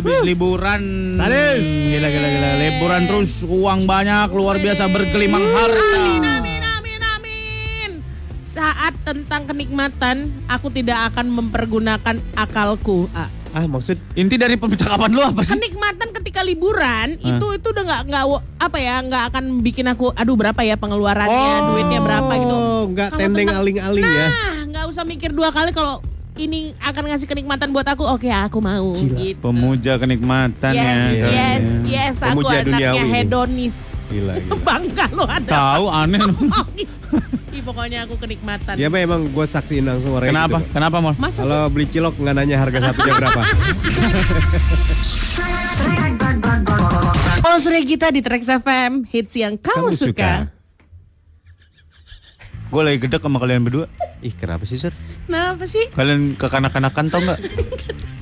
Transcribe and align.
habis 0.00 0.18
liburan. 0.24 0.82
Sadis. 1.20 1.64
Gila 1.64 2.08
gila 2.08 2.28
gila. 2.32 2.50
Liburan 2.56 3.02
terus 3.04 3.30
uang 3.44 3.84
banyak 3.84 4.28
luar 4.32 4.56
biasa 4.56 4.88
bergelimang 4.88 5.44
harta. 5.44 6.00
Amin, 6.00 6.24
amin, 6.24 6.62
amin, 6.64 7.00
amin. 7.04 7.90
Saat 8.48 8.96
tentang 9.04 9.44
kenikmatan, 9.44 10.32
aku 10.48 10.72
tidak 10.72 11.12
akan 11.12 11.28
mempergunakan 11.28 12.16
akalku. 12.34 13.06
Ah. 13.12 13.28
Ah 13.50 13.66
maksud 13.66 13.98
Inti 14.14 14.38
dari 14.38 14.54
percakapan 14.54 15.10
lu 15.10 15.18
apa 15.26 15.42
sih? 15.42 15.58
Kenikmatan 15.58 16.14
ketika 16.14 16.46
liburan 16.46 17.18
itu 17.18 17.46
itu 17.50 17.66
udah 17.66 17.82
nggak 17.82 18.02
nggak 18.06 18.24
apa 18.62 18.78
ya 18.78 19.02
nggak 19.02 19.22
akan 19.34 19.44
bikin 19.58 19.90
aku 19.90 20.14
aduh 20.14 20.38
berapa 20.38 20.62
ya 20.62 20.78
pengeluarannya 20.78 21.74
duitnya 21.74 21.98
berapa 21.98 22.30
gitu. 22.30 22.54
Oh, 22.54 22.86
nggak 22.94 23.18
tendeng 23.18 23.50
aling-aling 23.50 24.06
ya. 24.06 24.28
Nah 24.30 24.58
nggak 24.70 24.84
usah 24.94 25.02
mikir 25.02 25.34
dua 25.34 25.50
kali 25.50 25.74
kalau 25.74 25.98
ini 26.40 26.72
akan 26.78 27.02
ngasih 27.06 27.26
kenikmatan 27.26 27.68
buat 27.68 27.84
aku 27.84 28.02
oke 28.02 28.24
aku 28.26 28.58
mau 28.58 28.92
Gila. 28.92 29.18
gitu. 29.18 29.40
Pemuja 29.42 29.92
kenikmatan 29.96 30.72
Yes, 30.72 31.04
ya. 31.12 31.28
yes, 31.28 31.64
yes, 31.84 32.16
aku 32.18 32.40
Pemuja 32.40 32.56
anaknya 32.60 32.90
duniawi. 32.96 33.08
hedonis. 33.10 33.76
Gila, 34.08 34.34
gila. 34.36 34.56
Bangga 34.66 35.06
lo 35.10 35.24
ada. 35.24 35.48
Tahu 35.48 35.84
aneh. 35.86 36.20
Ih, 37.50 37.62
pokoknya 37.62 38.06
aku 38.06 38.14
kenikmatan. 38.16 38.74
Dia 38.74 38.86
mah 38.86 39.00
emang 39.00 39.26
gue 39.26 39.42
saksiin 39.44 39.82
langsung 39.82 40.14
orang 40.14 40.30
Kenapa? 40.30 40.58
gitu. 40.58 40.70
Kenapa, 40.70 40.96
Mol? 40.98 41.14
Kalau 41.18 41.66
beli 41.66 41.86
cilok 41.86 42.14
nggak 42.16 42.34
nanya 42.36 42.56
harga 42.58 42.78
satunya 42.88 43.12
berapa. 43.16 43.40
Oh, 47.40 47.56
sore 47.56 47.82
kita 47.82 48.12
di 48.12 48.20
Trax 48.20 48.46
FM, 48.46 49.08
hits 49.08 49.34
yang 49.34 49.56
kamu, 49.56 49.96
suka. 49.96 50.52
Gue 52.70 52.82
lagi 52.86 52.98
gedek 53.02 53.18
sama 53.20 53.42
kalian 53.42 53.66
berdua. 53.66 53.90
Ih 54.22 54.30
kenapa 54.30 54.62
sih 54.62 54.78
Sir? 54.78 54.94
Kenapa 55.26 55.66
sih? 55.66 55.90
Kalian 55.90 56.38
kekanak-kanakan 56.38 57.04
tau 57.10 57.20
nggak? 57.20 57.40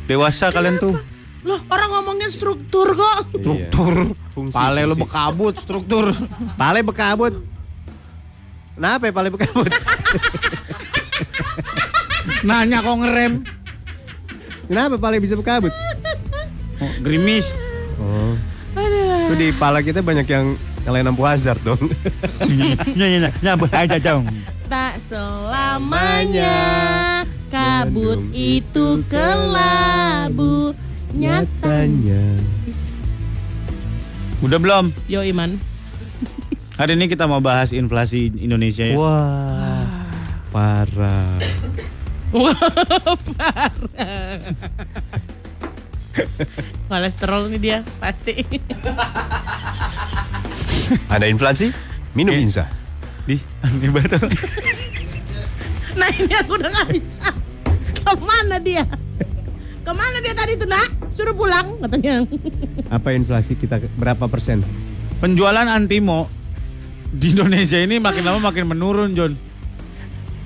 Dewasa 0.08 0.48
kalian 0.48 0.80
tuh. 0.80 0.96
Loh, 1.44 1.60
orang 1.68 1.90
ngomongin 1.92 2.32
struktur 2.32 2.96
kok. 2.96 3.28
Struktur. 3.30 4.16
Fungsi, 4.32 4.56
Pale 4.56 4.82
lu 4.84 4.96
fungsi. 4.96 5.02
bekabut 5.04 5.54
struktur. 5.60 6.10
Pale 6.56 6.80
bekabut. 6.80 7.34
Kenapa 8.74 9.02
ya 9.04 9.12
pale 9.12 9.28
bekabut? 9.28 9.68
Nanya 12.40 12.80
kok 12.80 12.96
ngerem. 13.04 13.32
Kenapa 14.68 14.94
pale 14.96 15.20
bisa 15.20 15.34
bekabut? 15.34 15.72
Oh, 16.78 16.92
gerimis. 17.02 17.52
Oh. 17.98 18.32
Itu 19.28 19.34
di 19.34 19.50
pala 19.52 19.82
kita 19.82 20.00
banyak 20.00 20.24
yang 20.24 20.54
nyalain 20.88 21.04
lampu 21.04 21.20
hazard 21.28 21.60
dong. 21.60 21.76
Nya 22.96 23.20
nya 23.20 23.28
nyambut 23.44 23.68
aja 23.76 24.00
dong. 24.00 24.24
Tak 24.72 24.96
selamanya 25.04 26.56
kabut 27.52 28.24
itu 28.32 29.04
kelabu 29.12 30.72
nyatanya. 31.12 32.40
Udah 34.40 34.56
belum? 34.56 34.96
Yo 35.12 35.20
Iman. 35.20 35.60
Hari 36.80 36.96
ini 36.96 37.12
kita 37.12 37.28
mau 37.28 37.44
bahas 37.44 37.76
inflasi 37.76 38.32
Indonesia 38.40 38.88
ya. 38.88 38.96
Wah. 38.96 39.84
Parah. 40.48 41.36
Kolesterol 46.90 47.52
nih 47.54 47.60
dia 47.60 47.78
pasti. 48.00 48.34
Ada 51.12 51.28
inflasi? 51.28 51.70
Minum 52.16 52.34
Oke. 52.34 52.44
Insa. 52.48 52.64
Di 53.28 53.36
aneh 53.60 53.92
banget. 53.92 54.16
nah 56.00 56.08
ini 56.16 56.32
aku 56.32 56.56
udah 56.56 56.70
gak 56.72 56.88
bisa. 56.96 57.28
Ke 58.00 58.12
mana 58.16 58.56
dia? 58.56 58.84
Ke 59.84 59.92
mana 59.92 60.16
dia 60.24 60.32
tadi 60.32 60.56
tuh 60.56 60.68
nak? 60.68 60.88
Suruh 61.12 61.36
pulang 61.36 61.76
katanya. 61.84 62.24
Apa 62.88 63.12
inflasi 63.12 63.52
kita 63.56 63.80
berapa 64.00 64.28
persen? 64.30 64.64
Penjualan 65.20 65.66
Antimo 65.66 66.30
di 67.08 67.32
Indonesia 67.32 67.80
ini 67.80 67.96
makin 67.98 68.24
lama 68.24 68.52
makin 68.52 68.68
menurun, 68.68 69.16
John. 69.16 69.32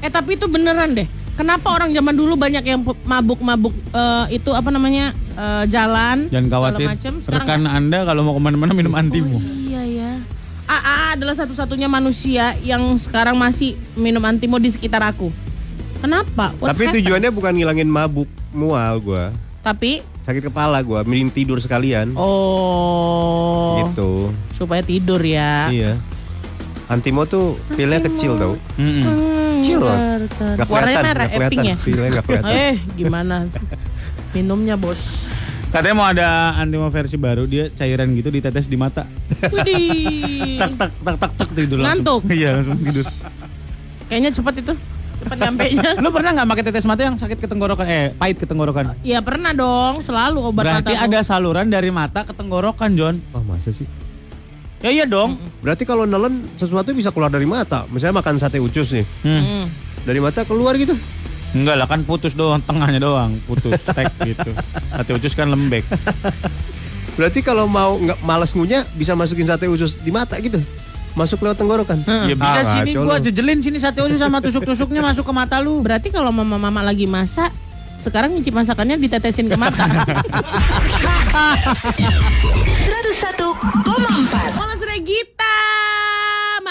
Eh 0.03 0.11
tapi 0.11 0.35
itu 0.35 0.51
beneran 0.51 0.95
deh. 0.95 1.07
Kenapa 1.33 1.73
orang 1.73 1.97
zaman 1.97 2.13
dulu 2.13 2.37
banyak 2.37 2.61
yang 2.67 2.85
mabuk-mabuk 2.85 3.73
eh, 3.73 4.37
itu 4.37 4.53
apa 4.53 4.69
namanya 4.69 5.17
eh, 5.35 5.65
jalan 5.67 6.29
Jangan 6.29 6.49
khawatir. 6.49 6.87
macem. 6.87 7.13
Sekarang 7.19 7.47
Rekan 7.47 7.63
Anda 7.67 7.99
kalau 8.03 8.21
mau 8.23 8.35
ke 8.35 8.43
mana-mana 8.43 8.73
minum 8.73 8.93
Antimo. 8.93 9.37
Oh, 9.37 9.45
iya 9.63 9.83
ya. 9.83 10.11
AA 10.65 10.99
adalah 11.15 11.35
satu-satunya 11.35 11.85
manusia 11.87 12.57
yang 12.59 12.81
sekarang 12.97 13.35
masih 13.35 13.77
minum 13.93 14.23
antimo 14.23 14.57
di 14.57 14.69
sekitar 14.69 15.03
aku. 15.03 15.29
Kenapa? 15.99 16.55
What's 16.57 16.73
Tapi 16.73 16.83
happened? 16.83 16.97
tujuannya 17.03 17.31
bukan 17.31 17.53
ngilangin 17.53 17.87
mabuk 17.87 18.25
mual 18.51 18.97
gua. 18.99 19.25
Tapi 19.61 20.01
Sakit 20.23 20.39
kepala 20.45 20.79
gua, 20.81 21.03
mending 21.03 21.29
tidur 21.29 21.59
sekalian. 21.59 22.15
oh 22.15 23.83
Gitu. 23.83 24.31
supaya 24.55 24.81
tidur 24.81 25.19
ya. 25.19 25.67
Iya. 25.69 25.99
Antimo 26.87 27.25
tuh 27.25 27.59
pilnya 27.69 27.99
kecil 27.99 28.37
tau. 28.37 28.55
Mm-mm. 28.77 29.03
Hmm, 29.03 29.59
Kecil 29.59 29.79
loh. 29.79 29.95
Gak 29.95 30.67
kelihatan, 30.67 31.15
gak 31.17 31.31
kelihatan. 31.31 31.65
ya. 31.65 31.77
Pilnya 31.77 32.09
gak 32.13 32.25
kelihatan. 32.29 32.51
Eh 32.53 32.75
gimana? 32.95 33.37
Minumnya 34.33 34.81
bos. 34.81 35.29
Katanya 35.73 35.97
mau 35.97 36.05
ada 36.05 36.29
Antimo 36.61 36.85
versi 36.93 37.17
baru, 37.17 37.49
dia 37.49 37.73
cairan 37.73 38.13
gitu 38.13 38.29
ditetes 38.29 38.69
di 38.69 38.77
mata. 38.77 39.09
Widih. 39.49 40.21
Tak 40.63 40.73
tak 40.79 40.91
tak 41.03 41.17
tak 41.19 41.33
tak 41.35 41.49
tidur 41.57 41.81
langsung. 41.81 41.89
Ngantuk. 42.21 42.21
Iya, 42.29 42.49
langsung 42.61 42.77
tidur. 42.79 43.05
Kayaknya 44.07 44.31
cepet 44.31 44.55
itu. 44.63 44.75
Cepet 45.23 45.39
nyampe 45.41 45.65
nya. 45.75 45.91
Lu 46.05 46.09
pernah 46.13 46.31
nggak 46.37 46.49
pakai 46.55 46.65
tetes 46.69 46.85
mata 46.85 47.03
yang 47.03 47.17
sakit 47.17 47.39
ke 47.41 47.49
tenggorokan? 47.49 47.87
Eh, 47.89 48.13
pahit 48.15 48.37
ke 48.37 48.47
tenggorokan? 48.47 48.95
Iya 49.01 49.25
pernah 49.25 49.51
dong, 49.57 50.05
selalu 50.05 50.39
obat 50.45 50.65
Berarti 50.69 50.93
mata. 50.93 51.09
ada 51.09 51.19
saluran 51.25 51.67
dari 51.73 51.91
mata 51.91 52.21
ke 52.23 52.37
tenggorokan, 52.37 52.93
John. 52.95 53.17
Oh 53.33 53.43
masa 53.43 53.73
sih? 53.73 53.89
Ya 54.83 54.91
iya 54.93 55.07
dong. 55.09 55.41
Berarti 55.65 55.83
kalau 55.83 56.05
nelen 56.05 56.47
sesuatu 56.59 56.91
bisa 56.93 57.11
keluar 57.11 57.31
dari 57.31 57.47
mata. 57.49 57.87
Misalnya 57.89 58.19
makan 58.19 58.37
sate 58.39 58.59
ucus 58.59 58.93
nih. 58.93 59.07
Hmm. 59.25 59.43
Hmm. 59.43 59.67
Dari 60.05 60.19
mata 60.19 60.43
keluar 60.43 60.75
gitu. 60.77 60.95
Enggak 61.53 61.77
lah 61.77 61.85
kan 61.85 62.01
putus 62.03 62.33
doang, 62.33 62.65
tengahnya 62.65 62.97
doang, 62.97 63.37
putus 63.45 63.77
tek 63.97 64.09
gitu. 64.25 64.51
Sate 64.89 65.11
ucus 65.13 65.33
kan 65.33 65.49
lembek. 65.49 65.85
Berarti 67.17 67.45
kalau 67.45 67.69
mau 67.69 68.01
nggak 68.01 68.25
males 68.25 68.57
ngunyah 68.57 68.89
bisa 68.97 69.13
masukin 69.13 69.45
sate 69.45 69.69
usus 69.69 70.01
di 70.01 70.09
mata 70.09 70.41
gitu. 70.41 70.57
Masuk 71.13 71.45
lewat 71.45 71.61
tenggorokan. 71.61 72.01
Ya 72.25 72.33
bisa 72.33 72.65
Ah, 72.65 72.65
sini 72.65 72.97
gua 72.97 73.21
jejelin 73.21 73.61
sini 73.61 73.77
sate 73.77 74.01
usus 74.01 74.17
sama 74.17 74.41
tusuk-tusuknya 74.41 75.05
masuk 75.05 75.29
ke 75.29 75.33
mata 75.33 75.61
lu. 75.61 75.85
Berarti 75.85 76.09
kalau 76.09 76.33
mama-mama 76.33 76.81
lagi 76.81 77.05
masak, 77.05 77.53
sekarang 78.01 78.33
nyicip 78.33 78.57
masakannya 78.57 78.97
ditetesin 78.97 79.45
ke 79.45 79.57
mata. 79.61 79.85
101,4 82.83 84.57
Halo 84.57 84.75
Sore 84.75 84.99
Gita 85.01 85.42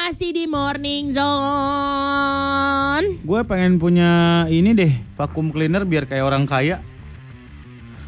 Masih 0.02 0.34
di 0.34 0.50
Morning 0.50 1.14
Zone 1.14 3.06
Gue 3.22 3.46
pengen 3.46 3.78
punya 3.78 4.44
ini 4.50 4.74
deh, 4.74 4.90
vakum 5.14 5.54
cleaner 5.54 5.86
biar 5.86 6.10
kayak 6.10 6.26
orang 6.26 6.50
kaya. 6.50 6.82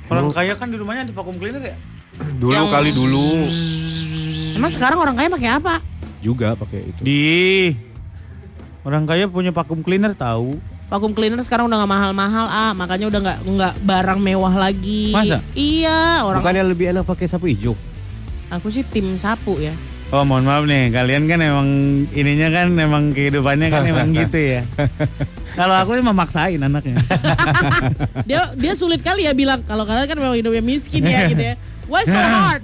Orang 0.09 0.33
kaya 0.33 0.57
kan 0.57 0.73
di 0.73 0.81
rumahnya 0.81 1.05
ada 1.05 1.13
vakum 1.13 1.37
cleaner 1.37 1.61
ya? 1.61 1.77
Dulu 2.41 2.49
Yang- 2.49 2.73
kali 2.73 2.89
dulu 2.97 3.45
Emang 4.57 4.73
sekarang 4.73 5.05
orang 5.05 5.13
kaya 5.13 5.29
pakai 5.29 5.49
apa? 5.53 5.85
juga 6.17 6.57
pakai 6.57 6.81
itu. 6.81 7.05
Di 7.05 7.77
orang 8.81 9.05
kaya 9.05 9.29
punya 9.29 9.53
vakum 9.53 9.85
cleaner 9.85 10.17
tahu. 10.17 10.57
Vacuum 10.89 11.13
cleaner 11.13 11.45
sekarang 11.45 11.69
udah 11.69 11.77
gak 11.85 11.93
mahal-mahal 11.93 12.49
ah 12.49 12.73
Makanya 12.73 13.05
udah 13.13 13.21
gak, 13.21 13.37
nggak 13.45 13.73
barang 13.85 14.17
mewah 14.17 14.57
lagi 14.57 15.13
Masa? 15.13 15.45
Iya 15.53 16.25
orang 16.25 16.41
Bukannya 16.41 16.63
lebih 16.73 16.89
enak 16.89 17.05
pakai 17.05 17.29
sapu 17.29 17.45
hijau? 17.53 17.77
Aku 18.49 18.73
sih 18.73 18.81
tim 18.81 19.13
sapu 19.21 19.61
ya 19.61 19.77
Oh 20.13 20.21
mohon 20.21 20.45
maaf 20.45 20.69
nih, 20.69 20.93
kalian 20.93 21.25
kan 21.25 21.41
emang 21.41 21.67
ininya 22.13 22.53
kan 22.53 22.69
emang 22.77 23.17
kehidupannya 23.17 23.73
kan 23.73 23.81
emang 23.81 24.13
gitu 24.21 24.37
ya. 24.37 24.61
Kalau 25.57 25.73
aku 25.73 25.97
sih 25.97 26.05
memaksain 26.05 26.61
anaknya. 26.61 27.01
Dia 28.29 28.53
dia 28.53 28.73
sulit 28.73 29.01
kali 29.01 29.25
ya 29.25 29.33
bilang 29.33 29.65
Kalau 29.65 29.85
kalian 29.85 30.05
kan 30.05 30.17
memang 30.17 30.37
hidupnya 30.37 30.61
miskin 30.61 31.01
ya 31.01 31.29
gitu 31.29 31.41
ya 31.41 31.55
Why 31.83 32.05
so 32.05 32.15
hard? 32.37 32.63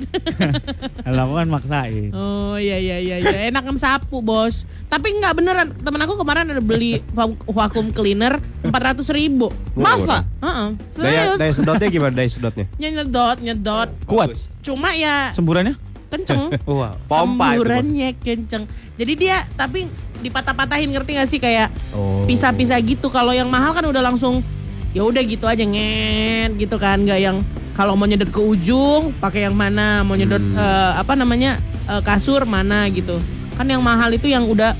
Kalau 1.03 1.21
aku 1.25 1.33
kan 1.35 1.47
maksain. 1.49 2.09
Oh 2.13 2.55
iya 2.55 2.79
iya 2.79 2.97
iya 3.01 3.17
iya 3.19 3.37
enakan 3.51 3.75
sapu 3.75 4.23
bos. 4.23 4.63
Tapi 4.87 5.11
nggak 5.11 5.33
beneran 5.35 5.67
temen 5.75 5.99
aku 6.05 6.15
kemarin 6.15 6.53
ada 6.53 6.63
beli 6.63 7.03
va- 7.11 7.35
vacuum 7.45 7.91
cleaner 7.91 8.37
empat 8.63 8.93
ratus 8.93 9.11
ribu. 9.11 9.51
Masa? 9.75 10.23
Heeh. 10.39 10.67
Daya, 10.95 11.21
daya 11.35 11.51
sedotnya 11.51 11.87
gimana 11.89 12.13
daya 12.15 12.29
sedotnya? 12.29 12.65
nyedot 12.77 13.37
nyedot. 13.43 13.89
Kuat 14.07 14.37
Cuma 14.63 14.95
ya 14.95 15.33
semburannya? 15.35 15.88
Kenceng. 16.09 16.51
Wow. 16.67 16.97
Pompa. 17.05 17.55
Semburannya 17.55 18.09
kenceng. 18.17 18.65
Jadi 18.97 19.13
dia 19.15 19.45
tapi 19.53 19.85
dipatah-patahin 20.19 20.91
ngerti 20.91 21.11
gak 21.15 21.29
sih 21.29 21.39
kayak 21.39 21.71
Oh. 21.95 22.27
pisah-pisah 22.27 22.77
gitu. 22.83 23.07
Kalau 23.07 23.31
yang 23.31 23.47
mahal 23.47 23.71
kan 23.71 23.85
udah 23.85 24.03
langsung 24.03 24.41
ya 24.89 25.05
udah 25.05 25.21
gitu 25.21 25.45
aja 25.45 25.61
nget 25.61 26.57
gitu 26.57 26.81
kan 26.81 26.97
nggak 26.97 27.21
yang 27.21 27.45
kalau 27.77 27.93
mau 27.93 28.09
nyedot 28.09 28.25
ke 28.25 28.41
ujung 28.41 29.13
pakai 29.21 29.45
yang 29.45 29.53
mana 29.53 30.01
mau 30.01 30.17
nyedot 30.17 30.41
Hmm. 30.41 30.57
eh, 30.57 30.91
apa 30.97 31.13
namanya 31.13 31.61
eh, 31.85 32.01
kasur 32.01 32.41
mana 32.49 32.89
gitu 32.89 33.21
kan 33.53 33.69
yang 33.69 33.85
mahal 33.85 34.09
itu 34.09 34.25
yang 34.25 34.49
udah 34.49 34.73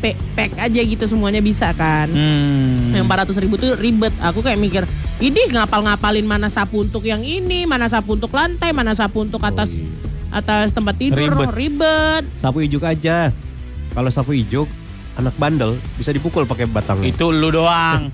HP 0.00 0.16
pack 0.32 0.52
aja 0.56 0.80
gitu 0.80 1.04
semuanya 1.04 1.44
bisa 1.44 1.68
kan. 1.76 2.08
Hmm. 2.08 2.96
Yang 2.96 3.04
400 3.36 3.42
ribu 3.44 3.60
tuh 3.60 3.76
ribet. 3.76 4.16
Aku 4.24 4.40
kayak 4.40 4.56
mikir, 4.56 4.88
ini 5.20 5.52
ngapal-ngapalin 5.52 6.24
mana 6.24 6.48
sapu 6.48 6.80
untuk 6.80 7.04
yang 7.04 7.20
ini, 7.20 7.68
mana 7.68 7.84
sapu 7.84 8.16
untuk 8.16 8.32
lantai, 8.32 8.72
mana 8.72 8.96
sapu 8.96 9.20
untuk 9.20 9.44
atas 9.44 9.84
atas 10.30 10.72
tempat 10.72 10.94
tidur, 10.96 11.30
Ribet. 11.30 11.50
ribet. 11.54 12.24
Sapu 12.38 12.62
ijuk 12.62 12.86
aja. 12.86 13.34
Kalau 13.90 14.10
sapu 14.10 14.32
ijuk, 14.34 14.70
anak 15.18 15.34
bandel 15.36 15.74
bisa 15.98 16.14
dipukul 16.14 16.46
pakai 16.46 16.70
batang. 16.70 17.02
Itu 17.02 17.34
lu 17.34 17.50
doang. 17.50 18.10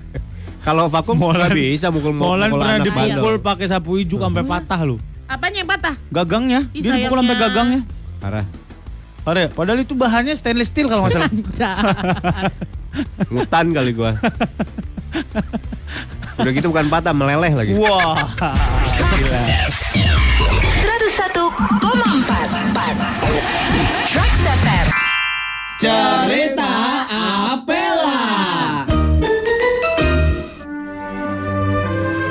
Kalau 0.66 0.92
vakum 0.92 1.16
nggak 1.16 1.56
bisa 1.56 1.88
mukul 1.88 2.12
Molan 2.12 2.52
mukul 2.52 2.60
pernah 2.60 2.76
anak 2.76 2.86
dipukul 2.92 3.34
pakai 3.40 3.66
sapu 3.70 3.96
ijuk 3.96 4.20
sampai 4.20 4.44
patah 4.44 4.80
lu. 4.84 5.00
Apanya 5.24 5.62
yang 5.62 5.70
patah? 5.70 5.94
Gagangnya, 6.10 6.60
Ih, 6.76 6.82
dia 6.84 7.00
dipukul 7.00 7.22
sampai 7.24 7.36
gagangnya. 7.38 7.80
Parah. 8.20 8.46
Ada, 9.20 9.46
padahal 9.52 9.78
itu 9.84 9.94
bahannya 9.94 10.34
stainless 10.34 10.74
steel 10.74 10.90
kalau 10.90 11.06
nggak 11.06 11.14
salah. 11.16 11.30
Ngutan 13.30 13.70
kali 13.70 13.94
gua. 13.94 14.18
Udah 16.38 16.50
gitu 16.54 16.70
bukan 16.70 16.86
patah, 16.86 17.14
meleleh 17.16 17.52
lagi. 17.56 17.72
Wah. 17.74 18.14
Gila. 19.00 19.42
101,4 20.80 21.66
Trax 24.10 24.34
FM 24.40 24.86
Cerita 25.80 26.72
Apela. 27.54 28.20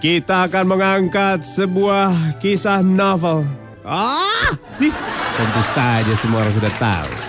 Kita 0.00 0.48
akan 0.48 0.64
mengangkat 0.64 1.44
sebuah 1.44 2.40
kisah 2.40 2.80
novel 2.80 3.44
Ah 3.84 4.48
nih, 4.80 4.96
Tentu 5.36 5.62
saja 5.76 6.12
semua 6.16 6.40
orang 6.40 6.56
sudah 6.56 6.72
tahu 6.80 7.23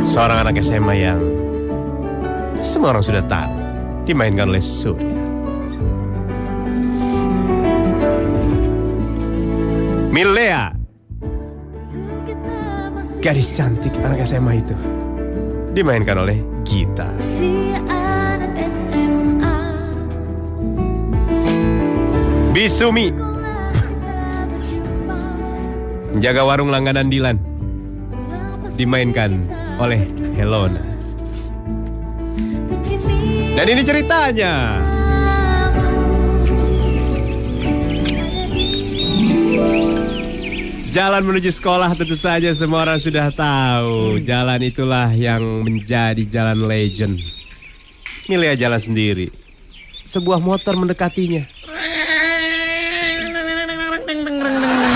Seorang 0.00 0.48
anak 0.48 0.64
SMA 0.64 0.94
yang 0.96 1.20
Semua 2.64 2.96
orang 2.96 3.04
sudah 3.04 3.20
tahu 3.28 3.52
Dimainkan 4.08 4.48
oleh 4.48 4.64
Surya 4.64 5.15
Milea. 10.16 10.72
Gadis 13.20 13.52
cantik 13.52 13.92
anak 14.00 14.24
SMA 14.24 14.64
itu. 14.64 14.72
Dimainkan 15.76 16.24
oleh 16.24 16.40
Gita. 16.64 17.04
Bisumi. 22.56 23.12
Menjaga 26.16 26.48
warung 26.48 26.72
langganan 26.72 27.12
Dilan. 27.12 27.36
Dimainkan 28.72 29.44
oleh 29.76 30.00
Helona. 30.32 30.80
Dan 33.52 33.66
ini 33.68 33.84
ceritanya 33.84 34.80
Jalan 40.96 41.28
menuju 41.28 41.52
sekolah 41.52 41.92
tentu 41.92 42.16
saja 42.16 42.48
semua 42.56 42.88
orang 42.88 42.96
sudah 42.96 43.28
tahu 43.28 44.16
Jalan 44.24 44.64
itulah 44.64 45.12
yang 45.12 45.44
menjadi 45.60 46.24
jalan 46.24 46.64
legend 46.64 47.20
Milea 48.32 48.56
jalan 48.56 48.80
sendiri 48.80 49.28
Sebuah 50.08 50.40
motor 50.40 50.72
mendekatinya 50.72 51.44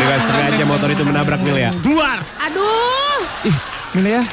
Dengan 0.00 0.20
sengaja 0.25 0.64
motor 0.64 0.88
itu 0.88 1.05
menabrak 1.05 1.44
Milea 1.44 1.69
Keluar. 1.85 2.25
Aduh, 2.49 3.20
Ih. 3.44 3.56
Maafkan 3.93 4.25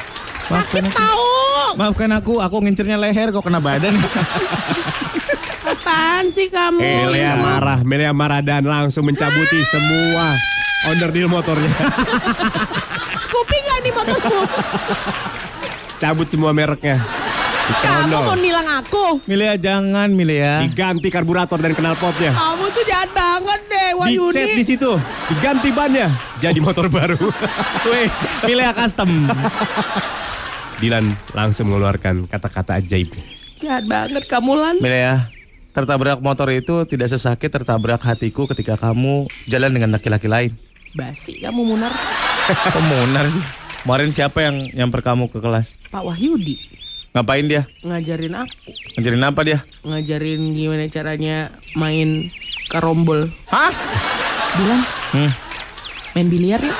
sakit 0.48 0.84
aku. 0.88 0.96
tahu. 0.96 1.28
Maafkan 1.76 2.10
aku, 2.16 2.34
aku 2.40 2.56
ngincernya 2.64 2.96
leher 2.96 3.28
kok 3.28 3.44
kena 3.44 3.60
badan. 3.60 3.92
Apaan 5.76 6.32
sih 6.32 6.48
kamu? 6.48 6.80
Milea 6.80 7.36
marah, 7.36 7.84
Milea 7.84 8.16
marah 8.16 8.40
dan 8.40 8.64
langsung 8.64 9.04
mencabuti 9.04 9.60
semua 9.68 10.56
onderdil 10.86 11.26
motornya 11.26 11.66
Scoopy 13.26 13.56
nggak 13.58 13.78
nih 13.82 13.92
motorku? 13.92 14.38
Cabut 15.98 16.30
semua 16.30 16.54
mereknya 16.54 17.02
Kamu 17.68 18.32
mau 18.32 18.38
nilang 18.38 18.64
aku? 18.80 19.20
Milea 19.28 19.58
jangan, 19.60 20.08
Milea. 20.08 20.64
Diganti 20.64 21.10
karburator 21.10 21.58
dan 21.58 21.74
knalpotnya 21.74 22.32
Kamu 22.32 22.64
tuh 22.70 22.84
jahat 22.86 23.10
banget 23.10 23.60
deh, 23.68 23.88
Wahyudi. 23.98 24.32
Dicet 24.32 24.48
di 24.54 24.64
situ 24.64 24.90
Diganti 25.28 25.68
bannya 25.74 26.08
Jadi 26.38 26.62
motor 26.62 26.86
baru 26.86 27.18
Weh, 27.90 28.06
Milea 28.46 28.70
custom. 28.72 29.10
Dilan 30.78 31.04
langsung 31.34 31.68
mengeluarkan 31.68 32.30
kata-kata 32.30 32.78
ajaib 32.78 33.10
Jahat 33.58 33.90
banget 33.90 34.22
kamu 34.30 34.54
Lan. 34.54 34.76
Milea, 34.78 35.26
tertabrak 35.74 36.22
motor 36.22 36.46
itu 36.54 36.86
tidak 36.86 37.10
sesakit 37.10 37.50
tertabrak 37.50 37.98
hatiku 38.06 38.46
ketika 38.46 38.78
kamu 38.78 39.26
jalan 39.50 39.74
dengan 39.74 39.98
laki-laki 39.98 40.30
lain. 40.30 40.54
Basi 40.92 41.38
kamu 41.38 41.64
Munar. 41.66 41.92
Kok 42.72 42.80
munar 42.80 43.26
sih? 43.26 43.44
Kemarin 43.78 44.10
siapa 44.10 44.40
yang 44.40 44.56
nyamper 44.72 45.00
kamu 45.00 45.28
ke 45.28 45.38
kelas? 45.38 45.76
Pak 45.88 46.02
Wahyudi 46.02 46.56
Ngapain 47.08 47.44
dia? 47.44 47.64
ngajarin 47.80 48.34
aku, 48.36 48.68
Ngajarin 48.94 49.22
apa 49.22 49.40
dia? 49.42 49.58
ngajarin 49.80 50.52
gimana 50.52 50.84
caranya 50.86 51.36
main 51.72 52.28
karombol. 52.68 53.26
Hah? 53.48 53.72
Bilang 54.54 54.82
Hmm. 55.08 55.30
main 56.12 56.28
biliar 56.28 56.60
ya. 56.60 56.74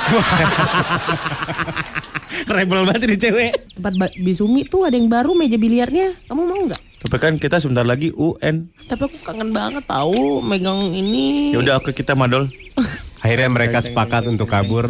Rebel 2.47 2.81
banget 2.83 3.01
ini 3.03 3.17
cewek. 3.17 3.51
Tempat 3.75 4.11
Bisumi 4.17 4.63
tuh 4.63 4.85
ada 4.85 4.93
yang 4.93 5.07
baru 5.07 5.33
meja 5.33 5.57
biliarnya. 5.57 6.13
Kamu 6.25 6.41
mau 6.45 6.61
nggak? 6.61 6.81
Tapi 6.99 7.15
kan 7.17 7.33
kita 7.35 7.57
sebentar 7.57 7.83
lagi 7.83 8.11
UN. 8.11 8.69
Tapi 8.85 9.01
aku 9.01 9.17
kangen 9.23 9.49
banget 9.49 9.81
tahu 9.83 10.39
megang 10.39 10.91
ini. 10.91 11.49
Ya 11.49 11.59
udah 11.59 11.79
oke 11.79 11.89
kita 11.89 12.13
madol. 12.13 12.45
Akhirnya 13.29 13.49
mereka 13.53 13.77
sepakat 13.77 14.25
untuk 14.25 14.49
kabur 14.49 14.89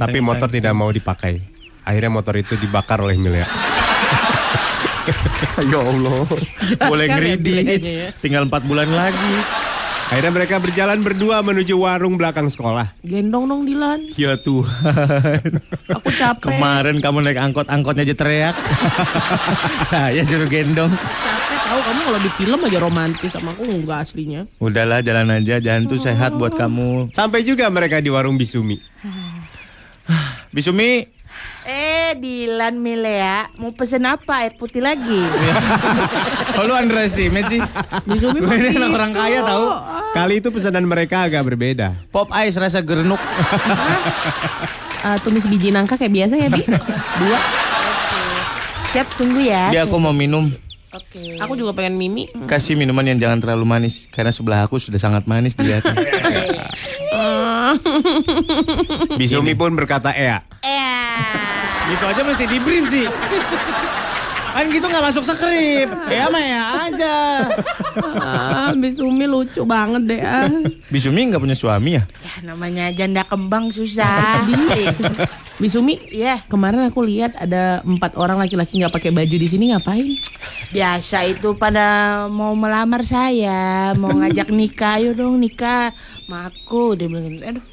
Tapi 0.00 0.18
motor 0.24 0.48
tidak 0.48 0.72
mau 0.72 0.88
dipakai 0.88 1.44
Akhirnya 1.84 2.08
motor 2.08 2.40
itu 2.40 2.56
dibakar 2.56 3.04
oleh 3.04 3.20
Milea 3.20 3.44
Ya 5.68 5.80
Allah 5.84 6.24
Boleh 6.88 7.06
ya 7.12 7.36
bilangnya 7.36 7.76
ya. 7.76 8.08
Tinggal 8.24 8.48
4 8.48 8.64
bulan 8.64 8.88
lagi. 8.88 9.36
Akhirnya 10.08 10.32
mereka 10.32 10.56
berjalan 10.60 11.00
berdua 11.04 11.44
menuju 11.44 11.76
warung 11.76 12.16
belakang 12.20 12.48
sekolah 12.48 12.92
Gendong 13.04 13.48
dong 13.48 13.62
Dilan. 13.68 14.00
Ya 14.16 14.36
Tuhan. 14.36 15.60
Aku 15.92 16.08
capek. 16.08 16.44
Kemarin 16.44 17.04
kamu 17.04 17.24
naik 17.24 17.40
angkot, 17.40 17.68
angkotnya 17.72 18.04
aja 18.04 18.16
teriak. 18.16 18.56
Saya 19.90 20.20
suruh 20.24 20.48
gendong. 20.48 20.92
Capek 20.92 21.53
tahu 21.74 21.90
kamu 21.90 22.00
kalau 22.06 22.20
di 22.22 22.30
film 22.38 22.60
aja 22.62 22.78
romantis 22.78 23.30
sama 23.34 23.50
aku 23.50 23.66
enggak 23.66 24.06
aslinya. 24.06 24.46
Udahlah 24.62 25.02
jalan 25.02 25.26
aja, 25.34 25.58
jalan 25.58 25.90
tuh 25.90 25.98
sehat 25.98 26.30
buat 26.38 26.54
kamu. 26.54 27.10
Sampai 27.10 27.42
juga 27.42 27.66
mereka 27.66 27.98
di 27.98 28.14
warung 28.14 28.38
Bisumi 28.38 28.78
Bisumi, 30.54 31.10
Eh, 31.66 32.14
Dilan 32.14 32.78
Milea, 32.78 33.50
mau 33.58 33.74
pesen 33.74 34.06
apa? 34.06 34.46
Air 34.46 34.54
putih 34.54 34.78
lagi? 34.78 35.18
oh 36.60 36.62
lu 36.62 36.78
underestimate 36.78 37.50
sih. 37.50 37.60
Bisumi 38.06 38.38
Gue 38.38 38.54
ini 38.54 38.78
anak 38.78 38.94
orang 38.94 39.10
kaya 39.10 39.42
tahu. 39.42 39.66
Kali 40.14 40.34
itu 40.38 40.54
pesanan 40.54 40.86
mereka 40.86 41.26
agak 41.26 41.42
berbeda 41.42 41.90
Pop 42.14 42.30
ice 42.38 42.54
rasa 42.54 42.86
gerenuk. 42.86 43.18
Eh, 45.02 45.16
tumis 45.26 45.50
biji 45.50 45.74
nangka 45.74 45.98
kayak 45.98 46.14
biasa 46.14 46.34
ya, 46.38 46.48
Bi? 46.54 46.62
Dua. 47.18 47.38
Siap, 48.94 49.08
tunggu 49.18 49.42
ya. 49.42 49.74
Dia 49.74 49.90
aku 49.90 49.98
mau 49.98 50.14
minum. 50.14 50.46
Oke. 50.94 51.42
Aku 51.42 51.58
juga 51.58 51.74
pengen 51.74 51.98
mimi. 51.98 52.30
Kasih 52.46 52.78
minuman 52.78 53.02
yang 53.02 53.18
jangan 53.18 53.42
terlalu 53.42 53.66
manis 53.66 54.06
karena 54.14 54.30
sebelah 54.30 54.62
aku 54.62 54.78
sudah 54.78 55.02
sangat 55.02 55.26
manis 55.26 55.58
dilihatnya. 55.58 55.94
Bisumi 59.18 59.58
pun 59.58 59.74
berkata 59.74 60.14
Ea 60.14 60.38
Eh, 60.62 61.90
gitu 61.90 62.04
aja 62.06 62.22
mesti 62.22 62.44
di 62.46 62.58
brief 62.62 62.84
sih. 62.88 63.06
Kan 64.54 64.70
gitu 64.70 64.86
nggak 64.86 65.04
masuk 65.04 65.26
skrip. 65.26 65.90
Ya 66.06 66.30
mah 66.30 66.38
ya 66.38 66.62
aja. 66.86 67.16
Ah, 68.14 68.70
Bisumi 68.70 69.26
lucu 69.26 69.66
banget 69.66 70.02
deh. 70.06 70.20
Ah. 70.22 70.46
Bisumi 70.86 71.26
nggak 71.26 71.42
punya 71.42 71.58
suami 71.58 71.98
ya? 71.98 72.06
ya 72.06 72.32
namanya 72.46 72.94
janda 72.94 73.26
kembang 73.26 73.74
susah. 73.74 74.46
Bisumi, 75.54 76.02
Iya. 76.10 76.42
kemarin 76.50 76.90
aku 76.90 76.98
lihat 77.06 77.38
ada 77.38 77.78
empat 77.86 78.18
orang 78.18 78.42
laki-laki 78.42 78.82
nggak 78.82 78.90
pakai 78.90 79.14
baju 79.14 79.36
di 79.38 79.46
sini 79.46 79.70
ngapain? 79.70 80.18
Biasa 80.74 81.30
itu 81.30 81.54
pada 81.54 81.86
mau 82.26 82.58
melamar 82.58 83.06
saya, 83.06 83.94
mau 83.94 84.10
ngajak 84.10 84.50
nikah, 84.50 84.98
ayo 84.98 85.14
dong 85.14 85.38
nikah. 85.38 85.94
Ma 86.24 86.48
aku 86.48 86.96
dia 86.96 87.04
bilang 87.04 87.28
gitu. 87.36 87.44
Aduh, 87.44 87.64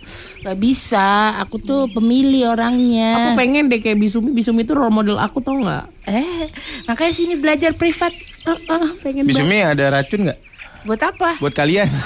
nggak 0.44 0.58
bisa. 0.60 1.40
Aku 1.40 1.56
tuh 1.64 1.88
pemilih 1.88 2.52
orangnya. 2.52 3.16
Aku 3.16 3.40
pengen 3.40 3.72
deh 3.72 3.80
kayak 3.80 3.96
Bisumi. 3.96 4.36
Bisumi 4.36 4.68
itu 4.68 4.76
role 4.76 4.92
model 4.92 5.16
aku 5.16 5.40
tau 5.40 5.56
nggak? 5.56 5.88
Eh, 6.12 6.52
makanya 6.84 7.14
sini 7.16 7.40
belajar 7.40 7.72
privat. 7.72 8.12
Ah, 8.44 8.60
ah, 8.68 8.92
pengen 9.00 9.24
banget. 9.24 9.40
Bisumi 9.40 9.64
ada 9.64 9.88
racun 9.88 10.28
nggak 10.28 10.40
Buat 10.82 11.02
apa? 11.14 11.38
buat 11.40 11.54
kalian? 11.56 11.88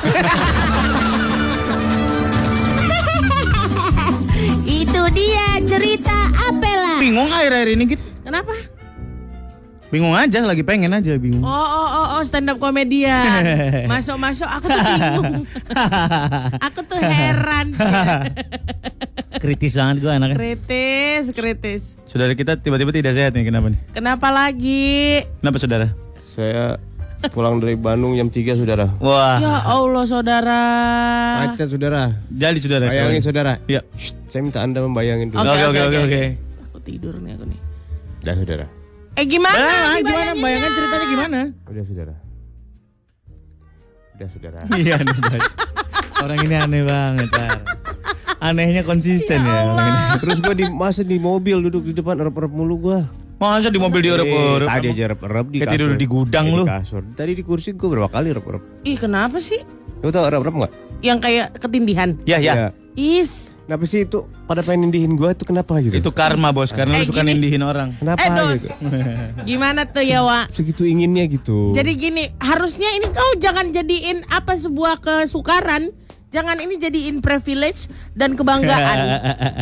Itu 4.65 5.01
dia 5.15 5.63
cerita 5.65 6.17
Apela. 6.45 6.99
Bingung 7.01 7.29
akhir-akhir 7.31 7.69
ini 7.73 7.83
gitu. 7.95 8.03
Kenapa? 8.21 8.53
Bingung 9.93 10.11
aja, 10.11 10.43
lagi 10.43 10.65
pengen 10.65 10.91
aja 10.91 11.15
bingung. 11.15 11.39
Oh, 11.39 11.49
oh, 11.49 11.87
oh, 11.87 12.04
oh 12.15 12.23
stand 12.23 12.47
up 12.47 12.57
komedian. 12.57 13.43
Masuk-masuk 13.91 14.47
aku 14.47 14.65
tuh 14.65 14.79
bingung. 14.79 15.33
aku 16.71 16.79
tuh 16.87 16.99
heran. 16.99 17.75
Kritis 19.43 19.75
banget 19.75 19.99
gue 19.99 20.09
anaknya. 20.09 20.35
kritis, 20.39 21.23
kritis. 21.35 21.83
Saudara 22.07 22.31
kita 22.33 22.55
tiba-tiba 22.55 22.89
tidak 22.95 23.13
sehat 23.13 23.35
nih, 23.35 23.51
kenapa 23.51 23.67
nih? 23.75 23.79
Kenapa 23.91 24.27
lagi? 24.31 25.21
Kenapa 25.43 25.57
saudara? 25.59 25.87
Saya 26.23 26.79
pulang 27.29 27.59
dari 27.59 27.75
Bandung 27.75 28.15
jam 28.15 28.31
3 28.31 28.55
saudara. 28.57 28.87
Wah, 29.03 29.37
Ya 29.37 29.55
Allah, 29.67 30.03
saudara. 30.07 30.61
Macet 31.45 31.67
saudara. 31.67 32.15
jadi 32.31 32.57
saudara. 32.57 32.85
Bayangin 32.89 33.21
saudara. 33.21 33.53
Iya. 33.67 33.81
Shh, 33.99 34.15
saya 34.31 34.41
minta 34.41 34.63
anda 34.63 34.79
membayangin 34.81 35.29
dulu. 35.35 35.43
Oke, 35.43 35.63
oke, 35.67 35.81
oke, 35.83 35.99
oke. 36.07 36.21
Aku 36.71 36.77
tidur 36.81 37.13
nih 37.19 37.35
aku 37.35 37.45
nih. 37.45 37.59
Dah 38.23 38.33
saudara. 38.33 38.65
Eh 39.15 39.25
gimana? 39.25 39.55
Nah, 39.55 39.95
gimana? 40.03 40.31
Bayangkan 40.35 40.71
ceritanya 40.71 41.07
gimana? 41.07 41.39
Udah 41.65 41.83
saudara. 41.87 42.15
Udah 44.15 44.27
saudara. 44.31 44.59
Iya, 44.79 44.95
banget. 44.99 45.41
Orang 46.15 46.37
ini 46.43 46.55
aneh 46.55 46.83
banget, 46.83 47.27
Tar. 47.31 47.59
Anehnya 48.43 48.83
konsisten 48.83 49.39
ya. 49.39 49.59
ini. 49.67 49.91
Terus 50.19 50.37
gue 50.43 50.55
di 50.55 50.65
masa 50.67 51.01
di 51.01 51.15
mobil 51.15 51.63
duduk 51.63 51.87
di 51.87 51.93
depan 51.95 52.19
erep-erep 52.19 52.51
mulu 52.51 52.75
gue. 52.77 52.99
Masa 53.35 53.67
di 53.67 53.79
mobil 53.79 53.99
diurep-urep? 54.03 54.67
Tadi 54.67 54.87
aja 54.95 55.03
erep-erep 55.11 55.45
di 55.51 55.59
kasur. 55.59 55.91
di 55.95 56.07
gudang 56.07 56.45
lu. 56.51 56.63
Di 56.63 56.71
kasur. 56.71 57.01
Tadi 57.15 57.31
di 57.35 57.43
kursi 57.43 57.71
gue 57.71 57.87
berapa 57.87 58.07
kali 58.07 58.31
erep-erep. 58.31 58.61
Ih, 58.83 58.95
kenapa 58.99 59.39
sih? 59.39 59.59
Lu 60.03 60.11
tau 60.11 60.27
erep-erep 60.27 60.55
nggak? 60.55 60.73
Yang 61.03 61.19
kayak 61.23 61.47
ketindihan. 61.59 62.09
Ya, 62.23 62.39
ya. 62.39 62.53
Iya. 62.55 62.67
Is. 62.95 63.54
Kenapa 63.65 63.83
sih 63.83 64.05
itu 64.05 64.19
pada 64.45 64.61
pengen 64.61 64.85
nindihin 64.85 65.13
gue 65.13 65.25
itu 65.27 65.41
kenapa 65.41 65.81
gitu? 65.81 65.97
Itu 65.97 66.11
karma, 66.11 66.49
Bos, 66.49 66.69
karena 66.69 66.95
Eh, 66.95 67.01
lu 67.01 67.09
suka 67.09 67.19
gini. 67.19 67.33
nindihin 67.33 67.61
orang. 67.61 67.97
Kenapa 67.97 68.21
Eh, 68.21 68.29
dos. 68.29 68.61
gitu? 68.61 68.69
Gimana 69.49 69.81
tuh 69.85 70.01
ya, 70.01 70.21
Wak? 70.21 70.53
Segitu 70.53 70.85
inginnya 70.85 71.25
gitu. 71.25 71.73
Jadi 71.73 71.91
gini, 71.95 72.29
harusnya 72.37 72.93
ini 72.93 73.09
kau 73.09 73.31
jangan 73.35 73.69
jadiin 73.69 74.21
apa 74.27 74.53
sebuah 74.53 75.01
kesukaran, 75.01 75.89
jangan 76.29 76.61
ini 76.61 76.77
jadiin 76.77 77.17
privilege 77.19 77.89
dan 78.13 78.37
kebanggaan. 78.37 78.97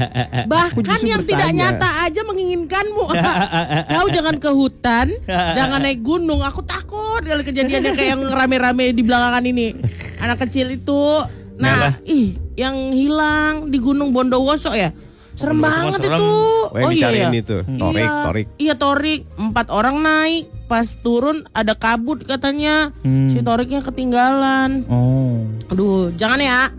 Bahkan 0.52 1.00
yang 1.02 1.24
tidak 1.24 1.48
bertanya. 1.48 1.72
nyata 1.72 1.90
aja 2.04 2.22
menginginkanmu. 2.24 3.04
kau 3.94 4.08
jangan 4.10 4.36
ke 4.36 4.50
hutan, 4.52 5.08
jangan 5.26 5.80
naik 5.80 6.04
gunung. 6.04 6.44
Aku 6.44 6.60
takut 6.62 7.24
kalau 7.24 7.40
kejadiannya 7.40 7.92
kayak 7.94 8.10
yang 8.14 8.24
rame-rame 8.28 8.92
di 8.92 9.00
belakangan 9.00 9.44
ini. 9.46 9.80
Anak 10.20 10.44
kecil 10.44 10.72
itu, 10.72 11.02
nah, 11.60 11.98
ih, 12.08 12.38
yang 12.58 12.76
hilang 12.94 13.70
di 13.70 13.78
Gunung 13.78 14.14
Bondowoso 14.14 14.74
ya. 14.74 14.94
Serem 15.34 15.62
Bondowoso 15.62 15.98
banget 15.98 16.00
serem. 16.06 16.20
itu. 16.20 16.30
Oh, 16.74 16.80
yang 16.80 16.92
dicariin 16.94 17.34
itu. 17.38 17.58
Torik, 17.66 18.02
iya, 18.02 18.10
torik. 18.26 18.48
Iya 18.58 18.74
torik. 18.78 19.22
Empat 19.38 19.68
orang 19.74 19.96
naik. 20.02 20.46
Pas 20.70 20.90
turun 21.06 21.46
ada 21.54 21.74
kabut 21.78 22.26
katanya. 22.26 22.90
Si 23.04 23.38
toriknya 23.46 23.82
ketinggalan. 23.86 24.86
Oh. 24.90 25.46
Aduh, 25.70 26.10
jangan 26.18 26.42
ya. 26.42 26.70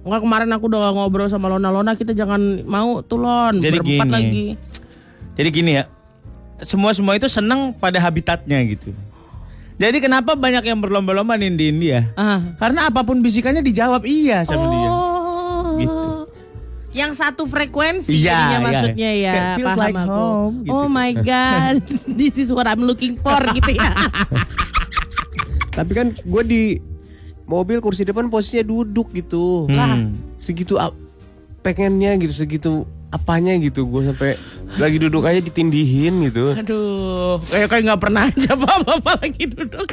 Enggak 0.00 0.20
kemarin 0.24 0.50
aku 0.56 0.64
udah 0.72 0.96
ngobrol 0.96 1.28
sama 1.28 1.52
Lona 1.52 1.68
Lona 1.68 1.92
kita 1.92 2.16
jangan 2.16 2.64
mau 2.64 3.04
tuh 3.04 3.20
Lon 3.20 3.60
Jadi 3.60 3.76
berempat 3.84 4.08
gini. 4.08 4.16
lagi. 4.16 4.46
Jadi 5.36 5.48
gini 5.52 5.70
ya, 5.76 5.84
semua 6.64 6.96
semua 6.96 7.16
itu 7.20 7.28
senang 7.28 7.76
pada 7.76 8.00
habitatnya 8.00 8.64
gitu. 8.64 8.96
Jadi 9.80 9.96
kenapa 9.98 10.36
banyak 10.36 10.60
yang 10.62 10.76
berlomba-lomba 10.76 11.40
nindiin 11.40 11.80
dia? 11.80 12.12
Ah. 12.12 12.52
Karena 12.60 12.92
apa 12.92 13.00
pun 13.00 13.24
bisikannya 13.24 13.64
dijawab 13.64 14.04
iya 14.04 14.44
sama 14.44 14.68
dia. 14.68 14.90
Oh. 14.92 15.76
Gitu. 15.80 16.04
Yang 16.90 17.12
satu 17.16 17.46
frekuensi 17.46 18.12
Iya, 18.12 18.28
jadinya 18.28 18.50
iya. 18.50 18.60
maksudnya 18.60 19.10
ya. 19.14 19.32
Feels 19.56 19.68
paham 19.72 19.80
like 19.80 19.96
aku. 19.96 20.10
home, 20.10 20.54
gitu. 20.60 20.74
Oh 20.74 20.86
my 20.86 21.10
god, 21.16 21.74
this 22.20 22.34
is 22.36 22.50
what 22.50 22.68
I'm 22.68 22.84
looking 22.84 23.16
for 23.16 23.40
gitu 23.56 23.72
ya. 23.72 23.88
Tapi 25.80 25.92
kan 25.94 26.12
gue 26.12 26.42
di 26.44 26.62
mobil 27.46 27.80
kursi 27.80 28.02
depan 28.02 28.28
posisinya 28.28 28.66
duduk 28.66 29.14
gitu. 29.14 29.64
Hmm. 29.64 30.12
Segitu 30.36 30.76
ap- 30.76 30.98
pengennya 31.62 32.20
gitu, 32.20 32.34
segitu 32.34 32.84
apanya 33.10 33.52
gitu. 33.58 33.84
Gue 33.84 34.02
sampai 34.04 34.38
lagi 34.74 34.96
duduk 34.96 35.22
aja 35.22 35.38
ditindihin 35.38 36.26
gitu. 36.26 36.54
Aduh, 36.54 37.42
kayak 37.44 37.68
kayak 37.68 37.82
nggak 37.86 38.00
pernah 38.00 38.22
aja 38.26 38.50
bapak-bapak 38.54 39.14
lagi 39.20 39.44
duduk. 39.46 39.88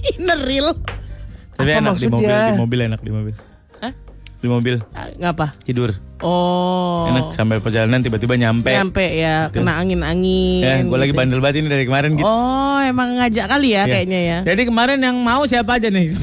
Ini 0.00 0.34
real. 0.42 0.74
Tapi 1.54 1.70
Apa 1.70 1.80
enak 1.82 1.96
di 1.96 2.06
mobil, 2.08 2.30
di 2.30 2.56
mobil 2.56 2.78
enak 2.86 3.00
di 3.00 3.10
mobil. 3.10 3.34
Di 4.40 4.48
mobil 4.48 4.80
Ah, 4.96 5.04
Ngapa? 5.12 5.52
tidur. 5.60 5.92
Oh. 6.24 7.04
Enak 7.12 7.36
sambil 7.36 7.60
perjalanan 7.60 8.00
tiba-tiba 8.00 8.40
nyampe. 8.40 8.72
Nyampe 8.72 9.04
ya, 9.12 9.52
kena 9.52 9.76
angin-angin. 9.76 10.64
Ya, 10.64 10.80
gue 10.80 10.96
lagi 10.96 11.12
gitu. 11.12 11.20
bandel 11.20 11.44
banget 11.44 11.60
ini 11.60 11.68
dari 11.68 11.84
kemarin 11.84 12.16
gitu. 12.16 12.24
Oh, 12.24 12.80
emang 12.80 13.20
ngajak 13.20 13.44
kali 13.44 13.76
ya, 13.76 13.84
Ya. 13.84 14.00
kayaknya 14.00 14.20
ya. 14.20 14.38
Jadi 14.48 14.62
kemarin 14.64 14.96
yang 14.96 15.20
mau 15.20 15.44
siapa 15.44 15.76
aja 15.76 15.92
nih? 15.92 16.08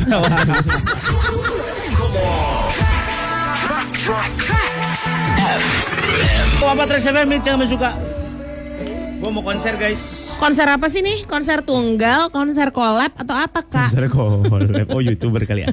apa 6.68 6.84
FM 7.00 7.32
Mitch 7.32 7.48
yang 7.48 7.64
suka? 7.64 7.96
Gue 9.18 9.30
mau 9.32 9.40
konser 9.40 9.80
guys. 9.80 10.36
Konser 10.36 10.68
apa 10.68 10.92
sih 10.92 11.00
nih? 11.00 11.24
Konser 11.24 11.64
tunggal, 11.64 12.28
konser 12.28 12.76
collab 12.76 13.16
atau 13.16 13.34
apa 13.40 13.64
kak? 13.64 13.88
Konser 13.90 14.12
collab. 14.12 14.88
Oh 14.92 15.00
youtuber 15.00 15.48
kali 15.48 15.64
ya. 15.64 15.72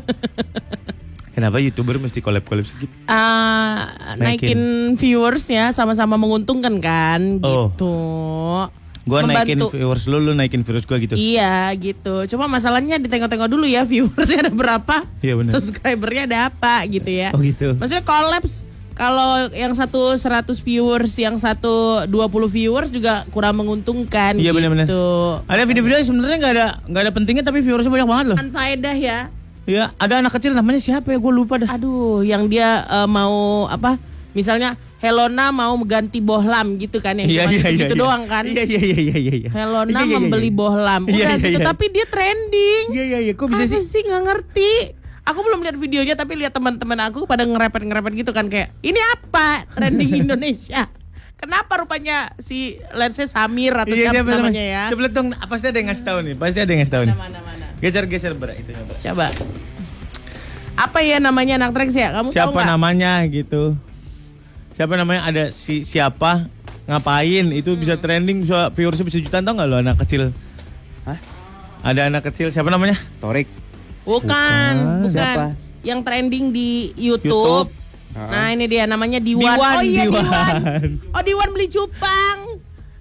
Kenapa 1.35 1.59
youtuber 1.59 1.99
mesti 1.99 2.23
collab-collab 2.23 2.63
segitu? 2.63 2.95
Ah, 3.11 3.91
naikin 4.15 4.95
viewersnya 4.95 5.75
sama-sama 5.75 6.15
menguntungkan 6.15 6.79
kan, 6.79 7.43
Oh. 7.43 7.75
gitu. 7.75 7.95
Gue 9.05 9.19
naikin 9.27 9.59
viewers 9.67 10.07
lu, 10.07 10.23
lu 10.23 10.33
naikin 10.33 10.63
viewers 10.63 10.87
gue 10.87 10.95
gitu. 11.05 11.19
Iya 11.19 11.75
gitu. 11.75 12.25
Cuma 12.31 12.47
masalahnya 12.47 13.03
ditengok-tengok 13.03 13.51
dulu 13.51 13.67
ya 13.67 13.83
viewersnya 13.91 14.47
ada 14.47 14.55
berapa, 14.55 15.11
Iya, 15.21 15.35
benar. 15.43 15.53
subscribernya 15.59 16.23
ada 16.31 16.39
apa 16.55 16.87
gitu 16.87 17.11
ya. 17.11 17.35
Oh 17.35 17.43
gitu. 17.43 17.75
Maksudnya 17.83 18.07
collabs 18.07 18.63
kalau 18.95 19.51
yang 19.51 19.75
satu 19.75 20.15
100 20.15 20.47
viewers, 20.59 21.13
yang 21.19 21.35
satu 21.35 22.07
20 22.07 22.15
viewers 22.47 22.89
juga 22.89 23.27
kurang 23.29 23.59
menguntungkan 23.59 24.39
Iya, 24.39 24.51
gitu. 24.51 24.57
benar-benar. 24.57 24.87
Ada 25.51 25.63
video-video 25.67 25.97
yang 25.99 26.09
sebenarnya 26.09 26.37
nggak 26.39 26.53
ada 26.55 26.67
nggak 26.87 27.03
ada 27.03 27.13
pentingnya 27.13 27.45
tapi 27.45 27.59
viewersnya 27.61 27.91
banyak 27.91 28.09
banget 28.09 28.27
loh. 28.31 28.37
Anfaedah 28.39 28.97
ya. 28.97 29.19
Ya 29.65 29.91
ada 29.97 30.21
anak 30.21 30.33
kecil 30.33 30.53
namanya 30.53 30.79
siapa 30.79 31.11
ya? 31.11 31.19
Gue 31.19 31.33
lupa 31.33 31.59
dah. 31.59 31.69
Aduh, 31.75 32.23
yang 32.23 32.47
dia 32.47 32.85
eh, 32.85 33.09
mau 33.09 33.67
apa? 33.67 33.99
Misalnya 34.31 34.75
Helona 34.99 35.53
mau 35.53 35.77
ganti 35.85 36.17
bohlam 36.17 36.81
gitu 36.81 36.97
kan 36.97 37.13
yang 37.21 37.29
cuma 37.29 37.71
gitu, 37.77 37.93
doang 37.93 38.25
kan. 38.25 38.49
Iya 38.49 38.65
iya 38.65 38.81
iya 38.81 38.97
iya 39.21 39.35
iya. 39.37 39.51
Helona 39.53 39.91
Iya, 39.91 40.01
iya, 40.01 40.07
iya, 40.07 40.17
membeli 40.17 40.49
iya. 40.49 40.57
bohlam. 40.57 41.03
Udah 41.05 41.13
Iya, 41.13 41.29
iya, 41.29 41.37
gitu, 41.45 41.59
iya. 41.61 41.67
tapi 41.67 41.85
dia 41.93 42.07
trending. 42.09 42.85
Iya 42.89 43.05
iya 43.05 43.19
iya. 43.21 43.33
Kok 43.37 43.47
bisa 43.53 43.65
Apa 43.69 43.73
sih? 43.75 43.83
sih 43.85 44.01
nggak 44.01 44.23
ngerti? 44.25 44.73
Aku 45.25 45.41
belum 45.41 45.61
lihat 45.61 45.75
videonya 45.75 46.15
tapi 46.15 46.37
lihat 46.37 46.53
teman-teman 46.53 47.01
aku 47.03 47.25
pada 47.25 47.43
ngerepet-ngerepet 47.43 48.13
gitu 48.15 48.31
kan 48.31 48.45
kayak 48.47 48.77
ini 48.81 49.01
apa 49.01 49.65
trending 49.73 50.13
Indonesia? 50.23 50.85
Kenapa 51.35 51.77
rupanya 51.77 52.33
si 52.37 52.77
let's 52.93 53.17
say 53.17 53.25
Samir 53.25 53.73
atau 53.75 53.91
Iya 53.91 54.13
siapa 54.13 54.31
namanya 54.31 54.61
ya? 54.63 54.83
Coba 54.89 55.09
dong, 55.09 55.29
pasti 55.45 55.67
ada 55.67 55.77
yang 55.77 55.89
ngasih 55.89 56.05
tahu 56.05 56.19
nih. 56.23 56.35
Pasti 56.35 56.59
ada 56.59 56.71
yang 56.71 56.81
ngasih 56.81 56.95
tahu 56.95 57.05
nih. 57.05 57.17
Mana 57.17 57.39
mana. 57.41 57.65
Geser 57.81 58.05
geser 58.05 58.33
berat 58.33 58.57
itu. 58.57 58.71
Bra. 58.71 58.97
Coba. 59.03 59.27
Apa 60.75 60.99
ya 61.01 61.17
namanya 61.19 61.57
anak 61.57 61.71
Trax 61.73 61.91
ya? 61.93 62.09
Kamu 62.11 62.29
tahu 62.29 62.35
Siapa 62.35 62.51
nggak? 62.55 62.69
namanya 62.69 63.13
gitu? 63.27 63.63
Siapa 64.73 64.95
namanya 64.95 65.21
ada 65.23 65.45
si 65.49 65.85
siapa 65.85 66.51
ngapain 66.85 67.47
itu 67.51 67.71
Hmm. 67.73 67.81
bisa 67.81 67.95
trending 67.97 68.43
bisa 68.43 68.69
viewersnya 68.71 69.05
bisa 69.05 69.19
jutaan 69.19 69.41
tau 69.43 69.55
nggak 69.55 69.69
lo 69.69 69.77
anak 69.79 69.97
kecil? 70.03 70.35
Hah? 71.05 71.19
Ada 71.83 72.09
anak 72.09 72.27
kecil 72.27 72.49
siapa 72.49 72.69
namanya? 72.69 72.97
Torik. 73.19 73.47
Bukan, 74.05 74.23
Bukan. 74.23 74.75
bukan. 75.03 75.11
Siapa? 75.11 75.47
Yang 75.81 76.01
trending 76.01 76.47
di 76.51 76.71
YouTube. 76.95 77.69
YouTube. 77.69 77.69
Nah, 78.15 78.47
ini 78.49 78.65
dia 78.65 78.85
namanya 78.85 79.19
Diwan. 79.19 79.59
Diwan, 79.59 79.75
oh 79.75 79.83
iya 79.83 80.03
Diwan. 80.05 80.23
Diwan. 80.23 80.89
Oh 81.11 81.23
Diwan 81.25 81.49
beli 81.51 81.67
cupang. 81.67 82.39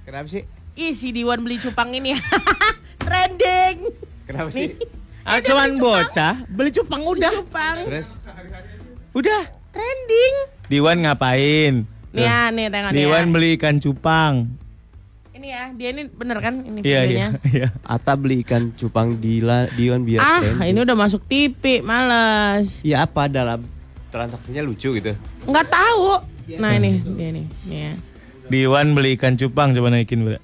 Kenapa 0.03 0.27
sih? 0.27 0.43
Ih 0.73 0.91
si 0.91 1.13
Diwan 1.13 1.39
beli 1.39 1.59
cupang 1.59 1.91
ini 1.91 2.17
trending. 3.05 3.93
Kenapa 4.25 4.49
sih? 4.49 4.73
Ah, 5.21 5.37
cuman 5.37 5.77
bocah 5.77 6.43
beli 6.49 6.71
cupang 6.71 6.99
udah. 6.99 7.31
Cupang 7.31 7.77
Terus 7.85 8.17
Udah. 9.13 9.43
trending. 9.69 10.35
Diwan 10.65 10.97
ngapain? 10.99 11.85
Nih 12.09 12.23
ya, 12.23 12.49
nih 12.49 12.67
tengok 12.67 12.89
nih. 12.89 12.97
Diwan 12.99 13.23
Ya. 13.23 13.31
beli 13.31 13.49
ikan 13.55 13.75
cupang. 13.77 14.33
Ini 15.43 15.51
ya, 15.51 15.65
dia 15.75 15.89
ini 15.91 16.07
bener 16.07 16.39
kan 16.39 16.55
ini 16.55 16.79
Iya, 16.79 17.03
videonya? 17.03 17.27
iya, 17.27 17.27
iya. 17.51 17.67
Ata 17.83 18.15
beli 18.15 18.47
ikan 18.47 18.71
cupang 18.71 19.19
di 19.19 19.43
la, 19.43 19.67
Diwan 19.67 20.07
biar 20.07 20.23
Ah, 20.23 20.39
trending. 20.39 20.71
ini 20.71 20.79
udah 20.79 20.95
masuk 20.95 21.19
TV, 21.27 21.83
males. 21.83 22.79
Ya 22.79 23.03
apa 23.03 23.27
dalam 23.27 23.67
transaksinya 24.07 24.63
lucu 24.63 24.95
gitu. 24.95 25.11
Nggak 25.43 25.67
tahu. 25.67 26.23
Nah 26.55 26.71
ini 26.73 27.03
dia 27.03 27.29
nih, 27.29 27.45
nih 27.67 27.75
ya. 27.77 27.93
Diwan 28.47 28.95
beli 28.95 29.19
ikan 29.19 29.35
cupang 29.35 29.75
coba 29.75 29.91
naikin, 29.91 30.23
Bro. 30.23 30.39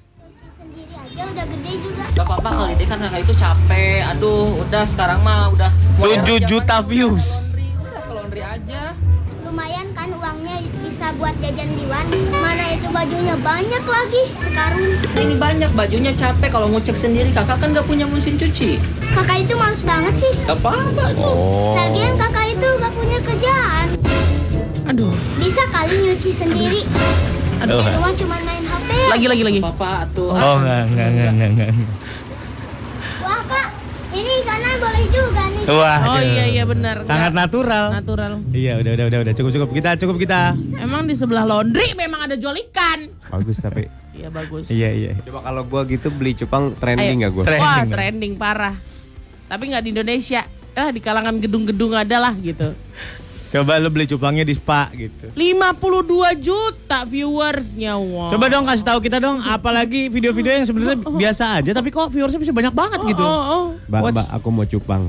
sendiri 0.52 0.84
aja 0.92 1.22
udah 1.26 1.44
gede 1.48 1.72
juga 1.80 2.04
Gak 2.10 2.24
apa-apa 2.28 2.50
kali 2.52 2.72
deh 2.76 2.84
karena 2.86 3.06
itu 3.16 3.32
capek. 3.34 3.98
Aduh, 4.06 4.52
udah 4.60 4.84
sekarang 4.84 5.24
mah 5.24 5.48
udah 5.48 5.70
7 5.98 6.44
juta 6.44 6.76
views. 6.82 7.56
Udah 7.56 8.04
ke 8.04 8.12
laundry 8.12 8.44
aja. 8.44 8.92
lumayan 9.40 9.88
kan 9.90 10.12
uangnya 10.12 10.49
bisa 11.00 11.16
buat 11.16 11.32
jajan 11.40 11.72
diwan 11.80 12.04
mana 12.28 12.76
itu 12.76 12.84
bajunya 12.92 13.32
banyak 13.40 13.84
lagi 13.88 14.36
sekarang 14.36 14.84
Ini 15.16 15.34
banyak 15.40 15.72
bajunya 15.72 16.12
capek 16.12 16.52
kalau 16.52 16.68
ngucek 16.68 16.92
sendiri. 16.92 17.32
Kakak 17.32 17.56
kan 17.56 17.72
gak 17.72 17.88
punya 17.88 18.04
mesin 18.04 18.36
cuci. 18.36 18.76
kakak 19.16 19.48
itu 19.48 19.56
males 19.56 19.80
banget 19.80 20.12
sih 20.20 20.28
Gak 20.44 20.60
apa-apa. 20.60 21.16
Oh. 21.16 21.72
lagian 21.72 22.20
kakak 22.20 22.52
itu 22.52 22.68
gak 22.76 22.92
punya 22.92 23.16
kerjaan 23.24 23.86
Aduh, 24.92 25.16
bisa 25.40 25.64
kali 25.72 26.04
nyuci 26.04 26.36
sendiri 26.36 26.84
aduh. 27.64 27.80
di 27.80 27.96
rumah 27.96 28.12
cuma 28.12 28.36
main 28.44 28.60
hp 28.60 28.88
Lagi 29.08 29.24
lagi 29.24 29.42
lagi. 29.48 29.60
Papa 29.64 30.04
tuh. 30.12 30.36
Oh, 30.36 30.60
enggak, 30.60 30.84
enggak, 30.84 31.08
enggak, 31.08 31.30
enggak, 31.32 31.48
enggak. 31.48 31.70
Ini 34.10 34.32
kanan 34.42 34.74
boleh 34.78 35.04
juga 35.10 35.42
nih 35.50 35.64
Wah, 35.70 35.98
Oh 36.02 36.18
iya 36.18 36.44
iya 36.50 36.64
benar. 36.66 37.06
Sangat 37.06 37.30
natural. 37.30 37.94
natural. 37.94 38.42
Iya, 38.50 38.82
udah, 38.82 38.92
udah, 38.98 39.04
udah, 39.06 39.18
udah. 39.22 39.34
Cukup, 39.38 39.50
cukup 39.54 39.70
kita, 39.70 39.90
cukup 40.02 40.16
kita. 40.18 40.58
Emang 40.82 41.06
di 41.06 41.14
sebelah 41.14 41.46
laundry 41.46 41.94
memang 41.94 42.26
ada 42.26 42.34
jual 42.34 42.56
ikan. 42.70 43.06
Bagus 43.30 43.62
tapi. 43.62 43.86
Iya 44.10 44.28
bagus. 44.34 44.66
Iya, 44.66 44.88
iya. 44.90 45.12
Coba 45.22 45.46
kalau 45.46 45.62
gua 45.62 45.86
gitu 45.86 46.10
beli 46.10 46.34
cupang 46.34 46.74
trending 46.74 47.22
nggak 47.22 47.32
gua? 47.32 47.44
Trending 47.46 47.62
Wah 47.62 47.82
trending 47.86 48.32
parah. 48.34 48.74
Tapi 49.46 49.62
nggak 49.70 49.82
di 49.86 49.90
Indonesia. 49.94 50.42
Ah 50.74 50.90
di 50.90 50.98
kalangan 50.98 51.38
gedung-gedung 51.38 51.94
ada 51.94 52.16
lah 52.18 52.34
gitu. 52.34 52.74
Coba 53.50 53.76
lu 53.76 53.90
beli 53.90 54.06
cupangnya 54.06 54.42
di 54.42 54.54
spa 54.54 54.86
gitu. 54.92 55.26
52 55.30 56.06
juta 56.38 57.02
viewersnya 57.02 57.98
wow. 57.98 58.30
Coba 58.30 58.46
dong 58.46 58.62
kasih 58.62 58.86
tahu 58.86 58.98
kita 59.00 59.18
dong, 59.18 59.42
apalagi 59.42 60.06
video-video 60.06 60.54
yang 60.54 60.64
sebenarnya 60.64 60.96
biasa 60.96 61.58
aja, 61.58 61.70
tapi 61.72 61.90
kok 61.90 62.08
viewersnya 62.08 62.38
bisa 62.38 62.54
banyak 62.54 62.70
banget 62.70 63.00
gitu. 63.04 63.20
Oh, 63.20 63.26
oh. 63.26 63.64
Mbak, 63.86 64.00
What's- 64.00 64.14
mbak, 64.16 64.26
aku 64.30 64.48
mau 64.48 64.64
cupang. 64.64 65.02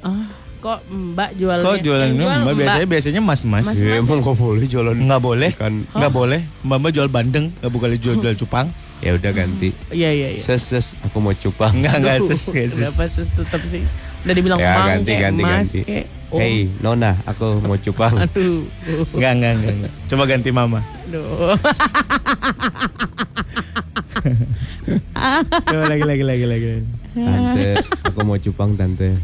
Ah, 0.00 0.26
kok 0.58 0.82
Mbak 0.88 1.30
jualnya? 1.36 1.62
Kok 1.62 1.76
jualan 1.78 2.08
ini 2.08 2.18
jual 2.18 2.38
mbak 2.42 2.54
biasanya 2.56 2.86
biasanya 2.88 3.20
mas 3.22 3.40
mas. 3.40 3.64
Mas. 3.64 3.76
Ya, 3.76 3.96
emang 3.96 4.18
kok 4.18 4.34
boleh 4.34 4.66
jualan 4.66 4.96
Nggak 4.96 5.22
boleh, 5.22 5.50
ikan? 5.54 5.74
nggak 5.86 6.12
boleh. 6.12 6.40
Mbak 6.60 6.76
mbak 6.76 6.90
jual 6.90 7.08
bandeng, 7.08 7.46
nggak 7.54 7.70
boleh 7.70 7.96
jual 7.96 8.16
jual 8.18 8.34
cupang. 8.34 8.66
Ya 9.00 9.14
udah 9.14 9.32
ganti. 9.32 9.70
Iya 9.88 10.10
iya 10.10 10.28
iya. 10.34 10.40
Ses, 10.42 10.60
ses, 10.60 10.92
aku 11.00 11.22
mau 11.22 11.32
cupang. 11.32 11.72
Nggak 11.72 11.96
nggak 12.02 12.16
ses 12.26 12.42
ses. 12.42 12.72
Kenapa 12.74 13.06
sus 13.06 13.30
tetap 13.30 13.62
sih? 13.62 13.86
Udah 14.20 14.34
dibilang 14.34 14.58
Ya 14.58 14.74
mang 14.74 14.88
ganti, 14.90 15.08
kek, 15.08 15.20
ganti, 15.22 15.40
mas 15.40 15.52
ganti. 15.70 15.80
kek. 15.86 16.06
Oh. 16.30 16.38
Hey, 16.38 16.70
Nona, 16.78 17.18
aku 17.26 17.58
mau 17.66 17.74
cupang. 17.74 18.14
Aduh. 18.24 18.62
Nggak 19.18 19.32
nggak 19.34 19.52
nggak. 19.58 19.74
nggak. 19.82 19.92
Coba 20.06 20.22
ganti 20.30 20.50
mama. 20.54 20.78
Aduh. 21.10 21.58
Coba 25.66 25.84
lagi 25.90 26.04
lagi 26.06 26.24
lagi 26.24 26.44
lagi. 26.46 26.86
Tante, 27.18 27.82
aku 28.06 28.18
mau 28.22 28.38
cupang 28.38 28.78
tante. 28.78 29.18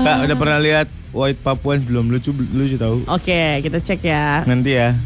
Kak 0.00 0.16
udah 0.24 0.36
pernah 0.40 0.58
lihat 0.64 0.88
White 1.12 1.44
Papuan 1.44 1.84
belum? 1.84 2.08
Lucu 2.08 2.32
lucu 2.32 2.80
tahu. 2.80 3.04
Oke, 3.04 3.60
kita 3.60 3.84
cek 3.84 4.00
ya. 4.00 4.40
Nanti 4.48 4.80
ya. 4.80 4.96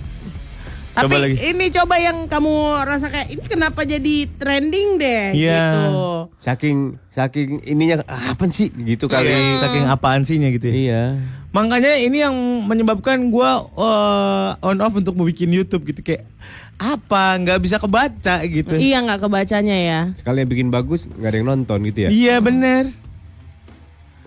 Tapi 0.95 1.11
Coba 1.11 1.17
lagi. 1.21 1.37
ini 1.43 1.67
coba 1.69 1.95
yang 1.99 2.19
kamu 2.25 2.55
rasa 2.81 3.11
kayak 3.11 3.29
ini 3.29 3.45
kenapa 3.45 3.83
jadi 3.83 4.31
trending 4.33 4.89
deh 4.95 5.25
Iya. 5.35 5.59
gitu. 5.59 5.95
Saking 6.39 6.77
saking 7.09 7.49
ininya 7.63 7.99
apa 8.07 8.47
sih 8.47 8.71
gitu 8.71 9.05
kali. 9.05 9.27
Saking, 9.27 9.51
saking 9.59 9.85
apaan 9.85 10.23
sihnya 10.23 10.49
gitu 10.49 10.67
ya. 10.67 10.75
Iya. 10.75 11.03
Makanya 11.51 11.93
ini 11.97 12.19
yang 12.21 12.35
menyebabkan 12.63 13.27
gua 13.29 13.59
eh, 13.65 14.51
on 14.63 14.79
off 14.79 14.95
untuk 14.95 15.15
mau 15.15 15.23
bikin 15.23 15.51
YouTube 15.51 15.83
gitu 15.85 15.99
kayak 16.01 16.31
apa 16.75 17.39
nggak 17.39 17.59
bisa 17.59 17.77
kebaca 17.77 18.43
gitu. 18.45 18.75
Iya 18.75 19.03
nggak 19.03 19.19
kebacanya 19.21 19.75
ya. 19.77 20.01
Sekali 20.15 20.43
yang 20.43 20.51
bikin 20.51 20.69
bagus 20.69 21.07
nggak 21.09 21.27
ada 21.27 21.37
yang 21.37 21.49
nonton 21.49 21.79
gitu 21.85 22.07
ya. 22.07 22.11
Iya 22.11 22.39
bener. 22.39 22.91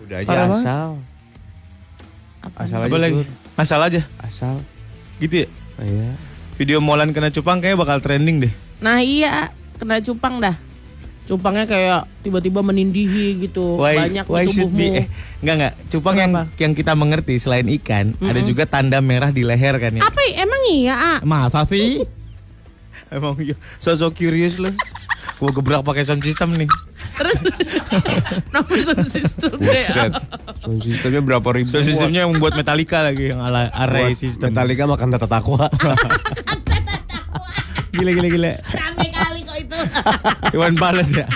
Udah 0.00 0.16
aja 0.18 0.28
Parah 0.28 0.48
asal. 0.50 0.88
Asal 2.54 2.78
aja. 2.78 2.88
Apa 2.88 2.96
lagi? 2.98 3.20
Sur. 3.20 3.28
Asal 3.56 3.80
aja 3.82 4.00
Asal. 4.18 4.56
gitu 5.18 5.44
ya. 5.44 5.48
Oh, 5.76 5.84
iya. 5.84 6.10
Video 6.58 6.82
Molan 6.82 7.14
kena 7.14 7.30
cupang 7.30 7.62
kayaknya 7.62 7.78
bakal 7.78 8.02
trending 8.02 8.42
deh. 8.42 8.52
Nah 8.82 8.98
iya 8.98 9.54
kena 9.78 10.02
cupang 10.02 10.42
dah. 10.42 10.58
Cupangnya 11.28 11.68
kayak 11.68 12.08
tiba-tiba 12.26 12.64
menindihi 12.64 13.46
gitu. 13.46 13.78
Banyak 13.78 14.26
why 14.26 14.42
di 14.48 14.58
tubuhmu. 14.58 14.74
be 14.74 14.86
eh 15.04 15.06
enggak 15.38 15.54
enggak 15.54 15.74
cupang 15.86 16.16
yang 16.18 16.32
Kenapa? 16.34 16.58
yang 16.58 16.72
kita 16.74 16.92
mengerti 16.98 17.34
selain 17.38 17.68
ikan 17.78 18.16
ada 18.18 18.40
juga 18.42 18.66
tanda 18.66 18.98
merah 18.98 19.30
di 19.30 19.46
leher 19.46 19.78
kan 19.78 19.94
ya 19.94 20.02
Apa 20.02 20.18
emang 20.34 20.62
iya? 20.74 20.94
Ah? 20.98 21.18
masa 21.22 21.62
sih 21.62 22.02
emang 23.14 23.38
iya 23.38 23.54
sosok 23.78 24.18
curious 24.18 24.58
lu 24.58 24.74
gua 25.38 25.50
gebrak 25.54 25.86
pakai 25.86 26.02
sound 26.02 26.26
system 26.26 26.58
nih 26.58 26.66
Terus 27.18 27.36
nama 28.54 28.74
sound 28.78 29.04
system. 29.04 29.52
Buset. 29.56 30.12
Sound 30.56 30.78
sistemnya 30.80 31.20
berapa 31.20 31.48
ribu? 31.50 31.68
sound 31.68 31.84
systemnya 31.84 32.22
yang 32.22 32.32
buat 32.34 32.54
Metallica 32.54 33.02
lagi 33.02 33.30
yang 33.30 33.40
ala 33.40 33.66
array 33.68 34.12
Buat 34.12 34.18
system 34.18 34.48
Metallica 34.48 34.86
makan 34.86 35.08
tata 35.10 35.26
takwa. 35.26 35.66
gila 37.90 38.10
gila 38.12 38.28
gila 38.28 38.52
Rame 38.62 39.06
kali 39.08 39.40
kok 39.42 39.56
itu. 39.58 39.76
Iwan 40.54 40.74
Pales 40.74 41.10
ya 41.10 41.26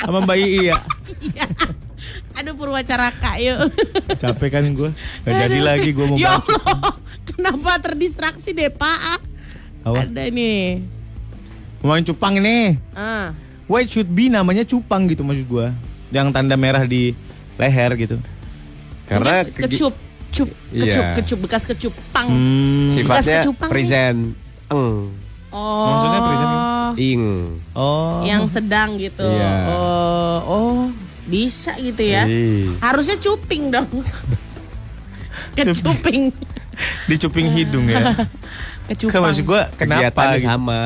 sama 0.00 0.18
Mbak 0.20 0.36
Ii 0.36 0.62
ya 0.66 0.78
Aduh 2.32 2.56
Purwacaraka 2.56 3.36
yuk. 3.36 3.68
capek 4.16 4.48
kan 4.50 4.64
gua 4.72 4.90
gak 5.22 5.34
jadi 5.38 5.58
lagi 5.60 5.92
gua 5.92 6.06
mau 6.08 6.16
Ya 6.16 6.34
baca 6.34 6.56
Allah, 6.64 6.94
kenapa 7.24 7.70
terdistraksi 7.80 8.50
deh 8.50 8.66
Pak? 8.66 9.20
Apa? 9.82 10.02
Ada 10.02 10.26
nih. 10.26 10.80
mau 11.80 11.92
main 11.92 12.02
cupang 12.02 12.34
ini 12.34 12.80
Ah. 12.90 13.30
Why 13.70 13.86
should 13.86 14.10
be 14.10 14.26
namanya 14.26 14.66
cupang 14.66 15.06
gitu 15.06 15.22
maksud 15.22 15.46
gua 15.46 15.70
yang 16.10 16.34
tanda 16.34 16.58
merah 16.58 16.82
di 16.82 17.14
leher 17.54 17.94
gitu 17.94 18.18
Karena 19.06 19.46
kegi- 19.46 19.78
kecup, 19.78 19.94
cup, 20.30 20.48
Iya. 20.70 20.82
kecup, 20.82 21.06
kecup, 21.16 21.38
bekas 21.38 21.62
kecup, 21.64 21.94
pang. 22.10 22.26
Hmm. 22.26 22.90
Bekas 22.90 22.94
sifatnya 23.22 23.38
kecupang 23.40 23.70
present 23.70 24.18
eng 24.66 24.90
Oh. 25.50 25.82
Maksudnya 25.82 26.20
present 26.22 26.54
ing. 26.96 27.22
Oh. 27.74 28.22
Yang 28.22 28.42
sedang 28.52 28.94
gitu. 28.94 29.26
Iya. 29.26 29.50
Oh, 29.66 30.36
oh, 30.46 30.78
bisa 31.26 31.74
gitu 31.74 31.98
ya. 31.98 32.22
Harusnya 32.78 33.18
cuping 33.18 33.70
dong. 33.70 33.90
Kecuping. 35.58 36.30
di 37.10 37.14
cuping 37.18 37.48
hidung 37.50 37.90
ya. 37.90 38.14
Kecupang. 38.88 39.10
Kan 39.12 39.20
maksud 39.26 39.42
gua 39.42 39.66
kenapa 39.74 40.06
Kegiatannya 40.06 40.38
gitu? 40.38 40.48
sama. 40.48 40.80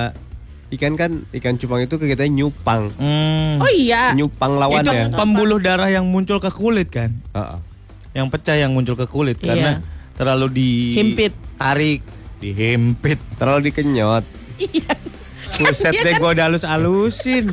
Ikan 0.67 0.95
kan 0.95 1.11
ikan 1.31 1.55
cupang 1.55 1.81
itu 1.81 1.95
kegiatannya 1.95 2.33
nyupang. 2.35 2.89
Hmm. 2.95 3.59
Oh 3.59 3.71
iya. 3.71 4.11
Nyupang 4.13 4.55
itu 4.55 4.61
lawannya. 4.61 5.13
pembuluh 5.13 5.59
darah 5.59 5.87
yang 5.87 6.05
muncul 6.05 6.39
ke 6.39 6.49
kulit 6.49 6.89
kan? 6.89 7.13
Heeh. 7.31 7.59
Yang 8.13 8.27
pecah 8.31 8.57
yang 8.57 8.71
muncul 8.71 8.95
ke 8.95 9.05
kulit 9.05 9.37
Iya. 9.37 9.47
karena 9.49 9.71
terlalu 10.15 10.47
di 10.51 10.71
Himpit. 10.95 11.35
tarik, 11.55 12.01
dihimpit. 12.39 13.19
Terlalu 13.37 13.71
dikenyot. 13.71 14.25
Iya. 14.57 14.95
Buset 15.57 15.93
Iya 15.93 16.03
deh 16.03 16.13
kan? 16.13 16.21
gua 16.21 16.31
udah 16.33 16.45
halus-halusin. 16.49 17.45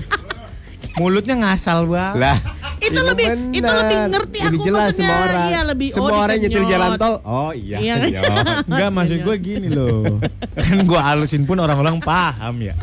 Mulutnya 0.93 1.36
ngasal 1.36 1.86
banget. 1.86 2.17
Lah, 2.17 2.38
Itu 2.78 2.93
iya 2.93 3.08
lebih- 3.08 3.28
benar. 3.30 3.54
itu 3.54 3.69
lebih 3.71 3.97
ngerti 4.10 4.38
Lebih 4.38 4.41
aku 4.52 4.58
jelas 4.62 4.82
maksudnya. 4.84 4.97
semua 5.00 5.17
orang. 5.24 5.47
Iya, 5.47 5.62
lebih, 5.63 5.88
oh, 5.88 5.93
semua 5.95 6.17
orang 6.19 6.38
nyetir 6.38 6.63
jalan 6.67 6.89
tol. 6.95 7.15
Oh 7.24 7.52
iya, 7.52 7.78
Iya. 7.78 7.93
kenyot. 8.02 8.26
Enggak 8.67 8.89
maksud 8.91 9.17
gue 9.21 9.36
gini 9.38 9.67
loh 9.69 10.17
Kan 10.52 10.78
gue 10.84 11.00
halusin 11.00 11.43
pun 11.43 11.58
orang-orang 11.58 11.97
paham 11.97 12.56
ya 12.60 12.74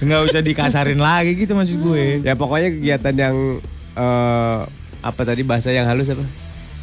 Nggak 0.00 0.20
usah 0.26 0.40
dikasarin 0.40 0.96
lagi 0.96 1.36
gitu 1.36 1.52
maksud 1.52 1.76
gue 1.76 2.20
ya 2.20 2.32
pokoknya 2.32 2.68
kegiatan 2.70 3.14
yang 3.14 3.36
eh, 3.92 4.58
apa 5.00 5.20
tadi 5.22 5.42
bahasa 5.42 5.68
yang 5.68 5.84
halus 5.84 6.08
apa? 6.08 6.24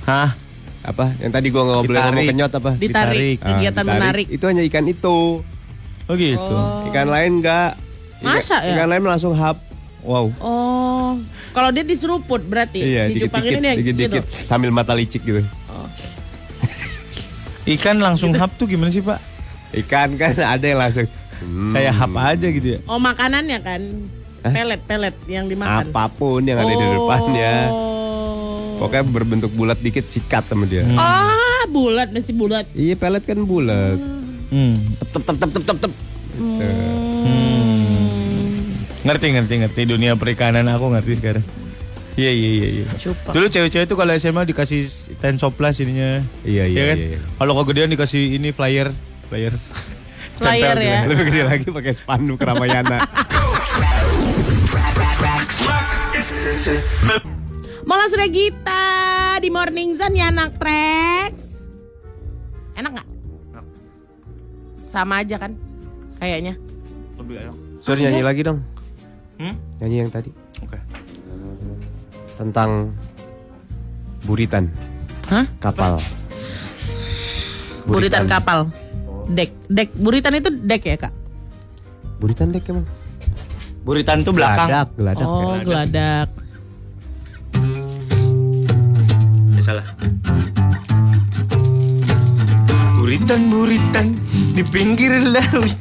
Hah? 0.03 0.29
Apa? 0.81 1.11
Yang 1.17 1.31
tadi 1.33 1.47
gua 1.49 1.63
nggak 1.63 1.83
boleh 1.83 1.99
ngomong 1.99 2.25
kenyot 2.27 2.51
apa? 2.53 2.71
Ditarik. 2.73 2.79
Ditarik. 2.79 3.37
Ah, 3.39 3.47
Kegiatan 3.51 3.83
ditarik. 3.83 3.99
menarik. 3.99 4.27
Itu 4.29 4.45
hanya 4.45 4.63
ikan 4.63 4.85
itu. 4.85 5.17
Oh 6.07 6.15
gitu 6.15 6.55
Ikan 6.87 7.07
lain 7.07 7.43
enggak. 7.43 7.75
Ikan- 8.17 8.31
Masa 8.31 8.57
ya? 8.61 8.73
Ikan 8.73 8.87
lain 8.87 9.03
langsung 9.03 9.33
hap. 9.33 9.59
Wow 9.99 10.31
Oh. 10.39 11.19
Kalau 11.51 11.69
dia 11.69 11.81
diseruput 11.81 12.39
berarti 12.39 12.79
Iya, 12.79 13.09
si 13.09 13.17
cupang 13.19 13.41
dikit-dikit, 13.41 13.65
ini 13.65 13.81
dikit-dikit 13.81 14.23
gitu. 14.23 14.45
sambil 14.45 14.69
mata 14.69 14.93
licik 14.93 15.21
gitu. 15.21 15.41
Ikan 17.67 17.99
langsung 17.99 18.31
hap 18.31 18.55
tuh 18.55 18.63
gimana 18.65 18.87
sih 18.87 19.01
pak? 19.01 19.19
Ikan 19.75 20.15
kan 20.15 20.31
ada 20.37 20.63
yang 20.63 20.79
langsung 20.79 21.03
hmm, 21.41 21.71
Saya 21.73 21.89
hap 21.93 22.13
aja 22.15 22.47
gitu 22.49 22.67
ya 22.77 22.79
Oh 22.85 22.97
makanannya 23.01 23.59
kan 23.61 23.81
pelet 24.53 24.81
pelet 24.87 25.15
yang 25.27 25.45
dimakan. 25.49 25.91
apa 25.91 26.03
pun 26.11 26.41
yang 26.43 26.59
ada 26.59 26.71
di 26.71 26.87
depannya. 26.87 27.55
Oh. 27.71 28.77
Pokoknya 28.77 29.03
berbentuk 29.09 29.51
bulat 29.57 29.79
dikit 29.81 30.05
sikat 30.07 30.45
sama 30.47 30.69
dia. 30.69 30.85
Hmm. 30.85 30.97
Ah 30.97 31.65
bulat 31.67 32.13
mesti 32.13 32.31
bulat. 32.31 32.65
Iya 32.77 32.95
pelet 32.95 33.23
kan 33.25 33.41
bulat. 33.43 33.97
Hmm. 34.53 34.77
Tep 35.01 35.09
tep 35.11 35.23
tep 35.25 35.35
tep 35.35 35.51
tep 35.51 35.63
tep. 35.65 35.77
tep. 35.89 35.93
Ngerti 39.07 39.27
ngerti 39.33 39.53
ngerti 39.63 39.81
dunia 39.87 40.13
perikanan 40.19 40.67
aku 40.67 40.91
ngerti 40.93 41.13
sekarang. 41.17 41.45
Iya 42.17 42.31
iya 42.33 42.49
iya 42.49 42.67
iya. 42.81 42.85
Cupak. 42.97 43.31
Dulu 43.33 43.45
cewek-cewek 43.45 43.85
tuh 43.85 43.97
kalau 43.97 44.13
SMA 44.17 44.41
dikasih 44.49 44.81
tensoplas 45.21 45.77
ininya. 45.81 46.25
Iya, 46.41 46.65
iya, 46.65 46.83
kan? 46.93 46.97
iya, 46.97 47.07
iya. 47.13 47.19
Kalau 47.37 47.53
kegedean 47.61 47.93
dikasih 47.93 48.41
ini 48.41 48.49
flyer, 48.49 48.89
flyer. 49.29 49.53
Flyer 50.37 50.77
Tempel 50.77 50.85
ya. 50.85 50.97
gitu. 51.01 51.09
Lebih 51.09 51.23
gede 51.27 51.41
lagi 51.43 51.67
pakai 51.73 51.93
spanduk 51.93 52.39
Ramayana. 52.39 52.97
Mola 57.83 58.05
sudah 58.05 58.27
Gita 58.27 58.85
di 59.39 59.49
Morning 59.49 59.95
Zone 59.95 60.13
ya 60.13 60.29
anak 60.29 60.59
Trax. 60.59 61.65
Enak 62.75 62.91
nggak? 62.93 63.07
Sama 64.83 65.25
aja 65.25 65.39
kan? 65.39 65.57
Kayaknya. 66.17 66.53
Lebih 67.17 67.35
enak. 67.41 67.55
Sorry 67.81 68.03
nyanyi 68.03 68.21
lagi 68.21 68.41
dong. 68.43 68.59
Hmm? 69.37 69.55
Nyanyi 69.79 69.97
yang 70.01 70.11
tadi 70.11 70.33
Oke. 70.59 70.77
tentang 72.35 72.93
buritan 74.25 74.65
Hah? 75.29 75.45
kapal. 75.57 76.01
Buritan 77.85 78.25
kapal. 78.25 78.67
Dek, 79.27 79.51
dek. 79.67 79.89
Buritan 79.95 80.33
itu 80.33 80.49
dek 80.49 80.83
ya 80.83 80.95
kak? 80.97 81.13
Buritan 82.17 82.49
dek 82.49 82.63
emang. 82.67 82.87
Buritan 83.83 84.23
tuh 84.23 84.31
belakang. 84.31 84.67
Geladak, 84.67 84.89
geladak. 84.95 85.27
Oh, 85.27 85.55
geladak. 85.63 86.29
Ya, 89.55 89.61
salah. 89.61 89.85
Buritan-buritan 92.97 94.15
di 94.51 94.63
pinggir 94.65 95.13
laut. 95.23 95.71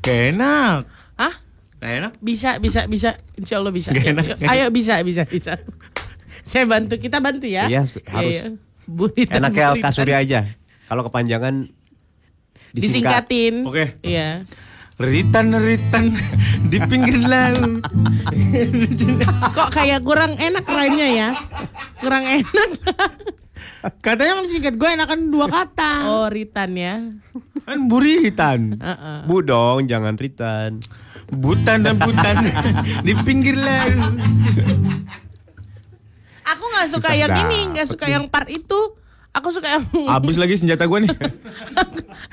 Gak 0.00 0.36
enak. 0.36 0.84
Hah? 1.16 1.34
Gak 1.80 1.92
enak. 1.98 2.12
Bisa, 2.20 2.60
bisa, 2.60 2.84
bisa. 2.84 3.16
Insya 3.34 3.56
Allah 3.56 3.72
bisa. 3.72 3.92
Gak 3.92 4.04
Yuk, 4.04 4.12
enak, 4.12 4.24
gak 4.36 4.38
Ayo 4.48 4.66
bisa, 4.68 5.00
bisa, 5.00 5.22
bisa. 5.24 5.56
Saya 6.44 6.64
bantu, 6.64 6.96
kita 6.96 7.20
bantu 7.20 7.48
ya. 7.48 7.68
Iya, 7.68 7.84
harus. 8.08 8.60
Buritan, 8.84 9.40
Enak 9.40 9.50
kayak 9.52 9.70
buritan. 9.76 9.84
kasuri 9.88 10.12
aja. 10.12 10.40
Kalau 10.88 11.04
kepanjangan 11.04 11.68
disingkat. 12.74 13.24
Disingkatin. 13.28 13.54
Oke. 13.64 13.84
Iya. 14.04 14.42
Ritan-ritan 14.98 16.10
di 16.66 16.78
pinggir 16.90 17.22
laut. 17.22 17.86
Kok 19.54 19.70
kayak 19.70 20.02
kurang 20.02 20.34
enak 20.34 20.66
rhyme-nya 20.66 21.08
ya? 21.14 21.28
Kurang 22.02 22.26
enak. 22.26 22.70
Katanya 24.02 24.42
kan 24.42 24.46
singkat 24.50 24.74
gue 24.74 24.88
enakan 24.90 25.30
dua 25.30 25.46
kata. 25.46 25.92
Oh, 26.10 26.26
Ritan 26.26 26.74
ya. 26.74 26.98
Kan 27.62 27.86
buritan. 27.86 28.74
Heeh. 28.74 29.18
Bu 29.28 29.38
dong, 29.44 29.86
jangan 29.86 30.18
ritan. 30.18 30.82
Butan 31.28 31.84
dan 31.84 32.00
butan 32.00 32.40
di 33.06 33.12
pinggir 33.22 33.54
laut. 33.54 34.18
Aku 36.48 36.64
nggak 36.64 36.88
suka 36.88 37.12
Susah 37.12 37.20
yang 37.20 37.32
ini, 37.46 37.58
nggak 37.76 37.86
suka 37.86 38.08
yang 38.08 38.24
part 38.26 38.48
itu. 38.48 38.96
Aku 39.38 39.48
suka 39.48 39.68
yang 39.70 39.84
Habis 40.14 40.34
lagi 40.34 40.54
senjata 40.54 40.84
gue 40.84 40.98
nih. 41.00 41.14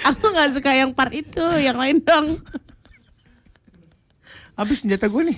aku 0.01 0.23
nggak 0.25 0.49
suka 0.53 0.71
yang 0.73 0.89
part 0.89 1.13
itu, 1.13 1.43
yang 1.57 1.75
lain 1.75 2.01
dong. 2.01 2.33
Habis 4.55 4.81
senjata 4.81 5.05
gue 5.05 5.21
nih. 5.29 5.37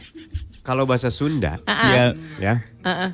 Kalau 0.61 0.83
bahasa 0.83 1.07
Sunda, 1.07 1.59
Ah, 1.63 1.79
Iya. 1.87 2.05
ya, 2.39 2.53
Heeh. 2.83 3.09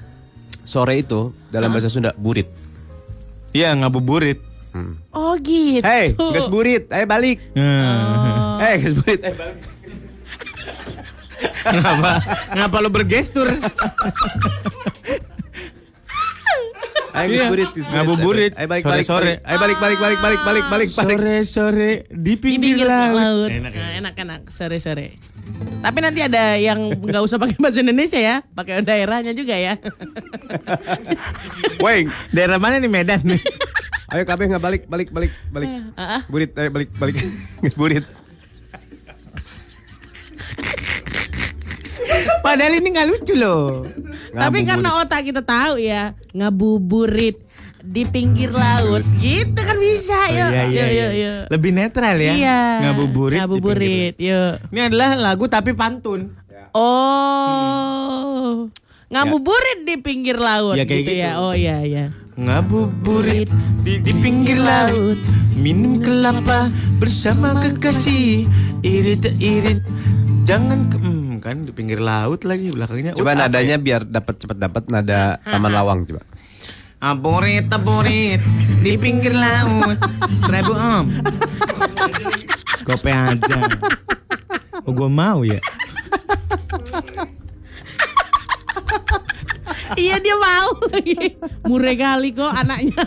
sore 0.64 0.98
itu 0.98 1.32
dalam 1.48 1.70
bahasa 1.70 1.86
Sunda 1.88 2.14
burit. 2.14 2.50
Iya 3.52 3.74
ngabuburit. 3.74 4.42
Hmm. 4.74 4.98
Oh 5.10 5.38
gitu. 5.38 5.86
Hei, 5.86 6.18
gas 6.18 6.50
burit, 6.50 6.90
ayo 6.90 7.06
balik. 7.06 7.38
Oh. 7.54 8.58
Hei, 8.58 8.82
gas 8.82 8.94
burit, 8.96 9.22
ayo 9.22 9.36
balik. 9.36 9.58
ngapa? 11.64 12.12
Ngapa 12.52 12.78
lo 12.80 12.90
bergestur? 12.90 13.48
Ayo 17.14 17.30
Iya. 17.30 17.38
gas 17.38 17.50
burit, 17.50 17.70
gas 17.70 17.86
Ngabuburit. 17.88 18.52
Ayo 18.54 18.68
balik, 18.68 18.84
balik, 18.84 19.06
balik. 19.06 19.38
Ayo 19.40 19.58
balik, 19.60 19.78
balik, 19.78 20.00
balik, 20.00 20.20
balik, 20.20 20.42
balik, 20.42 20.42
balik, 20.42 20.90
balik. 20.90 20.90
Sore 21.14 21.38
sore 21.46 21.92
di 22.10 22.34
Di 22.34 22.36
pinggir, 22.36 22.84
laut. 22.84 23.14
laut. 23.14 23.50
Enak, 23.50 23.72
Nah, 23.72 23.92
enak 24.02 24.14
enak 24.18 24.42
sore 24.50 24.78
sore. 24.78 25.14
Tapi 25.80 25.98
nanti 26.00 26.20
ada 26.20 26.58
yang 26.58 26.80
nggak 26.92 27.22
usah 27.22 27.38
pakai 27.38 27.58
bahasa 27.60 27.80
Indonesia 27.80 28.18
ya, 28.18 28.36
pakai 28.50 28.82
daerahnya 28.82 29.32
juga 29.32 29.54
ya. 29.54 29.78
Weng, 31.78 32.10
Daerah 32.32 32.58
mana 32.58 32.80
nih 32.80 32.90
Medan 32.90 33.22
nih? 33.22 33.42
ayo 34.14 34.24
kabeh 34.24 34.46
nggak 34.48 34.64
balik, 34.64 34.82
balik, 34.88 35.10
balik, 35.10 35.32
balik. 35.50 35.70
Ah, 35.94 36.18
ah. 36.18 36.22
Burit, 36.26 36.50
ayo 36.56 36.70
balik, 36.72 36.90
balik. 36.96 37.16
Burit. 37.80 38.06
Padahal 42.46 42.74
ini 42.80 42.88
nggak 42.94 43.08
lucu 43.10 43.34
loh. 43.36 43.88
Tapi 44.34 44.64
karena 44.68 44.90
otak 45.02 45.24
kita 45.28 45.42
tahu 45.44 45.80
ya, 45.80 46.14
ngabuburit 46.36 47.40
di 47.84 48.08
pinggir 48.08 48.52
laut, 48.56 49.04
gitu 49.20 49.60
kan 49.60 49.76
bisa. 49.76 50.16
Yuk, 50.32 50.52
iya, 50.56 50.64
iya, 50.64 50.64
yuk, 50.64 50.72
iya. 50.72 50.88
yuk, 50.88 51.12
yuk. 51.20 51.42
Lebih 51.52 51.72
netral 51.76 52.16
ya. 52.16 52.34
Iya. 52.34 52.60
Ngabuburit. 52.88 53.36
di 53.36 53.42
Ngabuburit, 53.44 54.16
yuk. 54.20 54.54
Ini 54.72 54.80
adalah 54.88 55.10
lagu 55.20 55.46
tapi 55.52 55.76
pantun. 55.76 56.32
Oh. 56.74 58.66
Ngabuburit 59.14 59.86
di 59.86 60.02
pinggir 60.02 60.42
laut 60.42 60.74
Ya, 60.74 60.90
kayak 60.90 61.06
gitu, 61.06 61.14
ya. 61.14 61.38
gitu. 61.38 61.46
Oh 61.46 61.54
iya 61.54 61.86
iya. 61.86 62.10
Ngabuburit 62.34 63.46
di, 63.86 64.02
di 64.02 64.10
pinggir 64.18 64.58
laut 64.58 65.22
Minum 65.54 66.02
kelapa 66.02 66.74
bersama 66.98 67.54
kekasih 67.62 68.50
Irit 68.82 69.38
irit 69.38 69.86
Jangan 70.50 70.90
ke, 70.90 70.98
hmm, 70.98 71.23
kan 71.44 71.68
di 71.68 71.76
pinggir 71.76 72.00
laut 72.00 72.48
lagi 72.48 72.72
belakangnya 72.72 73.20
Coba 73.20 73.36
ut 73.36 73.36
apa 73.36 73.42
nadanya 73.52 73.76
ya? 73.76 73.84
biar 73.84 74.02
dapat 74.08 74.36
cepat 74.40 74.58
dapat 74.64 74.84
nada 74.88 75.44
Taman 75.44 75.72
Lawang 75.76 76.00
coba. 76.08 76.24
Aburit 77.04 77.68
aburit 77.68 78.40
di 78.80 78.96
pinggir 78.96 79.36
laut 79.36 80.00
Seribu 80.40 80.72
om 80.72 81.12
Gope 82.88 83.12
aja 83.12 83.60
Oh 84.88 84.96
gue 84.96 85.10
mau 85.12 85.44
ya 85.44 85.60
iya 90.00 90.18
dia 90.18 90.36
mau 90.38 90.74
lagi. 90.90 91.38
Murah 91.70 91.96
kali 91.96 92.30
kok 92.34 92.50
anaknya. 92.50 93.04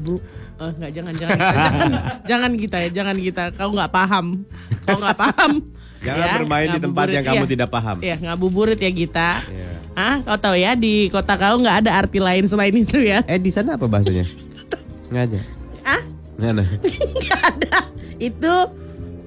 Bu, 0.00 0.14
oh 0.62 0.70
nggak 0.78 0.92
jangan 0.94 1.14
jangan 1.18 1.38
jangan 1.38 1.90
jangan 2.22 2.52
kita 2.54 2.76
ya 2.86 2.88
jangan 3.02 3.16
kita. 3.18 3.44
Kau 3.58 3.70
nggak 3.74 3.90
paham, 3.92 4.46
kau 4.86 4.96
nggak 4.98 5.18
paham. 5.18 5.79
Jangan 6.00 6.24
Ya, 6.24 6.32
bermain 6.40 6.68
di 6.72 6.80
tempat 6.80 7.04
ngabuburit, 7.04 7.16
yang 7.16 7.24
kamu 7.28 7.44
iya. 7.44 7.50
tidak 7.52 7.68
paham. 7.68 7.96
Iya 8.00 8.16
ngabuburit 8.24 8.80
ya 8.80 8.90
Gita. 8.90 9.30
Iya. 9.44 9.68
Ah, 9.92 10.16
kau 10.24 10.38
tahu 10.40 10.56
ya 10.56 10.72
di 10.72 11.12
kota 11.12 11.36
kau 11.36 11.60
nggak 11.60 11.76
ada 11.84 11.90
arti 12.00 12.18
lain 12.22 12.44
selain 12.48 12.72
itu 12.72 12.96
ya? 13.04 13.20
Eh 13.28 13.36
di 13.36 13.52
sana 13.52 13.76
apa 13.76 13.84
bahasanya? 13.84 14.24
Nggak 15.12 15.24
ada. 15.28 15.40
Ah, 15.84 16.02
Nggak 16.40 16.50
ada. 16.56 16.64
nggak 17.20 17.40
ada. 17.52 17.78
Itu 18.16 18.52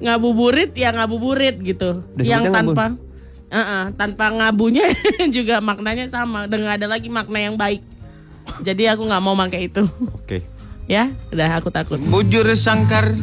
ngabuburit 0.02 0.72
ya 0.74 0.90
ngabuburit 0.98 1.62
gitu. 1.62 2.02
Udah 2.18 2.24
yang 2.26 2.42
sebutnya 2.42 2.62
ngabu. 2.64 2.74
tanpa 2.74 2.86
Uh-uh, 3.54 3.84
tanpa 3.94 4.26
ngabunya 4.34 4.90
juga 5.36 5.62
maknanya 5.62 6.10
sama 6.10 6.50
dan 6.50 6.66
nggak 6.66 6.78
ada 6.82 6.88
lagi 6.90 7.06
makna 7.14 7.38
yang 7.38 7.54
baik. 7.54 7.86
Jadi 8.66 8.90
aku 8.90 9.06
nggak 9.06 9.22
mau 9.22 9.38
pakai 9.38 9.70
itu. 9.70 9.86
Oke. 10.18 10.42
Ya, 10.90 11.14
udah 11.30 11.62
aku 11.62 11.70
takut. 11.70 12.02
Bujur 12.02 12.50
sangkar 12.58 13.14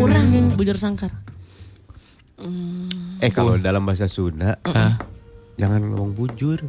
Kurang 0.00 0.26
bujur 0.56 0.76
sangkar. 0.80 1.12
Eh 3.18 3.32
kalau 3.32 3.56
dalam 3.56 3.80
bahasa 3.88 4.04
Sunda, 4.06 4.60
Ah, 4.68 5.00
jangan 5.56 5.80
ngomong 5.80 6.12
bujur. 6.12 6.60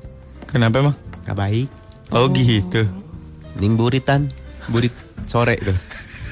Kenapa 0.48 0.80
emang? 0.80 0.96
Gak 1.28 1.36
baik. 1.36 1.68
Oh 2.08 2.32
gitu 2.32 2.88
Ning 3.60 3.76
buritan, 3.76 4.32
burit 4.72 4.96
sore 5.28 5.60
itu. 5.60 5.76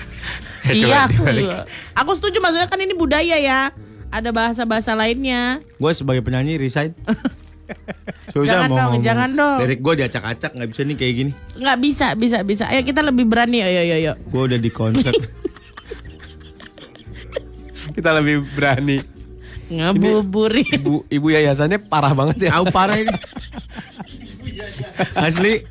iya, 0.78 1.04
aku 1.10 1.26
juga. 1.26 1.68
Aku 2.00 2.16
setuju 2.16 2.40
maksudnya 2.40 2.70
kan 2.72 2.80
ini 2.80 2.96
budaya 2.96 3.36
ya. 3.36 3.76
Ada 4.08 4.32
bahasa-bahasa 4.32 4.96
lainnya. 4.96 5.60
Gue 5.76 5.92
sebagai 5.92 6.24
penyanyi 6.24 6.56
resign. 6.56 6.96
Susah 8.32 8.62
Jangan 8.62 8.70
mau 8.70 8.78
dong, 8.78 8.88
ngomong. 8.94 9.04
jangan 9.04 9.30
dong. 9.34 9.58
Lirik 9.66 9.82
gue 9.82 9.94
diacak-acak 10.00 10.52
nggak 10.54 10.70
bisa 10.70 10.82
nih 10.86 10.96
kayak 10.96 11.14
gini. 11.18 11.32
Nggak 11.58 11.78
bisa, 11.82 12.08
bisa, 12.14 12.38
bisa. 12.46 12.64
Ayo 12.70 12.86
kita 12.86 13.02
lebih 13.02 13.26
berani. 13.26 13.60
Ayo, 13.66 13.80
ayo, 13.84 13.96
ayo. 13.98 14.14
Gue 14.30 14.42
udah 14.48 14.60
di 14.62 14.70
konser. 14.72 15.12
Kita 17.96 18.12
lebih 18.12 18.44
berani. 18.54 19.15
Ngabuburit. 19.70 20.78
Ibu 20.78 21.10
ibu 21.10 21.28
yayasannya 21.34 21.82
parah 21.90 22.14
banget 22.14 22.50
ya. 22.50 22.62
Aku 22.62 22.70
parah 22.70 23.02
ini. 23.02 23.12
Asli. 25.18 25.66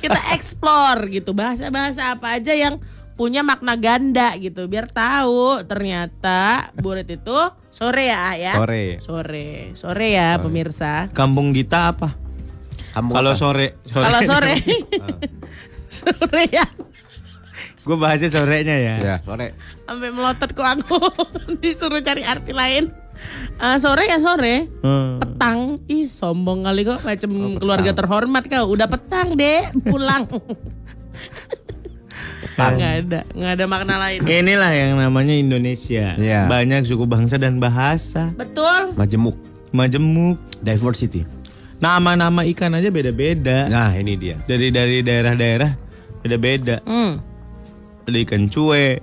kita 0.00 0.20
explore 0.32 1.12
gitu 1.12 1.36
bahasa-bahasa 1.36 2.16
apa 2.16 2.40
aja 2.40 2.56
yang 2.56 2.80
punya 3.20 3.44
makna 3.44 3.76
ganda 3.76 4.32
gitu 4.40 4.64
biar 4.64 4.88
tahu 4.88 5.60
ternyata 5.68 6.72
burit 6.80 7.04
itu 7.04 7.36
sore 7.68 8.08
ya 8.08 8.32
ya 8.32 8.56
Sore. 8.56 8.96
sore 9.04 9.48
sore 9.76 10.08
ya 10.16 10.40
pemirsa 10.40 11.12
Kampung 11.12 11.52
kita 11.52 11.92
apa? 11.92 12.16
Kalau 12.96 13.36
sore, 13.36 13.76
sore. 13.84 14.04
kalau 14.08 14.20
sore 14.24 14.54
Sore 15.90 16.46
ya. 16.54 16.62
Gue 17.80 17.96
bahasnya 17.96 18.28
sorenya 18.28 18.76
ya. 18.76 18.94
Ya, 19.00 19.16
sore. 19.24 19.56
Sampai 19.88 20.12
melotot 20.12 20.50
kok 20.52 20.66
aku 20.66 21.00
disuruh 21.64 22.04
cari 22.04 22.22
arti 22.22 22.52
lain. 22.52 22.92
Eh, 23.60 23.76
sore 23.80 24.08
ya 24.08 24.20
sore. 24.20 24.68
Hmm. 24.84 25.20
Petang. 25.20 25.80
Ih, 25.88 26.04
sombong 26.04 26.64
kali 26.68 26.84
kok 26.84 27.00
macam 27.04 27.30
keluarga 27.56 27.90
terhormat 27.96 28.44
kau. 28.48 28.72
Udah 28.72 28.88
petang, 28.88 29.36
Dek. 29.36 29.72
Pulang. 29.84 30.28
Nggak 32.60 32.92
ada, 33.08 33.20
nggak 33.32 33.52
ada 33.56 33.64
makna 33.64 33.94
lain. 33.96 34.20
Inilah 34.20 34.72
yang 34.76 35.00
namanya 35.00 35.32
Indonesia. 35.32 36.12
Iya. 36.20 36.44
Banyak 36.44 36.84
suku 36.84 37.08
bangsa 37.08 37.40
dan 37.40 37.56
bahasa. 37.56 38.36
Betul. 38.36 38.92
Majemuk. 39.00 39.36
Majemuk. 39.72 40.36
Diversity. 40.60 41.24
Nama-nama 41.80 42.44
ikan 42.52 42.76
aja 42.76 42.92
beda-beda. 42.92 43.64
Nah, 43.72 43.96
ini 43.96 44.12
dia. 44.20 44.36
Dari 44.44 44.68
dari 44.68 45.00
daerah-daerah 45.00 45.72
beda-beda. 46.20 46.84
Hmm. 46.84 47.29
Ada 48.10 48.26
ikan 48.26 48.50
cuek. 48.50 48.98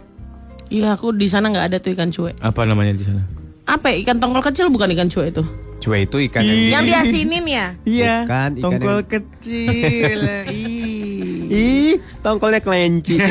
Iya, 0.67 0.99
aku 0.99 1.15
di 1.15 1.31
sana 1.31 1.47
nggak 1.47 1.65
ada 1.65 1.77
tuh 1.79 1.95
ikan 1.95 2.11
cuek. 2.11 2.35
Apa 2.37 2.67
namanya 2.67 2.91
di 2.91 3.07
sana? 3.07 3.23
Apa 3.63 3.87
ya? 3.87 4.03
Ikan 4.03 4.19
tongkol 4.19 4.43
kecil 4.43 4.67
bukan 4.67 4.91
ikan 4.91 5.07
cuek 5.07 5.31
itu? 5.31 5.47
Cuek 5.79 6.11
itu 6.11 6.17
ikan 6.27 6.43
yang 6.43 6.59
Yang 6.75 6.83
diasinin 6.91 7.45
ya? 7.47 7.65
Iya. 7.87 8.15
Bukan, 8.21 8.51
ikan 8.51 8.63
Tongkol 8.67 8.99
yang- 8.99 9.07
kecil. 9.07 10.19
Ih. 10.51 11.47
Ih, 11.47 11.93
tongkolnya 12.19 12.59
kelinci. 12.59 13.15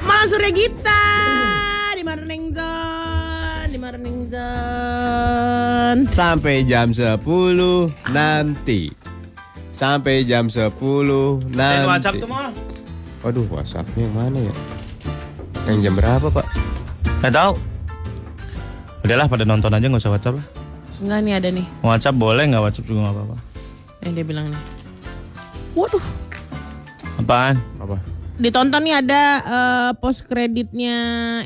Malam 0.00 0.26
Surya 0.28 0.50
Gita 0.50 1.06
di 1.92 2.02
Morning 2.02 2.54
Zone, 2.54 3.66
di 3.66 3.78
Morning 3.78 4.18
Zone. 4.30 6.00
Sampai 6.06 6.62
jam 6.62 6.94
10 6.94 7.18
nanti. 8.08 9.03
Sampai 9.74 10.22
jam 10.22 10.46
10 10.46 10.70
nanti. 11.50 11.58
Dan 11.58 11.90
WhatsApp 11.90 12.22
tuh 12.22 12.28
mal. 12.30 12.54
Waduh, 13.26 13.46
WhatsAppnya 13.50 14.06
yang 14.06 14.14
mana 14.14 14.38
ya? 14.38 14.54
Yang 15.66 15.78
jam 15.90 15.94
berapa, 15.98 16.26
Pak? 16.30 16.46
Gak 17.20 17.34
tahu. 17.34 17.52
Udahlah 19.02 19.26
pada 19.26 19.44
nonton 19.44 19.68
aja 19.68 19.84
nggak 19.84 20.00
usah 20.00 20.14
WhatsApp 20.14 20.38
lah. 20.40 20.46
Enggak 21.02 21.20
nih 21.26 21.34
ada 21.36 21.48
nih, 21.50 21.66
WhatsApp 21.82 22.16
boleh 22.16 22.44
nggak 22.46 22.62
WhatsApp 22.62 22.86
juga 22.86 22.98
nggak 23.04 23.14
apa-apa. 23.18 23.36
yang 24.00 24.12
dia 24.14 24.24
bilang 24.24 24.46
nih. 24.46 24.62
Waduh, 25.74 26.04
Apaan? 27.18 27.56
Apa? 27.82 27.96
ditonton 28.34 28.82
nih 28.82 28.94
ada 28.98 29.22
eh, 29.42 29.90
post 29.98 30.22
kreditnya 30.24 30.96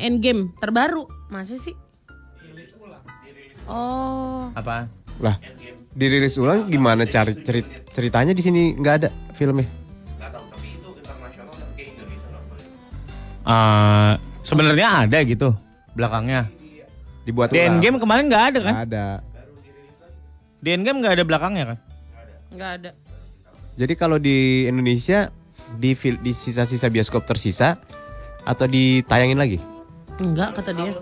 Endgame 0.05 0.53
terbaru. 0.61 1.09
Masa 1.33 1.57
sih? 1.57 1.73
Oh, 3.67 4.49
Apaan? 4.55 4.87
Lah, 5.19 5.35
dirilis 5.99 6.39
ulang 6.39 6.71
gimana 6.71 7.03
cari 7.11 7.35
cerit 7.43 7.67
ceritanya 7.91 8.31
di 8.31 8.39
sini 8.39 8.79
nggak 8.79 8.95
ada 9.03 9.11
filmnya? 9.35 9.67
Eh, 13.49 14.13
sebenarnya 14.47 15.09
ada 15.09 15.19
gitu 15.27 15.51
belakangnya. 15.99 16.47
Dibuat 17.27 17.51
Di 17.51 17.59
ulang. 17.59 17.75
Endgame 17.75 17.99
kemarin 17.99 18.25
nggak 18.31 18.45
ada 18.55 18.59
kan? 18.63 18.75
Nggak 18.79 18.87
ada. 18.95 19.07
Di 20.63 20.69
Endgame 20.71 20.99
nggak 21.03 21.15
ada 21.19 21.25
belakangnya 21.27 21.65
kan? 21.75 21.79
nggak 22.49 22.71
ada. 22.81 22.91
Jadi 23.77 23.93
kalau 23.99 24.17
di 24.17 24.65
Indonesia 24.65 25.29
di 25.77 25.93
di 26.23 26.33
sisa-sisa 26.33 26.89
bioskop 26.89 27.27
tersisa 27.27 27.77
atau 28.47 28.65
ditayangin 28.65 29.37
lagi? 29.37 29.59
Enggak 30.17 30.57
kata 30.57 30.71
dia. 30.73 30.93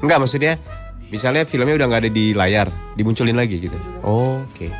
Enggak 0.00 0.18
maksudnya 0.20 0.54
misalnya 1.10 1.46
filmnya 1.46 1.78
udah 1.78 1.86
nggak 1.86 2.02
ada 2.06 2.10
di 2.12 2.34
layar, 2.34 2.68
dimunculin 2.98 3.36
lagi 3.36 3.62
gitu. 3.62 3.78
Oh, 4.02 4.42
Oke. 4.50 4.70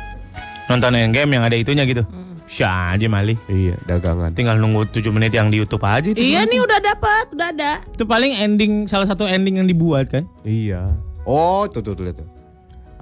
Nonton 0.67 0.99
Endgame 0.99 1.39
yang 1.39 1.43
ada 1.47 1.55
itunya 1.55 1.87
gitu. 1.87 2.03
Syah 2.47 2.95
aja 2.95 3.07
Mali. 3.11 3.35
Iya, 3.51 3.75
dagangan. 3.83 4.31
Tinggal 4.31 4.55
nunggu 4.55 4.87
7 4.87 5.11
menit 5.11 5.35
yang 5.35 5.51
di 5.51 5.59
YouTube 5.59 5.83
aja 5.83 6.11
itu. 6.11 6.19
Iya 6.19 6.47
nih 6.47 6.63
udah 6.63 6.79
dapat, 6.79 7.25
udah 7.35 7.47
ada. 7.51 7.71
Itu 7.91 8.07
paling 8.07 8.31
ending 8.31 8.87
salah 8.87 9.03
satu 9.03 9.27
ending 9.27 9.59
yang 9.59 9.67
dibuat 9.67 10.07
kan? 10.07 10.23
Iya. 10.47 10.95
Oh, 11.27 11.67
tuh 11.67 11.83
tuh 11.83 11.95
tuh 11.95 12.07
lihat 12.07 12.23
tuh. 12.23 12.27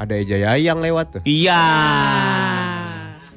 Ada 0.01 0.13
Eja 0.17 0.37
Yayang 0.49 0.81
lewat 0.81 1.05
tuh. 1.17 1.21
Iya. 1.29 1.61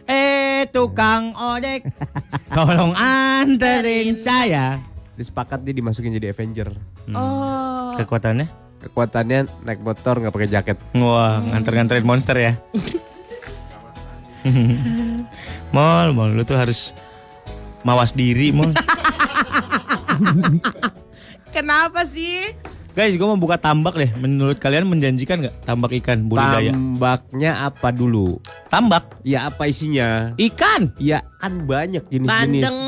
Eh 0.09 0.65
tukang 0.73 1.37
ojek, 1.37 1.85
tolong 2.57 2.97
anterin 2.97 4.17
saya. 4.17 4.81
Disepakat 5.21 5.61
dia 5.61 5.77
dimasukin 5.77 6.17
jadi 6.17 6.33
Avenger. 6.33 6.73
Oh. 7.13 7.93
Kekuatannya? 8.01 8.68
Kekuatannya 8.79 9.51
naik 9.67 9.83
motor 9.83 10.23
nggak 10.23 10.35
pakai 10.35 10.51
jaket. 10.51 10.79
Wah, 10.95 11.43
nganter-nganterin 11.43 12.07
monster 12.07 12.37
ya. 12.39 12.53
mall, 15.75 16.15
mall, 16.15 16.31
lu 16.31 16.47
tuh 16.47 16.55
harus 16.55 16.95
mawas 17.83 18.15
diri, 18.15 18.55
mall. 18.55 18.71
Kenapa 21.55 22.07
sih? 22.07 22.55
Guys, 22.95 23.15
gue 23.15 23.27
mau 23.27 23.39
buka 23.39 23.55
tambak 23.59 23.95
deh. 23.95 24.11
Menurut 24.19 24.59
kalian 24.59 24.87
menjanjikan 24.87 25.39
nggak 25.39 25.63
tambak 25.63 25.95
ikan 26.03 26.27
budidaya? 26.27 26.75
Tambaknya 26.75 27.53
apa 27.71 27.95
dulu? 27.95 28.43
tambak 28.69 29.07
Ya 29.23 29.47
apa 29.47 29.71
isinya? 29.71 30.35
ikan. 30.35 30.91
Ya 30.99 31.23
kan 31.39 31.63
banyak 31.63 32.03
jenis-jenis. 32.11 32.63
Bandeng, 32.67 32.79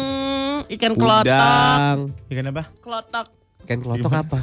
ikan 0.75 0.93
kelotok, 0.99 1.31
Udang. 1.31 1.99
Ikan 2.27 2.45
apa? 2.51 2.63
kelotok. 2.83 3.27
Ikan 3.67 3.79
kelotok 3.87 4.13
apa? 4.15 4.39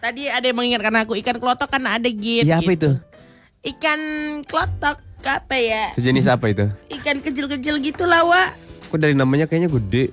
Tadi 0.00 0.22
ada 0.26 0.40
yang 0.42 0.56
mengingatkan 0.56 0.94
aku 0.98 1.12
ikan 1.20 1.36
kelotok 1.36 1.68
kan 1.68 1.84
ada 1.84 2.08
git. 2.08 2.48
Ya 2.48 2.56
apa 2.56 2.72
gitu. 2.72 2.96
itu? 2.96 3.70
Ikan 3.70 4.00
kelotok 4.48 4.96
apa 5.20 5.56
ya? 5.56 5.92
Sejenis 5.92 6.24
apa 6.26 6.48
itu? 6.48 6.64
Ikan 6.90 7.20
kecil-kecil 7.20 7.76
gitu 7.78 8.08
lah, 8.08 8.24
Wak. 8.24 8.56
Kok 8.88 8.96
dari 8.96 9.12
namanya 9.12 9.44
kayaknya 9.44 9.68
gede? 9.70 10.04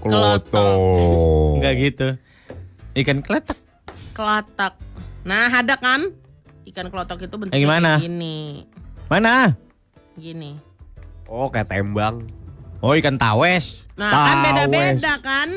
Kelotok. 0.00 1.60
Enggak 1.60 1.74
gitu. 1.76 2.08
Ikan 2.96 3.20
kletak. 3.20 3.58
Kelotok. 4.16 4.72
Nah, 5.22 5.52
ada 5.52 5.76
kan? 5.76 6.08
Ikan 6.64 6.88
kelotok 6.88 7.20
itu 7.22 7.36
bentuknya 7.36 7.52
Yang 7.52 7.64
gimana? 7.68 7.90
gini. 8.00 8.64
Mana? 9.06 9.52
Gini. 10.16 10.56
Oh 11.28 11.52
kayak 11.52 11.68
tembang. 11.68 12.24
Oh, 12.80 12.96
ikan 12.96 13.20
tawes. 13.20 13.84
Nah, 13.92 14.08
kan 14.08 14.24
Tawes. 14.32 14.44
beda-beda 14.46 15.12
kan? 15.20 15.48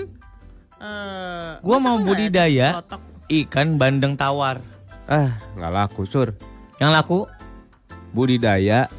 Eh, 0.76 1.52
Gua 1.62 1.78
mau 1.80 1.96
budidaya. 1.98 2.76
kelotok? 2.76 3.02
Ikan 3.32 3.80
bandeng 3.80 4.20
tawar. 4.20 4.60
Ah 5.08 5.40
nggak 5.56 5.72
laku 5.72 6.04
sur. 6.04 6.36
Yang 6.78 6.92
laku? 6.92 7.20
Budidaya 8.12 8.92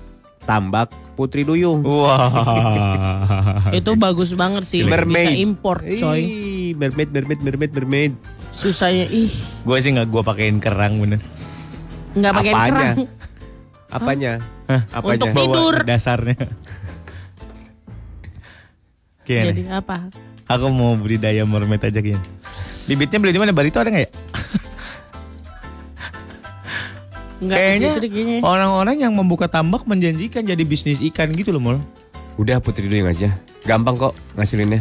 tambak 0.42 0.88
putri 1.12 1.44
duyung. 1.44 1.84
Wah. 1.84 3.68
Itu 3.76 3.92
bagus 3.94 4.32
banget 4.32 4.64
sih. 4.64 4.80
Bisa 4.82 5.36
impor, 5.36 5.84
coy. 5.84 6.20
Ih, 6.24 6.72
mermaid, 6.72 7.12
mermaid, 7.12 7.40
mermaid, 7.44 7.72
mermaid. 7.72 8.12
Susahnya 8.52 9.08
ih, 9.08 9.32
gue 9.64 9.76
sih 9.80 9.92
nggak 9.92 10.08
gue 10.08 10.22
pakein 10.22 10.60
kerang 10.60 11.00
bener. 11.00 11.20
nggak 12.12 12.32
pakai 12.32 12.52
Apanya? 12.52 12.68
kerang. 12.68 12.96
Apanya? 13.88 14.32
Hah? 14.68 14.82
Apanya? 14.92 15.12
Untuk 15.16 15.28
Bawa 15.30 15.44
tidur. 15.46 15.74
dasarnya. 15.84 16.36
Gimana? 19.22 19.44
Jadi 19.48 19.62
apa? 19.68 19.96
Aku 20.48 20.68
mau 20.68 20.92
budidaya 20.92 21.44
mermaid 21.44 21.80
aja 21.80 22.00
gini. 22.00 22.20
Bibitnya 22.86 23.18
beli 23.22 23.32
di 23.34 23.40
mana? 23.40 23.54
Barito 23.54 23.78
ada 23.78 23.90
nggak 23.90 24.04
ya? 24.04 24.10
Enggak 27.42 27.58
Kayaknya 27.58 28.38
orang-orang 28.46 29.02
yang 29.02 29.10
membuka 29.18 29.50
tambak 29.50 29.82
menjanjikan 29.82 30.46
jadi 30.46 30.62
bisnis 30.62 31.02
ikan 31.10 31.34
gitu 31.34 31.50
loh, 31.50 31.58
Mul. 31.58 31.78
Udah 32.38 32.62
putri 32.62 32.86
duyung 32.86 33.10
aja. 33.10 33.34
Gampang 33.66 33.98
kok 33.98 34.14
ngasilinnya. 34.38 34.78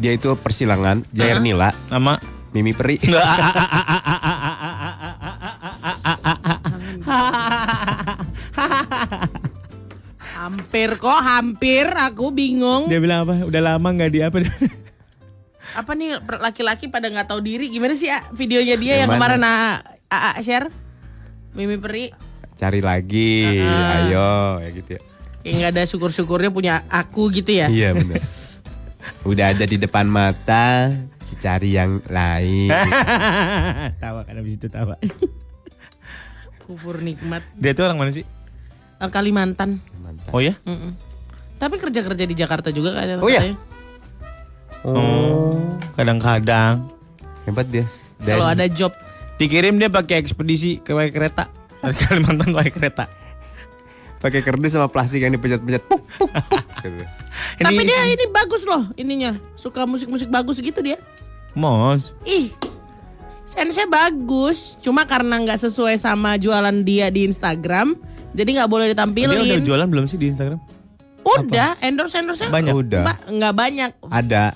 Dia 0.00 0.16
itu 0.16 0.32
persilangan 0.32 1.04
Jair 1.12 1.44
Nila, 1.44 1.76
Nama 1.92 2.16
Mimi 2.56 2.72
Peri. 2.72 2.96
Hampir 10.40 10.96
kok, 10.96 11.20
hampir. 11.20 11.84
Aku 11.84 12.32
bingung. 12.32 12.88
dia 12.88 12.96
bilang 12.96 13.28
apa? 13.28 13.44
Udah 13.44 13.60
lama 13.60 13.88
nggak 13.92 14.08
di 14.08 14.24
apa? 14.24 14.40
Apa 15.74 15.94
nih 15.94 16.18
laki-laki 16.20 16.90
pada 16.90 17.06
nggak 17.06 17.28
tahu 17.30 17.40
diri? 17.40 17.70
Gimana 17.70 17.94
sih 17.94 18.10
A, 18.10 18.26
videonya 18.30 18.74
dia 18.74 18.94
Yang 18.96 19.00
yang, 19.06 19.10
kemarin 19.14 19.42
A, 19.42 19.54
AA 20.08 20.32
share? 20.42 20.66
Mimi 21.54 21.78
Peri. 21.78 22.10
Cari 22.54 22.80
lagi, 22.84 23.46
Ah. 23.62 24.04
ayo 24.04 24.30
ya 24.60 24.70
gitu 24.70 24.90
ya. 24.98 25.00
Kayak 25.40 25.54
nggak 25.56 25.70
ada 25.72 25.82
syukur-syukurnya 25.88 26.50
punya 26.52 26.84
aku 26.86 27.32
gitu 27.32 27.54
ya. 27.54 27.70
Iya 27.70 27.96
benar. 27.96 28.20
Udah 29.30 29.56
ada 29.56 29.64
di 29.64 29.80
depan 29.80 30.04
mata, 30.04 30.92
cari 31.40 31.72
yang 31.72 32.04
lain. 32.10 32.68
tawa 34.02 34.26
kan 34.28 34.34
habis 34.36 34.60
itu 34.60 34.68
tawa. 34.68 35.00
Kufur 36.66 37.00
nikmat. 37.00 37.42
Dia 37.56 37.72
tuh 37.72 37.88
orang 37.88 37.98
mana 37.98 38.12
sih? 38.12 38.22
Eh, 39.00 39.10
Kalimantan. 39.10 39.80
Oh 40.30 40.38
ya? 40.44 40.52
Mm-mm. 40.68 40.92
Tapi 41.56 41.80
kerja-kerja 41.80 42.24
di 42.28 42.34
Jakarta 42.36 42.68
juga 42.68 42.92
kan? 42.92 43.24
Oh 43.24 43.30
iya? 43.30 43.56
Oh, 44.82 45.60
kadang-kadang 45.94 46.84
Hebat 47.44 47.66
dia. 47.68 47.84
Kalau 48.20 48.46
ada 48.48 48.68
job. 48.68 48.92
dikirim 49.40 49.80
dia 49.80 49.88
pakai 49.88 50.20
ekspedisi 50.20 50.80
ke 50.80 50.92
pakai 50.92 51.12
kereta. 51.12 51.48
Dari 51.80 51.96
Kalimantan 51.96 52.52
pakai 52.52 52.72
kereta. 52.72 53.04
Pakai 54.20 54.44
kerdus 54.44 54.76
sama 54.76 54.92
plastik 54.92 55.24
yang 55.24 55.32
dipencet-pencet. 55.32 55.80
Puk, 55.88 56.04
puk, 56.04 56.28
puk, 56.28 56.64
gitu. 56.84 57.04
Tapi 57.56 57.82
dia 57.88 58.04
ini 58.12 58.28
bagus 58.28 58.68
loh 58.68 58.84
ininya. 59.00 59.32
Suka 59.56 59.88
musik-musik 59.88 60.28
bagus 60.28 60.60
gitu 60.60 60.84
dia. 60.84 61.00
Mos. 61.56 62.12
Ih, 62.28 62.52
sense 63.48 63.80
bagus. 63.88 64.76
Cuma 64.84 65.08
karena 65.08 65.40
nggak 65.40 65.64
sesuai 65.64 65.96
sama 65.96 66.36
jualan 66.36 66.84
dia 66.84 67.08
di 67.08 67.24
Instagram, 67.24 67.96
jadi 68.36 68.60
nggak 68.60 68.70
boleh 68.70 68.86
Dia 68.86 68.94
ditampilin. 68.94 69.32
udah 69.32 69.64
jualan 69.64 69.88
belum 69.88 70.04
sih 70.04 70.20
di 70.20 70.28
Instagram? 70.28 70.60
Udah, 71.20 71.80
endorse 71.80 72.20
endorse 72.20 72.44
Banyak. 72.48 72.76
Udah. 72.76 73.04
nggak 73.24 73.54
banyak. 73.56 73.90
Ada. 74.04 74.52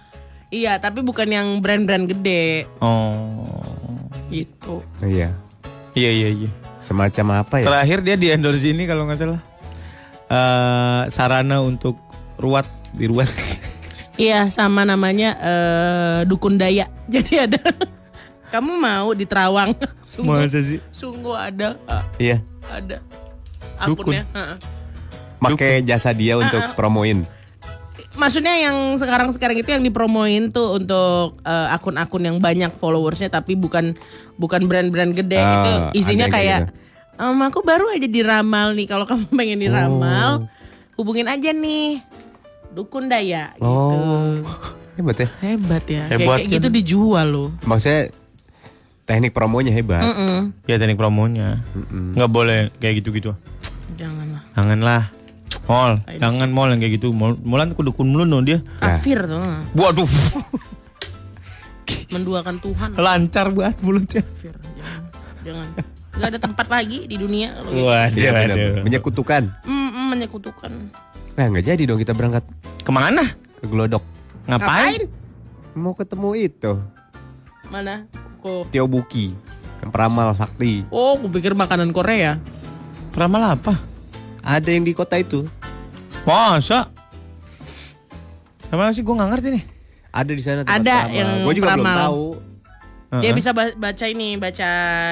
Iya, 0.55 0.79
tapi 0.79 1.03
bukan 1.03 1.27
yang 1.27 1.59
brand-brand 1.59 2.07
gede 2.07 2.71
Oh. 2.79 3.51
gitu. 4.31 4.87
Iya. 5.01 5.35
Iya 5.93 6.11
iya 6.13 6.29
iya. 6.33 6.51
Semacam 6.79 7.43
apa 7.43 7.59
ya? 7.59 7.67
Terakhir 7.67 7.99
dia 8.01 8.15
di 8.15 8.29
endorse 8.31 8.63
ini 8.65 8.87
kalau 8.87 9.03
nggak 9.05 9.19
salah. 9.19 9.41
eh 10.25 11.03
sarana 11.09 11.61
untuk 11.61 11.99
ruat 12.37 12.65
di 12.93 13.07
ruat. 13.07 13.27
Iya, 14.15 14.47
sama 14.47 14.87
namanya 14.87 15.35
eh, 15.37 16.21
dukun 16.23 16.55
daya. 16.55 16.87
Jadi 17.11 17.35
ada. 17.35 17.59
Kamu 18.47 18.79
mau 18.79 19.11
di 19.11 19.27
Terawang? 19.27 19.75
Sungguh, 20.07 20.39
Masa 20.39 20.63
sih? 20.63 20.79
sungguh 20.89 21.35
ada, 21.35 21.75
ah, 21.85 22.07
Iya. 22.15 22.39
ada 22.65 23.03
Dukun. 23.83 24.15
akunnya. 24.15 24.23
Heeh. 24.31 24.57
Pakai 25.37 25.83
jasa 25.83 26.15
dia 26.15 26.39
untuk 26.39 26.63
promoin. 26.79 27.27
Maksudnya 28.15 28.55
yang 28.61 28.95
sekarang-sekarang 28.95 29.57
itu 29.57 29.69
yang 29.69 29.83
dipromoin 29.83 30.49
tuh 30.49 30.77
untuk 30.77 31.39
eh, 31.41 31.69
akun-akun 31.69 32.23
yang 32.25 32.37
banyak 32.39 32.71
followersnya 32.73 33.29
tapi 33.29 33.55
bukan 33.55 33.93
bukan 34.35 34.65
brand-brand 34.65 35.13
gede 35.13 35.37
Ah, 35.37 35.55
itu 35.57 35.71
isinya 35.99 36.27
kayak 36.29 36.71
"Em, 37.15 37.39
aku 37.41 37.61
baru 37.61 37.91
aja 37.91 38.07
diramal 38.07 38.73
nih 38.73 38.87
kalau 38.87 39.03
kamu 39.05 39.27
pengen 39.35 39.59
diramal 39.61 40.47
hubungin 40.95 41.27
aja 41.27 41.51
nih 41.51 42.03
dukun 42.71 43.07
daya 43.07 43.55
gitu. 43.55 43.67
Oh. 43.67 44.39
Hebat 44.97 45.19
ya. 45.19 45.29
Hebat 45.41 45.85
ya. 45.85 46.03
Kayak- 46.07 46.21
Hebat 46.21 46.39
kayak, 46.39 46.53
gitu 46.55 46.67
dijual 46.71 47.27
loh. 47.27 47.49
Maksudnya 47.63 48.15
teknik 49.05 49.31
promonya 49.31 49.71
hebat. 49.71 50.01
Mm-mm. 50.01 50.55
Ya 50.65 50.79
teknik 50.79 50.95
promonya. 50.95 51.59
Nggak 52.15 52.31
boleh 52.31 52.71
kayak 52.79 53.03
gitu-gitu. 53.03 53.35
Janganlah. 53.95 54.43
Janganlah. 54.55 55.03
Mall, 55.65 55.93
jangan 56.11 56.49
mall 56.49 56.69
yang 56.69 56.79
kayak 56.79 56.95
gitu. 56.97 57.11
Mall, 57.11 57.39
mallan 57.41 57.71
aku 57.71 57.83
dukun 57.83 58.07
mulu 58.07 58.23
no 58.23 58.41
dia. 58.41 58.61
Kafir 58.79 59.23
tuh. 59.23 59.41
Waduh, 59.73 60.09
Menduakan 62.11 62.57
Tuhan. 62.59 62.91
lancar 62.95 63.51
banget 63.51 63.77
mulutnya. 63.81 64.23
Kafir. 64.23 64.55
Jangan. 64.75 65.03
Jangan. 65.45 65.69
Gak 66.15 66.29
ada 66.31 66.39
tempat 66.39 66.67
lagi 66.69 66.99
di 67.05 67.17
dunia 67.17 67.51
kalau 67.53 67.71
gitu. 67.71 67.85
Waduh, 67.85 68.15
Iya 68.15 68.31
benar. 68.31 68.57
waduh. 68.57 68.83
Menyekutukan. 68.83 69.43
Mm, 69.63 69.89
mm, 69.91 70.07
menyekutukan. 70.09 70.73
Nah 71.35 71.45
nggak 71.51 71.65
jadi 71.67 71.83
dong 71.85 71.99
kita 71.99 72.15
berangkat 72.15 72.47
Ke 72.81 72.91
mana? 72.91 73.27
ke 73.59 73.67
Glodok. 73.67 74.05
Ngapain? 74.45 75.11
Mau 75.75 75.91
ketemu 75.93 76.29
itu 76.39 76.73
Mana? 77.67 78.07
Kok. 78.39 78.71
Tio 78.71 78.87
Buki 78.87 79.35
yang 79.81 79.91
peramal 79.91 80.31
sakti. 80.33 80.87
Oh, 80.89 81.19
aku 81.19 81.27
pikir 81.29 81.53
makanan 81.53 81.91
Korea. 81.91 82.39
Peramal 83.11 83.59
apa? 83.59 83.75
Ada 84.45 84.69
yang 84.69 84.85
di 84.85 84.93
kota 84.93 85.17
itu. 85.17 85.49
Masa? 86.23 86.93
Sama 88.67 88.93
sih 88.93 89.01
gue 89.01 89.11
nggak 89.11 89.31
ngerti 89.31 89.49
nih. 89.51 89.65
Ada 90.11 90.31
di 90.31 90.43
sana. 90.43 90.61
tempat 90.63 90.77
Ada 90.77 90.95
peramal. 91.03 91.11
yang 91.11 91.29
Gue 91.43 91.55
juga 91.55 91.67
belum 91.73 91.87
tahu. 91.89 92.25
Dia 93.15 93.21
Heeh. 93.23 93.33
bisa 93.33 93.51
ba- 93.51 93.73
baca 93.73 94.05
ini, 94.05 94.29
baca 94.35 94.69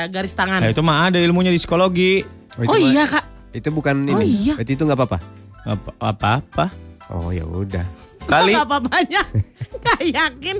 garis 0.06 0.34
tangan. 0.34 0.58
Nah, 0.58 0.68
itu 0.68 0.82
mah 0.82 1.06
ada 1.06 1.16
ilmunya 1.16 1.48
di 1.48 1.56
psikologi. 1.56 2.26
oh 2.58 2.66
mah- 2.66 2.78
iya 2.82 3.04
kak. 3.06 3.24
Itu 3.52 3.68
bukan 3.70 3.94
Oh, 4.08 4.18
ini. 4.18 4.24
iya. 4.42 4.54
Berarti 4.54 4.72
itu 4.72 4.82
nggak 4.82 4.98
apa-apa. 4.98 5.18
Apa 5.62 5.90
apa? 6.02 6.30
apa? 6.42 6.66
Oh 7.08 7.30
ya 7.30 7.44
udah. 7.44 7.86
Kali 8.30 8.52
Kok 8.52 8.64
apa 8.64 8.76
banyak? 8.80 9.26
Gak 9.82 10.00
yakin. 10.04 10.56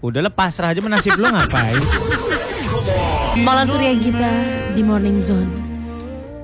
udah 0.00 0.20
lepas 0.22 0.56
aja 0.58 0.80
menasib 0.80 1.12
lu 1.14 1.24
ngapain? 1.26 1.76
Malam 3.38 3.64
Surya 3.66 3.92
Gita 3.94 4.32
di 4.72 4.80
Morning 4.80 5.16
Zone 5.16 5.48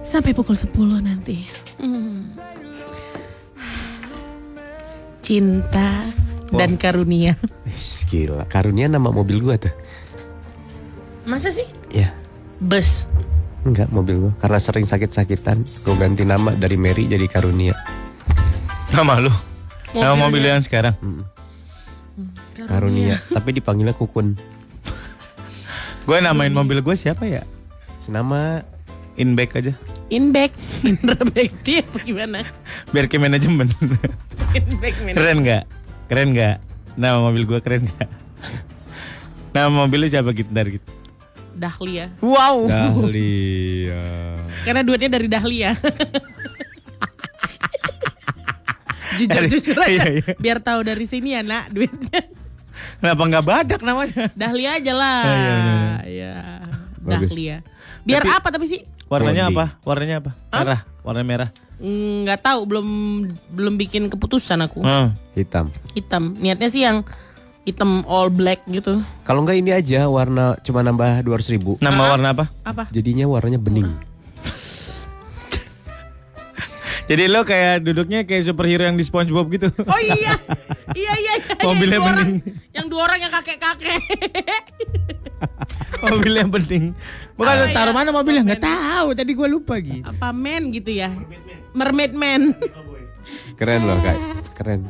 Sampai 0.06 0.30
pukul 0.32 0.54
10 0.54 1.02
nanti 1.02 1.42
Hmm. 1.76 2.32
Cinta 5.20 6.06
dan 6.54 6.78
karunia. 6.78 7.34
Wis, 7.66 8.06
gila. 8.06 8.46
Karunia 8.46 8.86
nama 8.86 9.10
mobil 9.10 9.42
gua 9.42 9.58
tuh. 9.58 9.74
Masa 11.26 11.50
sih? 11.50 11.66
Ya. 11.90 12.14
Bus. 12.62 13.10
Enggak 13.66 13.90
mobil 13.90 14.22
gua. 14.22 14.32
Karena 14.38 14.62
sering 14.62 14.86
sakit-sakitan. 14.86 15.66
Gue 15.82 15.98
ganti 15.98 16.22
nama 16.22 16.54
dari 16.54 16.78
Mary 16.78 17.10
jadi 17.10 17.26
Karunia. 17.26 17.74
Nama 18.94 19.18
lu? 19.18 19.32
Nama 19.90 20.14
mobil 20.14 20.46
yang 20.46 20.62
sekarang. 20.62 20.94
Karunia. 22.54 23.18
Tapi 23.34 23.58
dipanggilnya 23.58 23.92
Kukun. 23.92 24.38
Gue 26.06 26.18
namain 26.22 26.54
mobil 26.54 26.78
gue 26.78 26.94
siapa 26.94 27.26
ya? 27.26 27.42
Senama 27.98 28.62
Inback 29.16 29.56
aja. 29.56 29.72
Inback. 30.12 30.52
Indra 30.88 31.16
Bekti 31.24 31.80
apa 31.80 31.98
gimana? 32.04 32.44
Biar 32.92 33.08
ke 33.08 33.16
manajemen. 33.16 33.66
Inback 34.58 34.94
keren 35.16 35.38
nggak? 35.42 35.64
Keren 36.06 36.28
nggak? 36.36 36.56
Nama 36.96 37.18
mobil 37.20 37.42
gue 37.44 37.58
keren 37.64 37.88
nggak? 37.88 38.08
Nama 39.56 39.72
mobilnya 39.72 40.08
siapa 40.12 40.36
gitu 40.36 40.52
dari 40.52 40.76
gitu? 40.76 40.88
Dahlia. 41.56 42.12
Wow. 42.20 42.68
Dahlia. 42.68 44.36
Karena 44.68 44.84
duitnya 44.84 45.08
dari 45.08 45.28
Dahlia. 45.32 45.72
jujur 49.16 49.42
jujur 49.48 49.76
aja. 49.80 49.88
Iya, 49.88 50.04
iya. 50.20 50.36
Biar 50.36 50.60
tahu 50.60 50.84
dari 50.84 51.08
sini 51.08 51.32
ya 51.32 51.40
nak 51.40 51.72
duitnya. 51.72 52.20
Kenapa 53.00 53.22
nggak 53.24 53.44
badak 53.48 53.80
namanya? 53.80 54.28
Dahlia 54.36 54.76
aja 54.76 54.92
lah. 54.92 55.24
Oh, 55.24 55.32
iya, 55.32 55.54
benar. 55.56 56.04
Iya. 56.04 56.34
Bagus. 57.00 57.30
Dahlia. 57.32 57.56
Biar 58.04 58.22
Tapi- 58.22 58.36
apa 58.36 58.48
tapi 58.52 58.66
sih? 58.68 58.80
Warnanya 59.06 59.46
Blondie. 59.48 59.58
apa? 59.58 59.64
Warnanya 59.86 60.16
apa? 60.18 60.30
Merah. 60.50 60.80
Warna 61.06 61.22
merah. 61.22 61.48
Nggak 61.78 62.40
tahu 62.42 62.60
belum 62.66 62.88
belum 63.54 63.74
bikin 63.78 64.10
keputusan 64.10 64.58
aku. 64.66 64.82
Hmm. 64.82 65.14
Hitam. 65.38 65.70
Hitam. 65.94 66.34
Niatnya 66.34 66.68
sih 66.72 66.82
yang 66.82 67.06
hitam 67.62 68.02
all 68.10 68.30
black 68.30 68.66
gitu. 68.66 68.98
Kalau 69.22 69.46
enggak 69.46 69.58
ini 69.62 69.70
aja 69.70 70.10
warna 70.10 70.58
cuma 70.66 70.82
nambah 70.82 71.22
200 71.22 71.54
ribu. 71.54 71.78
Nama 71.78 72.02
warna 72.18 72.28
apa? 72.34 72.44
Apa? 72.66 72.90
Jadinya 72.90 73.30
warnanya 73.30 73.62
bening. 73.62 73.90
Jadi 77.06 77.30
lo 77.30 77.46
kayak 77.46 77.86
duduknya 77.86 78.26
kayak 78.26 78.50
superhero 78.50 78.82
yang 78.82 78.98
di 78.98 79.06
SpongeBob 79.06 79.46
gitu. 79.54 79.70
Oh 79.86 80.00
iya. 80.02 80.14
iya 80.18 80.34
iya 80.98 81.14
iya. 81.14 81.34
Mobilnya 81.66 82.02
yang 82.02 82.02
dua 82.02 82.10
orang, 82.10 82.26
bening. 82.26 82.38
yang 82.74 82.86
dua 82.90 83.00
orang 83.06 83.18
yang 83.22 83.30
kakek-kakek. 83.30 84.02
mobilnya 86.08 86.44
bening. 86.46 86.86
Bukan 87.34 87.52
Apa 87.52 87.60
lo 87.60 87.66
taruh 87.70 87.92
ya? 87.92 87.96
mana 87.96 88.08
mobilnya? 88.10 88.42
Nggak 88.44 88.62
tahu. 88.62 89.06
Tadi 89.12 89.30
gue 89.32 89.48
lupa 89.48 89.74
gitu. 89.78 90.06
Apa 90.06 90.28
man 90.30 90.62
gitu 90.70 90.90
ya? 90.90 91.10
Mermaid 91.72 92.12
man. 92.12 92.54
Keren 93.56 93.82
loh 93.84 93.98
kak. 94.00 94.16
Keren. 94.54 94.80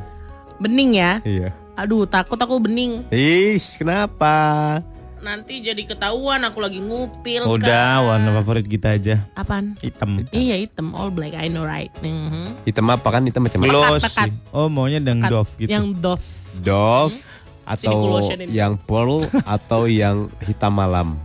Bening 0.57 0.97
ya. 0.97 1.19
Iya. 1.21 1.49
Aduh, 1.77 2.09
takut 2.09 2.35
aku 2.35 2.57
bening. 2.57 3.05
Is, 3.09 3.77
kenapa? 3.77 4.33
Nanti 5.17 5.59
jadi 5.59 5.81
ketahuan 5.83 6.41
aku 6.45 6.61
lagi 6.61 6.77
ngupil. 6.77 7.45
Udah, 7.45 7.99
Kak. 7.99 8.05
warna 8.05 8.29
favorit 8.37 8.65
kita 8.65 8.95
aja. 8.95 9.25
Apaan? 9.33 9.73
Hitam. 9.81 10.23
Iya 10.29 10.55
hitam 10.57 10.93
all 10.93 11.09
black 11.09 11.33
I 11.33 11.49
know 11.49 11.65
right. 11.65 11.89
Mhm. 11.99 12.63
Hitam 12.63 12.85
apa 12.87 13.05
kan? 13.09 13.25
Hitam 13.25 13.43
macam 13.43 13.59
pekat. 13.61 14.29
Oh, 14.53 14.69
maunya 14.69 15.01
yang 15.01 15.21
Kan- 15.21 15.33
Dove 15.33 15.51
gitu. 15.57 15.69
Yang 15.69 15.85
Dove. 15.97 16.25
Dove 16.57 17.13
Sini 17.13 17.46
atau 17.67 18.23
yang 18.47 18.79
pearl 18.79 19.27
atau 19.43 19.85
yang 19.85 20.31
hitam 20.39 20.71
malam 20.71 21.19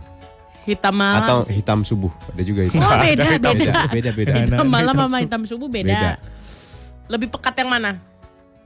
Hitam 0.63 0.95
malam. 0.95 1.23
atau 1.23 1.37
sih. 1.43 1.59
hitam 1.59 1.83
subuh 1.83 2.11
ada 2.31 2.43
juga 2.43 2.63
itu. 2.63 2.75
Oh 2.75 2.95
beda 2.99 3.35
beda. 3.35 3.51
beda 3.51 3.81
beda 3.91 4.09
beda. 4.11 4.33
Hitam 4.47 4.67
malam 4.67 4.95
hitam 4.95 5.07
sama 5.07 5.17
hitam 5.19 5.41
subuh 5.43 5.67
beda. 5.67 5.91
Beda. 5.91 6.11
Lebih 7.11 7.27
pekat 7.35 7.53
yang 7.59 7.69
mana? 7.71 7.91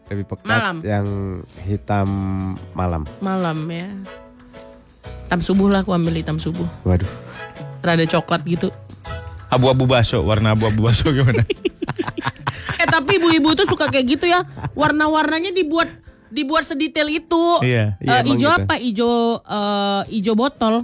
Lebih 0.08 0.26
pekat 0.30 0.45
Malam. 0.47 0.76
yang 0.86 1.06
hitam 1.66 2.08
malam. 2.72 3.02
Malam 3.18 3.58
ya. 3.68 3.89
Hitam 5.26 5.41
subuh 5.41 5.68
lah 5.68 5.82
aku 5.82 5.91
ambil 5.91 6.16
hitam 6.16 6.38
subuh. 6.38 6.70
Waduh. 6.86 7.10
Rada 7.82 8.06
coklat 8.06 8.45
gitu. 8.45 8.70
Abu-abu 9.49 9.84
baso, 9.84 10.22
warna 10.22 10.54
abu-abu 10.54 10.86
baso 10.86 11.10
gimana? 11.10 11.43
Eh 12.78 12.86
tapi 12.86 13.18
ibu-ibu 13.18 13.58
tuh 13.58 13.66
suka 13.66 13.89
kayak 13.89 14.06
gitu 14.06 14.30
ya. 14.30 14.45
Warna-warnanya 14.78 15.49
dibuat 15.49 15.89
dibuat 16.30 16.64
sedetail 16.64 17.08
itu. 17.10 17.44
Iya. 17.62 17.96
Iya, 17.98 18.16
emang 18.20 18.28
ijo 18.30 18.46
gitu. 18.46 18.58
apa? 18.58 18.74
Ijo 18.78 19.12
eh, 19.40 20.02
ijo 20.14 20.34
botol. 20.34 20.76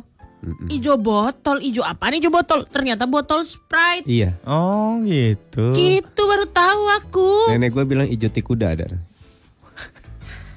Ijo 0.68 1.00
botol, 1.00 1.64
ijo 1.64 1.82
apa 1.82 2.12
nih 2.12 2.20
ijo 2.20 2.30
botol? 2.30 2.68
Ternyata 2.68 3.08
botol 3.08 3.48
Sprite. 3.48 4.04
Iya. 4.04 4.36
Oh 4.44 5.00
gitu. 5.02 5.72
Gitu 5.72 6.22
baru 6.22 6.44
tahu 6.46 6.82
aku. 6.94 7.30
Nenek 7.50 7.72
gue 7.72 7.84
bilang 7.84 8.08
ijo 8.08 8.28
tikuda 8.28 8.76
ada. 8.76 8.92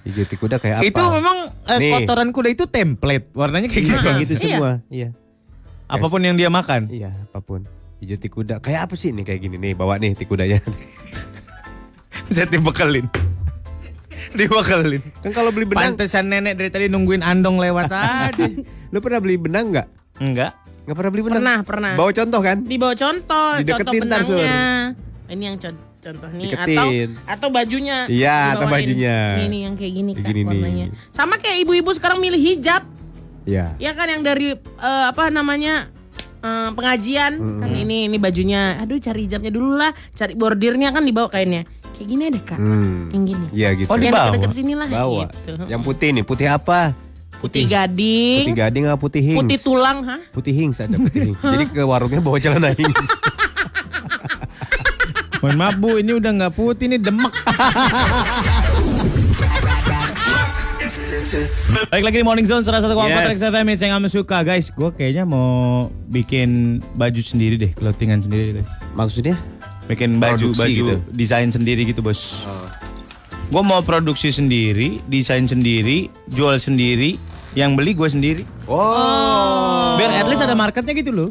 Ijo 0.02 0.22
tikuda 0.22 0.58
kayak 0.58 0.82
apa? 0.82 0.86
Itu 0.86 1.02
memang 1.02 1.38
eh, 1.66 1.78
Nih. 1.78 1.92
kotoran 1.98 2.30
kuda 2.30 2.48
itu 2.50 2.66
template. 2.66 3.30
Warnanya 3.30 3.66
kayak 3.66 3.82
Iya, 3.82 3.90
gitu. 3.90 4.02
kayak 4.02 4.18
gitu 4.22 4.34
Iya. 4.34 4.42
semua. 4.42 4.70
Iya. 4.86 5.08
Apa 5.86 6.06
pun 6.06 6.18
yang 6.18 6.34
dia 6.34 6.50
makan. 6.50 6.90
Iya, 6.90 7.10
apa 7.10 7.38
pun. 7.38 7.62
Hijau 7.98 8.18
tikuda. 8.18 8.58
Kayak 8.58 8.90
apa 8.90 8.94
sih 8.94 9.14
ini 9.14 9.22
kayak 9.22 9.38
gini 9.40 9.56
nih? 9.56 9.72
Bawa 9.74 9.98
nih 9.98 10.14
tikudanya. 10.14 10.58
Bisa 12.26 12.42
dibekelin. 12.42 13.06
Dibekelin. 14.38 15.02
kan 15.20 15.30
kalau 15.30 15.50
beli 15.50 15.64
benang, 15.64 15.94
Pantesan 15.94 16.26
nenek 16.26 16.56
dari 16.56 16.70
tadi 16.70 16.86
nungguin 16.86 17.20
andong 17.20 17.56
lewat 17.56 17.86
tadi. 17.86 18.62
lu 18.92 18.98
pernah 18.98 19.20
beli 19.20 19.36
benang 19.36 19.70
nggak? 19.70 19.86
Enggak. 20.18 20.52
Nggak 20.84 20.96
pernah 20.96 21.10
beli 21.10 21.22
benang? 21.22 21.38
Pernah, 21.38 21.58
pernah. 21.62 21.92
Bawa 21.94 22.10
contoh 22.10 22.40
kan? 22.40 22.56
Di 22.62 22.76
bawah 22.76 22.96
contoh, 22.96 23.50
contoh 23.52 23.60
Dideketin 23.60 24.00
ntar, 24.06 24.20
Sur. 24.22 24.34
benangnya. 24.34 24.66
Ini 25.26 25.42
yang 25.44 25.56
con- 25.58 25.84
contoh 25.98 26.28
nih 26.30 26.48
atau 26.48 26.86
Deketin. 26.86 27.08
atau 27.26 27.48
bajunya. 27.50 27.98
Iya, 28.06 28.38
atau 28.54 28.66
bajunya. 28.66 29.16
Ini 29.42 29.58
yang 29.66 29.74
kayak 29.74 29.92
gini, 29.92 30.10
Kayak 30.14 30.22
Kak, 30.22 30.30
gini 30.30 30.40
nih. 30.40 30.60
warnanya. 30.62 30.86
Sama 31.10 31.34
kayak 31.36 31.58
ibu-ibu 31.62 31.90
sekarang 31.92 32.18
milih 32.18 32.38
hijab. 32.38 32.86
Iya. 33.42 33.74
Ya 33.78 33.90
kan 33.92 34.06
yang 34.06 34.22
dari 34.22 34.54
eh, 34.54 35.04
apa 35.06 35.26
namanya? 35.28 35.90
eh, 36.36 36.70
pengajian 36.70 37.32
kan 37.58 37.70
ini 37.72 38.06
ini 38.06 38.16
bajunya. 38.16 38.78
Aduh, 38.78 39.02
cari 39.02 39.26
hijabnya 39.26 39.50
dulu 39.50 39.74
lah. 39.74 39.90
Cari 40.14 40.38
bordirnya 40.38 40.94
kan 40.94 41.02
dibawa 41.02 41.26
kainnya. 41.26 41.66
Kayak 41.96 42.08
gini 42.08 42.22
deh, 42.28 42.42
Kak. 42.44 42.58
Hmm. 42.60 43.08
Yang 43.08 43.22
gini. 43.26 43.46
Iya 43.56 43.68
gitu. 43.72 43.88
Oh, 43.88 43.96
Yang 43.96 44.04
dibawa? 44.04 44.26
deket-deket 44.28 44.52
sini 44.52 44.72
lah 44.76 44.86
Bawa. 44.86 45.24
gitu. 45.24 45.52
Yang 45.64 45.80
putih 45.82 46.08
nih, 46.12 46.24
putih 46.24 46.48
apa? 46.48 46.80
Putih 47.36 47.64
gading, 47.64 48.44
Putih 48.48 48.56
gading 48.56 48.84
apa 48.88 48.96
putih 48.96 49.20
hings? 49.20 49.40
putih 49.44 49.58
tulang, 49.60 49.98
ha? 50.04 50.16
Putih 50.32 50.52
hings 50.52 50.80
ada 50.80 50.96
putih 50.96 51.32
hings. 51.32 51.40
Jadi 51.40 51.64
ke 51.68 51.84
warungnya 51.84 52.20
bawa 52.20 52.36
celana 52.36 52.72
hings. 52.72 52.96
Mohon 55.44 55.56
maaf 55.60 55.76
Bu, 55.76 56.00
ini 56.00 56.16
udah 56.16 56.32
nggak 56.32 56.52
putih, 56.52 56.88
ini 56.88 56.96
demek. 56.96 57.28
Baik 61.86 62.02
lagi 62.02 62.16
di 62.18 62.24
Morning 62.24 62.46
Zone 62.46 62.62
101,4 62.62 62.88
Yes. 63.04 63.26
Rex 63.28 63.38
FM 63.44 63.66
yang 63.68 63.92
kamu 63.98 64.08
suka 64.08 64.40
guys. 64.40 64.70
Gue 64.70 64.90
kayaknya 64.90 65.24
mau 65.24 65.86
bikin 66.06 66.80
baju 66.94 67.20
sendiri 67.20 67.56
deh, 67.56 67.70
clothingan 67.72 68.22
sendiri 68.22 68.60
guys. 68.60 68.70
Maksudnya? 68.94 69.36
Bikin 69.86 70.18
baju 70.18 70.50
Produksi 70.50 70.60
baju 70.60 70.84
gitu? 70.92 70.94
desain 71.10 71.48
sendiri 71.48 71.86
gitu 71.86 72.00
bos. 72.00 72.42
Gue 73.46 73.62
mau 73.62 73.78
produksi 73.78 74.28
sendiri, 74.28 74.98
desain 75.06 75.46
sendiri, 75.46 76.10
jual 76.26 76.58
sendiri, 76.58 77.14
yang 77.54 77.72
beli 77.72 77.94
gue 77.94 78.04
sendiri. 78.04 78.42
Oh. 78.66 79.94
Biar 79.94 80.10
at 80.12 80.26
least 80.26 80.42
ada 80.42 80.52
marketnya 80.52 80.90
gitu 80.92 81.10
loh. 81.10 81.30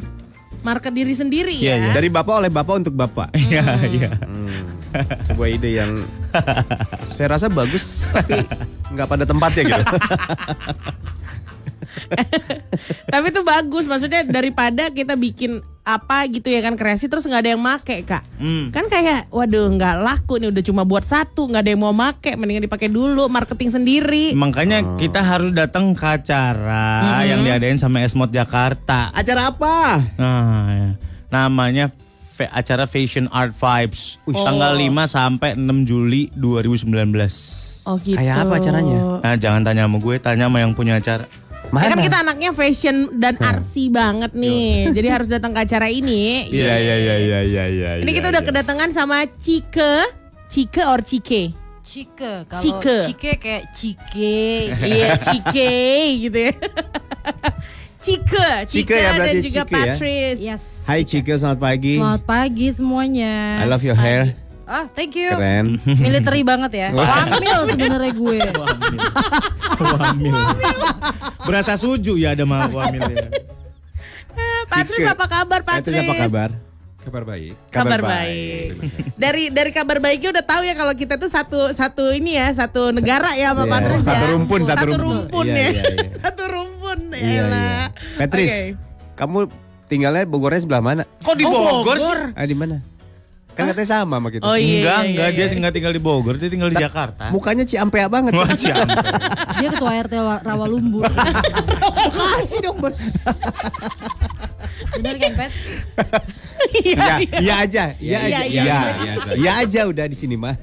Market 0.64 0.90
diri 0.90 1.12
sendiri 1.12 1.52
Iya, 1.52 1.76
ya. 1.76 1.76
iya. 1.78 1.92
Dari 1.94 2.08
bapak 2.08 2.34
oleh 2.40 2.50
bapak 2.50 2.74
untuk 2.80 2.96
bapak. 2.96 3.30
Iya, 3.38 3.62
iya. 3.86 4.10
Hmm. 4.18 4.64
Sebuah 5.20 5.48
ide 5.52 5.76
yang 5.76 6.00
saya 7.14 7.36
rasa 7.36 7.46
bagus 7.46 8.08
tapi 8.08 8.40
nggak 8.90 9.06
pada 9.06 9.22
tempatnya 9.22 9.62
gitu. 9.68 9.84
Tapi 13.12 13.26
itu 13.32 13.40
bagus, 13.42 13.84
maksudnya 13.88 14.22
daripada 14.26 14.90
kita 14.90 15.14
bikin 15.14 15.64
apa 15.86 16.26
gitu 16.26 16.50
ya 16.50 16.58
kan 16.66 16.74
kreasi 16.74 17.06
terus 17.06 17.22
nggak 17.22 17.42
ada 17.46 17.50
yang 17.54 17.62
make 17.62 18.02
kak. 18.02 18.26
Hmm. 18.42 18.74
Kan 18.74 18.90
kayak, 18.90 19.30
waduh 19.30 19.70
nggak 19.70 20.02
laku 20.02 20.42
nih 20.42 20.50
udah 20.50 20.64
cuma 20.66 20.82
buat 20.82 21.06
satu, 21.06 21.46
nggak 21.46 21.62
ada 21.62 21.70
yang 21.70 21.82
mau 21.82 21.94
make, 21.94 22.34
mendingan 22.34 22.66
dipakai 22.66 22.90
dulu 22.90 23.30
marketing 23.30 23.70
sendiri. 23.70 24.34
Makanya 24.34 24.98
kita 24.98 25.22
harus 25.22 25.54
datang 25.54 25.94
ke 25.94 26.06
acara 26.06 27.22
yang 27.22 27.46
diadain 27.46 27.78
sama 27.78 28.02
Esmod 28.02 28.34
Jakarta. 28.34 29.14
Acara 29.14 29.54
apa? 29.54 30.02
Nah, 30.18 30.66
ya. 30.74 30.90
namanya 31.30 31.86
fe- 32.34 32.50
acara 32.50 32.90
Fashion 32.90 33.30
Art 33.30 33.54
Vibes. 33.54 34.18
Tanggal 34.26 34.74
5 34.76 35.06
sampai 35.06 35.54
6 35.54 35.88
Juli 35.88 36.28
2019. 36.34 37.86
Oh 37.86 37.94
gitu. 38.02 38.18
Kayak 38.18 38.42
apa 38.42 38.58
acaranya? 38.58 38.98
Nah, 39.22 39.34
jangan 39.38 39.62
tanya 39.62 39.86
sama 39.86 40.02
gue, 40.02 40.14
tanya 40.18 40.50
sama 40.50 40.58
yang 40.58 40.74
punya 40.74 40.98
acara. 40.98 41.30
Ya 41.74 41.88
kan 41.92 41.98
kita 41.98 42.16
anaknya 42.22 42.50
fashion 42.54 43.18
dan 43.18 43.34
artsy 43.42 43.90
banget 43.90 44.32
nih, 44.32 44.70
jadi 44.96 45.08
harus 45.18 45.28
datang 45.28 45.52
ke 45.52 45.66
acara 45.66 45.90
ini. 45.90 46.46
Iya 46.48 46.74
iya 46.78 46.96
iya 46.96 47.16
iya 47.18 47.40
iya 47.42 47.64
iya. 47.68 47.90
Ini 48.00 48.10
kita 48.10 48.30
udah 48.30 48.42
kedatangan 48.42 48.90
sama 48.94 49.26
Cike, 49.38 50.06
Cike 50.46 50.82
or 50.86 51.00
Cike. 51.02 51.52
Cike, 51.86 52.50
kalau 52.50 52.62
Cike. 52.62 52.98
Cike 53.14 53.32
kayak 53.38 53.64
Cike. 53.70 54.38
Iya, 54.90 55.14
Cike 55.14 55.74
gitu 56.26 56.38
ya. 56.50 56.52
Cike, 58.06 58.48
Cike 58.66 58.86
Cike 58.86 58.96
ya, 58.98 59.10
dan 59.18 59.34
juga 59.38 59.62
Cike 59.62 59.70
ya? 59.70 59.94
Patrice. 59.94 60.38
Yes. 60.42 60.62
Hai 60.86 61.06
Cike, 61.06 61.34
selamat 61.38 61.58
pagi. 61.62 61.94
Selamat 61.98 62.22
pagi 62.26 62.66
semuanya. 62.74 63.62
I 63.62 63.66
love 63.70 63.86
your 63.86 63.98
hair. 63.98 64.45
Ah, 64.66 64.90
thank 64.90 65.14
you. 65.14 65.30
Keren. 65.30 65.78
Military 65.86 66.42
banget 66.42 66.70
ya. 66.74 66.88
Wamil 66.90 67.70
sebenarnya 67.70 68.12
gue. 68.12 68.38
Wamil. 69.78 70.34
Berasa 71.40 71.74
suju 71.74 72.18
ya 72.18 72.34
ada 72.34 72.42
mah 72.42 72.66
wamil 72.66 73.02
ya. 73.06 73.30
Eh, 74.36 74.62
Patrice 74.66 75.00
Cike. 75.00 75.14
apa 75.14 75.24
kabar? 75.24 75.60
Patrice 75.62 76.02
apa 76.02 76.14
kabar? 76.20 76.50
Kabar 76.98 77.22
baik. 77.24 77.54
Kabar, 77.70 78.00
baik. 78.02 78.82
Dari 79.14 79.46
dari 79.48 79.70
kabar 79.70 80.02
baiknya 80.02 80.34
udah 80.34 80.44
tahu 80.44 80.66
ya 80.66 80.74
kalau 80.74 80.90
kita 80.90 81.14
tuh 81.14 81.30
satu 81.30 81.70
satu 81.70 82.10
ini 82.10 82.34
ya, 82.34 82.50
satu 82.50 82.90
negara 82.90 83.30
ya 83.32 83.54
sama 83.54 83.70
Patrice 83.70 84.02
ya. 84.02 84.10
satu 84.10 84.24
rumpun, 84.34 84.60
satu 84.60 84.74
satu 84.74 84.86
rumpun. 84.90 85.14
rumpun 85.22 85.46
Iya, 85.46 85.54
ya. 85.54 85.68
iya, 85.70 85.82
iya. 85.94 86.08
satu 86.18 86.42
rumpun 86.44 86.98
ya. 87.08 87.22
Iya 87.22 87.42
iya. 87.46 87.82
Patrice, 88.18 88.50
Oke. 88.50 88.62
kamu 89.14 89.38
tinggalnya 89.86 90.26
Bogornya 90.26 90.58
sebelah 90.58 90.82
mana? 90.82 91.02
Kok 91.22 91.34
di 91.38 91.44
Oh, 91.46 91.54
Bogor, 91.54 91.94
sih? 91.94 92.02
Bogor. 92.02 92.18
Ah 92.34 92.42
di 92.42 92.56
mana? 92.58 92.76
Kan 93.56 93.72
katanya 93.72 93.88
sama 93.88 94.20
sama 94.20 94.28
kita. 94.28 94.44
Oh 94.44 94.52
iya. 94.52 94.84
enggak, 94.84 95.00
iya, 95.00 95.08
enggak 95.08 95.28
iya, 95.28 95.32
dia 95.32 95.40
iya. 95.42 95.52
tinggal 95.52 95.72
tinggal 95.72 95.92
di 95.92 96.02
Bogor, 96.02 96.36
dia 96.36 96.50
tinggal 96.52 96.68
di 96.68 96.76
Jakarta. 96.76 97.32
Mukanya 97.32 97.64
ciampea 97.64 98.06
banget. 98.06 98.36
Wah, 98.36 98.52
Ciampea. 98.52 99.02
Dia 99.56 99.72
ketua 99.72 99.92
RT 100.04 100.14
Wa- 100.20 100.42
Rawalumbu. 100.44 101.00
Kasih 102.36 102.60
dong 102.60 102.76
bos. 102.76 103.00
Bener 104.92 105.16
kan, 105.16 105.32
Pet? 105.34 105.52
Iya, 106.76 107.20
iya 107.38 107.54
aja, 107.62 107.84
iya 107.96 108.18
aja, 108.18 108.26
Iya, 108.26 108.40
iya, 108.42 108.42
iya, 108.48 108.78
iya. 108.96 109.14
iya 109.38 109.52
aja 109.60 109.80
udah 109.86 110.08
di 110.08 110.16
sini 110.18 110.34
mah. 110.34 110.56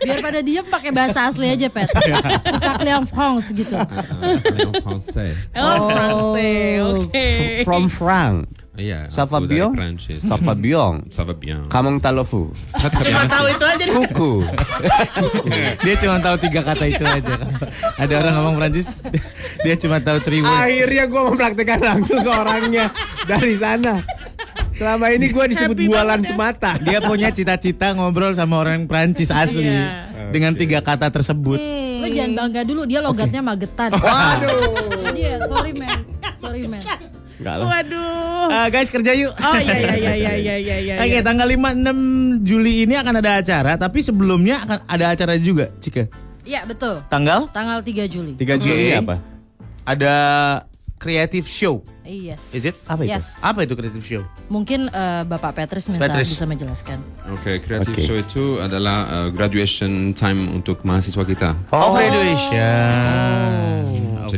Biar 0.00 0.20
pada 0.20 0.40
diem 0.40 0.64
pakai 0.64 0.90
bahasa 0.90 1.28
asli 1.28 1.48
aja, 1.48 1.68
Pet. 1.68 1.86
Kita 1.88 2.82
yang 2.82 3.06
France 3.06 3.48
gitu. 3.52 3.72
En 3.72 4.72
français. 4.80 5.32
Oh, 5.54 5.86
Francais. 5.86 6.80
Oke. 6.82 7.26
F- 7.62 7.64
From 7.64 7.88
Frank. 7.88 8.48
Iya. 8.80 9.12
Ça 9.12 9.28
va 9.28 9.38
bien. 9.44 9.68
Ça 11.12 11.22
va 11.22 11.34
bien. 11.36 11.60
Kamang 11.68 12.00
talofu. 12.00 12.48
Cuma 12.72 13.28
tahu 13.28 13.46
itu 13.52 13.64
aja. 13.68 13.84
Kuku. 13.92 14.32
dia 15.84 15.94
cuma 16.00 16.16
tahu 16.16 16.36
tiga 16.40 16.60
kata 16.64 16.84
itu 16.88 17.04
aja. 17.04 17.36
Ada 18.00 18.14
orang 18.24 18.34
ngomong 18.40 18.54
Prancis, 18.56 18.88
dia 19.60 19.76
cuma 19.76 20.00
tahu 20.00 20.16
three 20.24 20.40
words. 20.40 20.56
Akhirnya 20.56 21.04
gue 21.04 21.22
mempraktekkan 21.28 21.80
langsung 21.84 22.24
ke 22.24 22.30
orangnya 22.32 22.88
dari 23.28 23.60
sana. 23.60 24.00
Selama 24.72 25.12
ini 25.12 25.28
gue 25.28 25.44
disebut 25.52 25.76
Happy 25.76 25.92
bualan 25.92 26.24
banget 26.24 26.24
ya. 26.24 26.30
semata. 26.32 26.70
Dia 26.80 26.98
punya 27.04 27.28
cita-cita 27.28 27.92
ngobrol 27.92 28.32
sama 28.32 28.64
orang 28.64 28.88
Prancis 28.88 29.28
asli 29.28 29.68
Iya. 29.68 30.08
dengan 30.32 30.56
tiga 30.56 30.80
kata 30.80 31.12
tersebut. 31.12 31.60
Lo 32.00 32.08
jangan 32.08 32.32
bangga 32.32 32.64
dulu, 32.64 32.88
dia 32.88 33.04
logatnya 33.04 33.44
Magetan. 33.44 33.92
Waduh. 33.92 35.04
Jadi 35.04 35.20
ya, 35.20 35.36
sorry 35.44 35.72
man. 35.76 36.00
Sorry 36.40 36.64
man. 36.64 36.80
Enggak 37.40 37.54
lah. 37.56 37.66
Waduh. 37.66 38.46
Ah, 38.52 38.66
guys 38.68 38.92
kerja 38.92 39.16
yuk. 39.16 39.32
Oh 39.32 39.58
iya 39.58 39.76
iya 39.80 39.94
iya 39.96 40.12
iya 40.14 40.32
iya 40.36 40.54
iya 40.60 40.76
iya. 40.76 40.94
Oke, 41.00 41.24
tanggal 41.24 41.48
5 41.48 41.80
6 41.80 42.44
Juli 42.44 42.84
ini 42.84 42.94
akan 43.00 43.14
ada 43.16 43.40
acara, 43.40 43.80
tapi 43.80 44.04
sebelumnya 44.04 44.60
akan 44.68 44.78
ada 44.84 45.04
acara 45.16 45.34
juga, 45.40 45.72
Cika. 45.80 46.06
Iya, 46.44 46.68
betul. 46.68 47.00
Tanggal 47.08 47.48
Tanggal 47.48 47.80
3 47.80 48.04
Juli. 48.12 48.32
Tiga 48.36 48.60
Juli 48.60 48.92
Oke. 48.92 49.00
apa? 49.08 49.16
ada 49.90 50.14
creative 51.00 51.48
show. 51.48 51.80
Yes. 52.04 52.52
Is 52.52 52.66
it? 52.66 52.76
Apa 52.90 53.06
itu? 53.06 53.10
Yes. 53.14 53.38
Apa 53.40 53.64
itu 53.64 53.74
creative 53.78 54.04
show? 54.04 54.22
Mungkin 54.50 54.90
eh, 54.90 55.22
Bapak 55.24 55.54
Patrice 55.54 55.88
bisa, 55.88 56.02
Patrice. 56.02 56.30
bisa 56.34 56.44
menjelaskan. 56.44 56.98
Oke, 57.30 57.62
Creative 57.62 57.94
Oke. 57.94 58.02
Show 58.02 58.18
itu 58.18 58.44
adalah 58.58 59.06
uh, 59.06 59.28
graduation 59.30 60.10
time 60.12 60.50
untuk 60.50 60.82
mahasiswa 60.82 61.22
kita. 61.22 61.54
Oh, 61.70 61.94
graduation. 61.94 63.59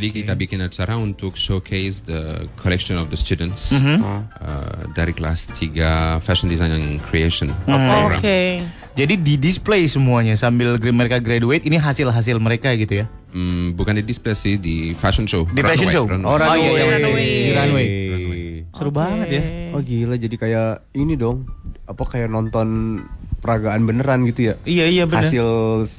Jadi 0.03 0.19
kita 0.19 0.35
bikin 0.35 0.59
acara 0.59 0.99
untuk 0.99 1.39
showcase 1.39 2.03
the 2.03 2.51
collection 2.59 2.99
of 2.99 3.07
the 3.07 3.15
students 3.15 3.71
Mhm. 3.71 4.03
uh, 4.03 4.91
dari 4.99 5.15
kelas 5.15 5.47
3 5.55 6.19
Fashion 6.19 6.51
Design 6.51 6.75
and 6.75 6.99
Creation 7.07 7.55
Hmm. 7.71 7.87
program. 7.87 8.19
Oke. 8.19 8.67
Jadi 8.99 9.15
di 9.15 9.39
display 9.39 9.87
semuanya 9.87 10.35
sambil 10.35 10.75
mereka 10.91 11.23
graduate 11.23 11.63
ini 11.63 11.79
hasil-hasil 11.79 12.35
mereka 12.43 12.75
gitu 12.75 12.99
ya. 12.99 13.07
Hmm, 13.31 13.79
bukan 13.79 13.95
di 13.95 14.03
display 14.03 14.35
sih, 14.35 14.59
di 14.59 14.91
fashion 14.91 15.31
show. 15.31 15.47
Di 15.47 15.63
fashion 15.63 15.87
show? 15.87 16.11
runway. 16.11 16.27
Oh, 16.27 16.37
iya, 16.59 16.71
iya, 16.75 16.85
runway. 16.99 17.15
Di 17.23 17.51
runway. 17.55 17.87
Runway. 18.11 18.45
Seru 18.75 18.91
banget 18.91 19.29
ya. 19.31 19.43
Oh 19.71 19.81
gila 19.87 20.19
jadi 20.19 20.35
kayak 20.35 20.71
ini 20.99 21.15
dong. 21.15 21.47
Apa 21.87 22.03
kayak 22.11 22.27
nonton 22.27 22.99
peragaan 23.43 23.83
beneran 23.83 24.23
gitu 24.25 24.49
ya? 24.49 24.55
Iya 24.63 24.87
iya 24.87 25.05
benar. 25.05 25.27
Hasil 25.27 25.47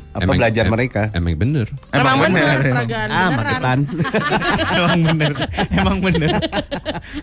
apa 0.09 0.23
Emang- 0.23 0.39
belajar 0.39 0.63
em- 0.63 0.71
mereka. 0.71 1.01
Emang 1.11 1.35
bener. 1.35 1.67
Emang 1.91 2.15
bener, 2.17 2.39
Emang, 2.55 2.71
peragaan 2.71 3.07
Ah, 3.07 3.27
beneran. 3.27 3.35
maketan. 3.37 3.79
emang 4.79 4.99
bener. 5.03 5.33
Emang 5.69 5.97
bener. 5.99 6.31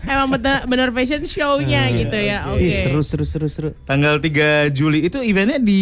Emang 0.03 0.27
bener, 0.29 0.57
bener 0.63 0.87
fashion 0.91 1.25
show-nya 1.25 1.89
gitu 1.91 2.13
ya. 2.15 2.37
Oke. 2.47 2.61
Ih, 2.61 2.71
seru 2.71 3.01
seru 3.01 3.25
seru 3.25 3.47
seru. 3.49 3.69
Tanggal 3.83 4.21
3 4.21 4.69
Juli 4.69 5.03
itu 5.03 5.17
eventnya 5.19 5.57
di 5.57 5.81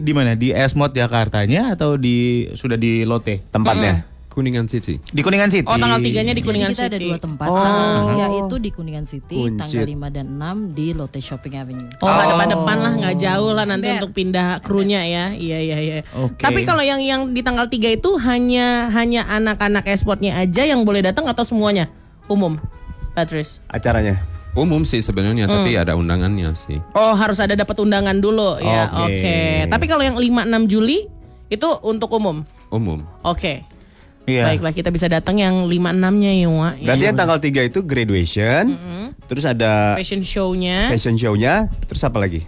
di 0.00 0.12
mana? 0.12 0.32
Di 0.32 0.48
Esmod 0.50 0.90
Jakartanya 0.90 1.76
atau 1.76 1.94
di 1.94 2.16
sudah 2.52 2.74
di 2.74 3.04
Lotte? 3.04 3.44
Tempatnya. 3.46 4.17
Kuningan 4.38 4.70
City. 4.70 5.02
Di 5.02 5.18
Kuningan 5.26 5.50
City. 5.50 5.66
Oh 5.66 5.74
tanggal 5.74 5.98
3-nya 5.98 6.30
di 6.30 6.38
Jadi 6.38 6.42
Kuningan 6.46 6.70
kita 6.70 6.86
ada 6.86 6.94
City. 6.94 7.10
dua 7.10 7.18
tempat. 7.18 7.48
Oh. 7.50 7.58
Tanggal 7.58 7.90
3 8.30 8.40
itu 8.46 8.54
di 8.62 8.70
Kuningan 8.70 9.06
City, 9.10 9.34
Kuncit. 9.34 9.58
tanggal 9.58 9.82
5 9.90 10.14
dan 10.14 10.26
6 10.38 10.78
di 10.78 10.86
Lotte 10.94 11.18
Shopping 11.18 11.54
Avenue. 11.58 11.90
Oh, 11.98 12.06
depan-depan 12.06 12.76
lah 12.78 12.92
nggak 13.02 13.14
jauh 13.18 13.50
lah 13.50 13.66
nanti 13.66 13.90
Ember. 13.90 13.98
untuk 13.98 14.10
pindah 14.14 14.62
krunya 14.62 15.02
ya. 15.02 15.24
Iya 15.34 15.58
iya 15.58 15.78
iya. 15.82 15.96
Oke. 16.14 16.38
Tapi 16.38 16.62
kalau 16.62 16.86
yang 16.86 17.02
yang 17.02 17.34
di 17.34 17.42
tanggal 17.42 17.66
3 17.66 17.98
itu 17.98 18.10
hanya 18.22 18.86
hanya 18.94 19.26
anak-anak 19.26 19.90
esportnya 19.90 20.38
aja 20.38 20.62
yang 20.62 20.86
boleh 20.86 21.02
datang 21.02 21.26
atau 21.26 21.42
semuanya? 21.42 21.90
Umum. 22.30 22.54
Patrice. 23.18 23.58
Acaranya. 23.66 24.22
Umum 24.54 24.86
sih 24.86 25.02
sebenarnya, 25.02 25.50
tapi 25.50 25.74
ada 25.74 25.94
undangannya 25.94 26.50
sih. 26.54 26.78
Oh, 26.94 27.14
harus 27.14 27.38
ada 27.42 27.58
dapat 27.58 27.78
undangan 27.78 28.14
dulu 28.22 28.58
ya. 28.62 28.86
Oke. 29.02 29.18
Oke. 29.18 29.38
Tapi 29.66 29.84
kalau 29.90 30.02
yang 30.06 30.14
5 30.14 30.46
6 30.46 30.70
Juli 30.70 31.10
itu 31.50 31.68
untuk 31.82 32.14
umum. 32.14 32.46
Umum. 32.70 33.02
Oke. 33.26 33.66
Iya. 34.28 34.44
Baiklah 34.52 34.72
kita 34.76 34.92
bisa 34.92 35.08
datang 35.08 35.40
yang 35.40 35.64
5 35.64 35.72
6-nya 35.72 36.32
ya, 36.36 36.48
Wak. 36.52 36.74
Berarti 36.84 37.04
yang 37.08 37.16
tanggal 37.16 37.38
3 37.40 37.64
itu 37.72 37.80
graduation. 37.80 38.64
Terus 39.24 39.44
ada 39.48 39.96
fashion 39.96 40.20
show-nya. 40.20 40.92
fashion 40.92 41.16
show-nya. 41.16 41.72
Terus 41.88 42.04
apa 42.04 42.20
lagi? 42.20 42.44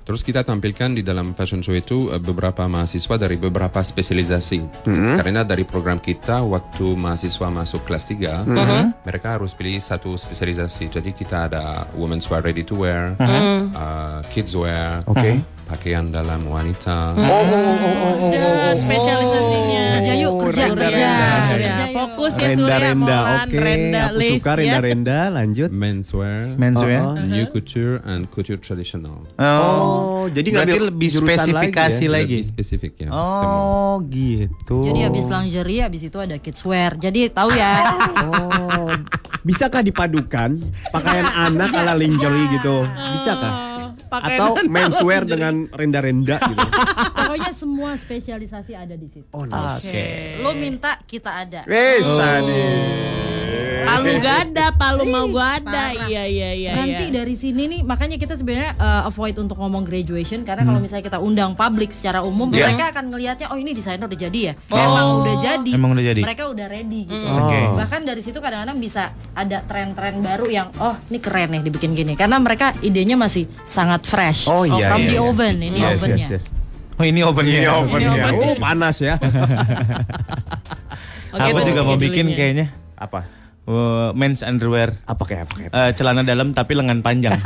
Terus 0.00 0.26
kita 0.26 0.42
tampilkan 0.42 0.98
di 0.98 1.06
dalam 1.06 1.38
fashion 1.38 1.62
show 1.62 1.70
itu 1.70 2.10
eh, 2.10 2.18
beberapa 2.18 2.66
mahasiswa 2.66 3.14
dari 3.14 3.38
beberapa 3.38 3.78
spesialisasi. 3.78 4.82
Karena 5.22 5.46
dari 5.46 5.62
program 5.62 6.02
kita 6.02 6.42
waktu 6.42 6.98
mahasiswa 6.98 7.46
masuk 7.46 7.86
kelas 7.86 8.10
3, 8.10 9.06
mereka 9.06 9.38
harus 9.38 9.54
pilih 9.54 9.78
satu 9.78 10.18
spesialisasi. 10.18 10.90
Jadi 10.90 11.14
kita 11.14 11.46
ada 11.46 11.86
women's 11.94 12.26
wear 12.26 12.42
ready 12.42 12.66
to 12.66 12.74
wear, 12.74 13.14
uh, 13.22 14.18
kids 14.34 14.50
wear, 14.58 15.06
Oke. 15.06 15.38
Pakaian 15.70 16.10
dalam 16.10 16.42
wanita. 16.50 17.14
Ada 17.14 18.74
spesialisasinya. 18.74 19.84
Kerja 20.00 20.14
yuk, 20.18 20.32
kerja, 20.42 20.64
Surya, 20.66 20.88
kerja. 20.90 21.10
Kerja 21.46 21.70
yuk. 21.70 21.88
Fokus 21.94 22.32
ya 22.34 22.48
Surya, 22.50 22.50
Renda-renda. 22.50 23.18
Molan, 23.20 23.38
Oke. 23.46 23.56
Renda, 23.56 24.00
Aku 24.02 24.18
Lace 24.18 24.32
suka 24.34 24.50
ya. 24.50 24.56
renda-renda. 24.58 25.18
Lanjut. 25.30 25.68
Menswear, 25.70 26.38
Menswear. 26.58 27.02
Oh, 27.06 27.14
new 27.14 27.46
couture, 27.46 27.96
and 28.02 28.26
couture 28.26 28.58
traditional. 28.58 29.22
Oh, 29.38 30.26
jadi 30.26 30.48
berarti 30.50 30.74
ngambil 30.74 30.82
lebih 30.90 31.08
spesifikasi 31.12 32.04
lagi 32.10 32.16
lagi. 32.26 32.38
Lebih 32.42 32.50
spesifik 32.50 32.92
ya. 33.06 33.08
semua. 33.14 33.54
Oh, 33.54 33.94
gitu. 34.10 34.76
Jadi 34.82 35.00
habis 35.06 35.24
lingerie, 35.30 35.80
habis 35.86 36.02
itu 36.02 36.18
ada 36.18 36.36
kids 36.42 36.60
wear. 36.66 36.98
Jadi 36.98 37.30
tahu 37.30 37.50
ya. 37.54 37.72
Oh, 38.30 38.92
bisakah 39.42 39.80
dipadukan 39.80 40.60
pakaian 40.92 41.24
anak 41.26 41.72
ala 41.72 41.96
lingerie 41.96 42.46
gitu? 42.52 42.84
Bisakah? 43.16 43.69
Pakaian 44.10 44.42
Atau 44.42 44.54
menswear 44.66 45.22
dengan 45.22 45.70
renda-renda 45.70 46.42
gitu? 46.42 46.66
Pokoknya 47.22 47.52
semua 47.54 47.94
spesialisasi 47.94 48.74
ada 48.74 48.98
di 48.98 49.06
situ. 49.06 49.30
Oh, 49.30 49.46
nice. 49.46 49.86
Oke. 49.86 50.42
Lo 50.42 50.50
minta, 50.58 50.98
kita 51.06 51.46
ada. 51.46 51.62
Wes, 51.70 52.02
Oh. 52.02 53.19
Palu 53.90 54.10
gak 54.16 54.36
ada, 54.46 54.66
palu 54.70 55.02
mau 55.04 55.26
gua 55.26 55.58
ada. 55.58 55.66
Parah. 55.90 56.06
Iya 56.06 56.22
iya 56.24 56.50
iya. 56.52 56.70
Nanti 56.72 57.04
iya. 57.06 57.12
dari 57.12 57.34
sini 57.34 57.62
nih 57.66 57.80
makanya 57.82 58.16
kita 58.16 58.34
sebenarnya 58.34 58.74
uh, 58.74 59.02
avoid 59.04 59.34
untuk 59.36 59.56
ngomong 59.56 59.82
graduation 59.82 60.40
karena 60.40 60.62
kalau 60.62 60.78
misalnya 60.78 61.04
kita 61.04 61.18
undang 61.18 61.52
publik 61.52 61.90
secara 61.90 62.22
umum 62.22 62.46
Iya. 62.48 62.70
mereka 62.70 62.84
akan 62.90 63.04
ngelihatnya 63.10 63.46
oh 63.50 63.58
ini 63.58 63.70
desainer 63.70 64.06
udah 64.06 64.20
jadi 64.20 64.40
ya. 64.40 64.52
Emang 64.70 65.06
udah 65.20 65.34
jadi. 65.36 65.70
Emang 65.74 65.90
udah 65.90 66.04
jadi. 66.06 66.20
Mereka 66.22 66.42
udah 66.46 66.66
ready 66.66 67.00
gitu. 67.04 67.26
Oke. 67.26 67.58
Bahkan 67.76 68.00
dari 68.04 68.22
situ 68.22 68.38
kadang-kadang 68.38 68.78
bisa 68.78 69.02
ada 69.32 69.58
tren-tren 69.62 70.20
baru 70.20 70.46
yang 70.46 70.68
oh 70.78 70.94
ini 71.08 71.18
keren 71.18 71.50
nih 71.50 71.62
dibikin 71.62 71.90
gini 71.92 72.14
karena 72.14 72.38
mereka 72.38 72.70
idenya 72.80 73.18
masih 73.18 73.50
sangat 73.62 74.06
fresh. 74.06 74.46
Oh, 74.46 74.62
iya, 74.62 74.86
From 74.86 75.02
iya, 75.02 75.08
the 75.08 75.18
iya. 75.18 75.26
oven 75.26 75.56
ini 75.58 75.78
Yes, 75.80 75.98
ovennya. 75.98 76.26
yes, 76.26 76.30
yes. 76.30 76.44
Oh, 76.94 77.04
ini 77.04 77.20
ovennya. 77.20 77.58
Ini 77.58 77.68
ovennya. 77.72 78.10
oven. 78.12 78.34
Oh, 78.38 78.54
panas 78.56 78.96
ya. 79.00 79.16
Oke, 81.30 81.46
Aku 81.48 81.60
juga 81.62 81.80
mau 81.80 81.94
bikin 81.94 82.26
dulunya. 82.26 82.36
kayaknya 82.36 82.66
Apa? 82.94 83.22
Uh, 83.70 84.10
men's 84.18 84.42
underwear. 84.42 84.90
Apa 85.06 85.22
kayak 85.22 85.46
apa 85.46 85.54
kayak? 85.54 85.70
Eh, 85.70 85.90
celana 85.94 86.26
dalam 86.26 86.50
tapi 86.50 86.74
lengan 86.74 86.98
panjang. 87.00 87.38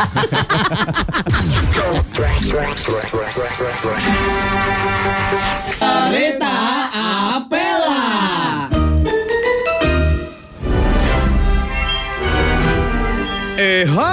Eh 13.54 13.86
hai 13.86 14.06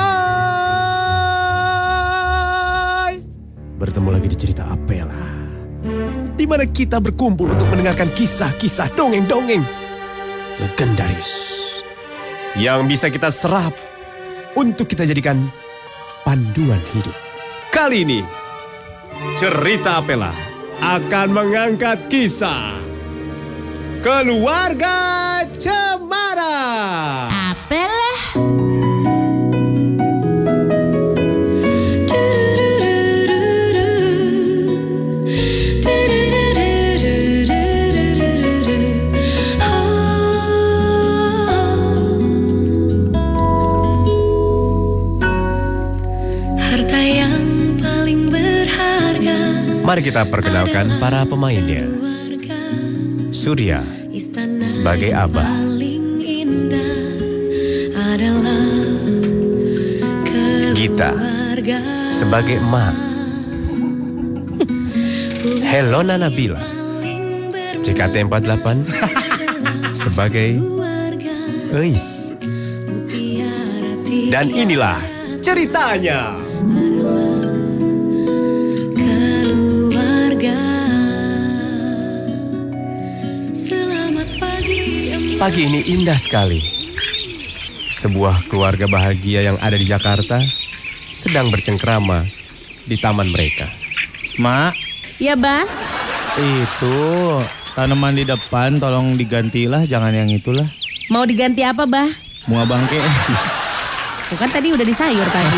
Bertemu 3.81 4.09
lagi 4.13 4.29
di 4.29 4.37
cerita 4.37 4.69
Apela 4.69 5.31
di 6.41 6.49
mana 6.49 6.65
kita 6.65 6.97
berkumpul 6.97 7.53
untuk 7.53 7.69
mendengarkan 7.69 8.09
kisah-kisah 8.17 8.97
dongeng-dongeng 8.97 9.61
legendaris 10.57 11.60
yang 12.59 12.87
bisa 12.87 13.07
kita 13.07 13.31
serap 13.31 13.71
untuk 14.59 14.87
kita 14.91 15.07
jadikan 15.07 15.47
panduan 16.27 16.81
hidup. 16.91 17.15
Kali 17.71 18.03
ini 18.03 18.19
cerita 19.39 20.03
Apela 20.03 20.35
akan 20.83 21.27
mengangkat 21.31 22.11
kisah 22.11 22.75
keluarga 24.03 24.99
Cemara. 25.55 27.30
Mari 49.91 50.07
kita 50.07 50.23
perkenalkan 50.23 51.03
para 51.03 51.27
pemainnya. 51.27 51.83
Surya 53.27 53.83
Sebagai 54.63 55.11
abah. 55.11 55.51
Gita 60.71 61.11
sebagai 62.07 62.63
emak. 62.63 62.95
Helona 65.67 66.15
Nabila 66.15 66.63
JKT48 67.83 68.67
sebagai 70.07 70.55
Eis. 71.75 72.31
Dan 74.31 74.55
inilah 74.55 75.03
ceritanya. 75.43 76.40
Pagi 85.41 85.65
ini 85.65 85.81
indah 85.89 86.21
sekali. 86.21 86.61
Sebuah 87.89 88.45
keluarga 88.45 88.85
bahagia 88.85 89.41
yang 89.41 89.57
ada 89.57 89.73
di 89.73 89.89
Jakarta 89.89 90.37
sedang 91.09 91.49
bercengkrama 91.49 92.29
di 92.85 92.93
taman 93.01 93.25
mereka. 93.33 93.65
Mak, 94.37 94.77
Iya, 95.17 95.33
Bah. 95.33 95.65
itu 96.37 96.97
tanaman 97.73 98.21
di 98.21 98.25
depan 98.29 98.77
tolong 98.77 99.17
digantilah, 99.17 99.89
jangan 99.89 100.13
yang 100.13 100.29
itulah. 100.29 100.69
Mau 101.09 101.25
diganti 101.25 101.65
apa, 101.65 101.89
Bah? 101.89 102.13
Bunga 102.45 102.77
bangke. 102.77 103.01
Tuh 104.29 104.37
kan 104.37 104.49
tadi 104.53 104.77
udah 104.77 104.85
di 104.85 104.93
sayur 104.93 105.25
tadi. 105.25 105.57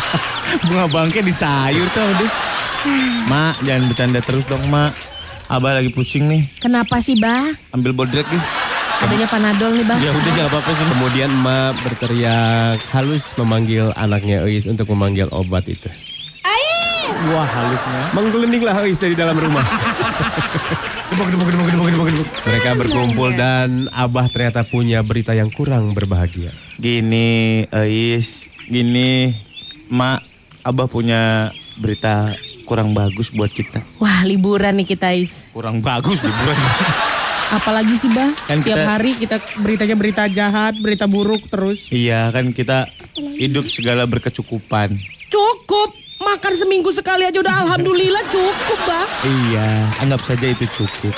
Bunga 0.64 0.88
bangke 0.88 1.20
di 1.20 1.32
sayur 1.32 1.84
tuh, 1.92 2.08
aduh. 2.08 2.32
Mak, 3.28 3.68
jangan 3.68 3.84
bercanda 3.84 4.20
terus 4.24 4.48
dong, 4.48 4.64
Mak. 4.72 4.96
Abah 5.44 5.76
lagi 5.76 5.92
pusing 5.92 6.24
nih. 6.24 6.48
Kenapa 6.56 7.04
sih, 7.04 7.20
Bah? 7.20 7.52
Ambil 7.76 7.92
bodrek 7.92 8.24
nih. 8.32 8.59
Adanya 9.00 9.26
panadol 9.26 9.72
nih, 9.72 9.84
Bah. 9.88 9.96
Ya 9.96 10.12
udah 10.12 10.32
jangan 10.36 10.50
apa-apa 10.52 10.70
sih. 10.76 10.84
Kemudian 10.92 11.30
emak 11.32 11.72
berteriak 11.80 12.78
halus 12.92 13.32
memanggil 13.40 13.88
anaknya 13.96 14.44
Eis 14.44 14.68
untuk 14.68 14.92
memanggil 14.92 15.26
obat 15.32 15.66
itu. 15.66 15.88
Wah, 17.20 17.44
halusnya. 17.44 18.00
Menggelindinglah 18.16 18.80
Eis 18.80 18.96
dari 18.96 19.12
dalam 19.12 19.36
rumah. 19.36 19.60
Mereka 22.48 22.70
berkumpul 22.80 23.36
dan 23.36 23.92
Abah 23.92 24.32
ternyata 24.32 24.64
punya 24.64 25.04
berita 25.04 25.36
yang 25.36 25.52
kurang 25.52 25.92
berbahagia. 25.92 26.48
Gini, 26.80 27.68
Ais, 27.68 28.48
gini, 28.64 29.36
Mak, 29.92 30.24
Abah 30.64 30.88
punya 30.88 31.52
berita 31.76 32.32
kurang 32.64 32.96
bagus 32.96 33.28
buat 33.28 33.52
kita. 33.52 33.84
Wah, 34.00 34.24
liburan 34.24 34.80
nih 34.80 34.96
kita, 34.96 35.12
Is. 35.12 35.44
Kurang 35.52 35.84
bagus 35.84 36.24
liburan. 36.24 36.56
Apalagi 37.50 37.94
sih, 37.94 38.06
Bah? 38.08 38.30
Kan 38.46 38.62
Tiap 38.62 38.78
kita- 38.78 38.86
hari 38.86 39.10
kita 39.14 39.36
beritanya 39.58 39.96
berita 39.98 40.22
jahat, 40.26 40.78
berita 40.78 41.04
buruk 41.04 41.46
terus. 41.46 41.90
iya, 41.90 42.30
kan 42.30 42.54
kita 42.54 42.86
hidup 43.36 43.66
segala 43.66 44.06
berkecukupan. 44.06 44.94
Cukup. 45.28 45.98
Makan 46.20 46.52
seminggu 46.52 46.92
sekali 46.92 47.24
aja 47.24 47.40
udah 47.40 47.64
alhamdulillah 47.64 48.20
cukup, 48.28 48.78
Bah. 48.84 49.06
Iya, 49.24 49.68
anggap 49.98 50.20
saja 50.22 50.46
itu 50.46 50.68
cukup. 50.70 51.16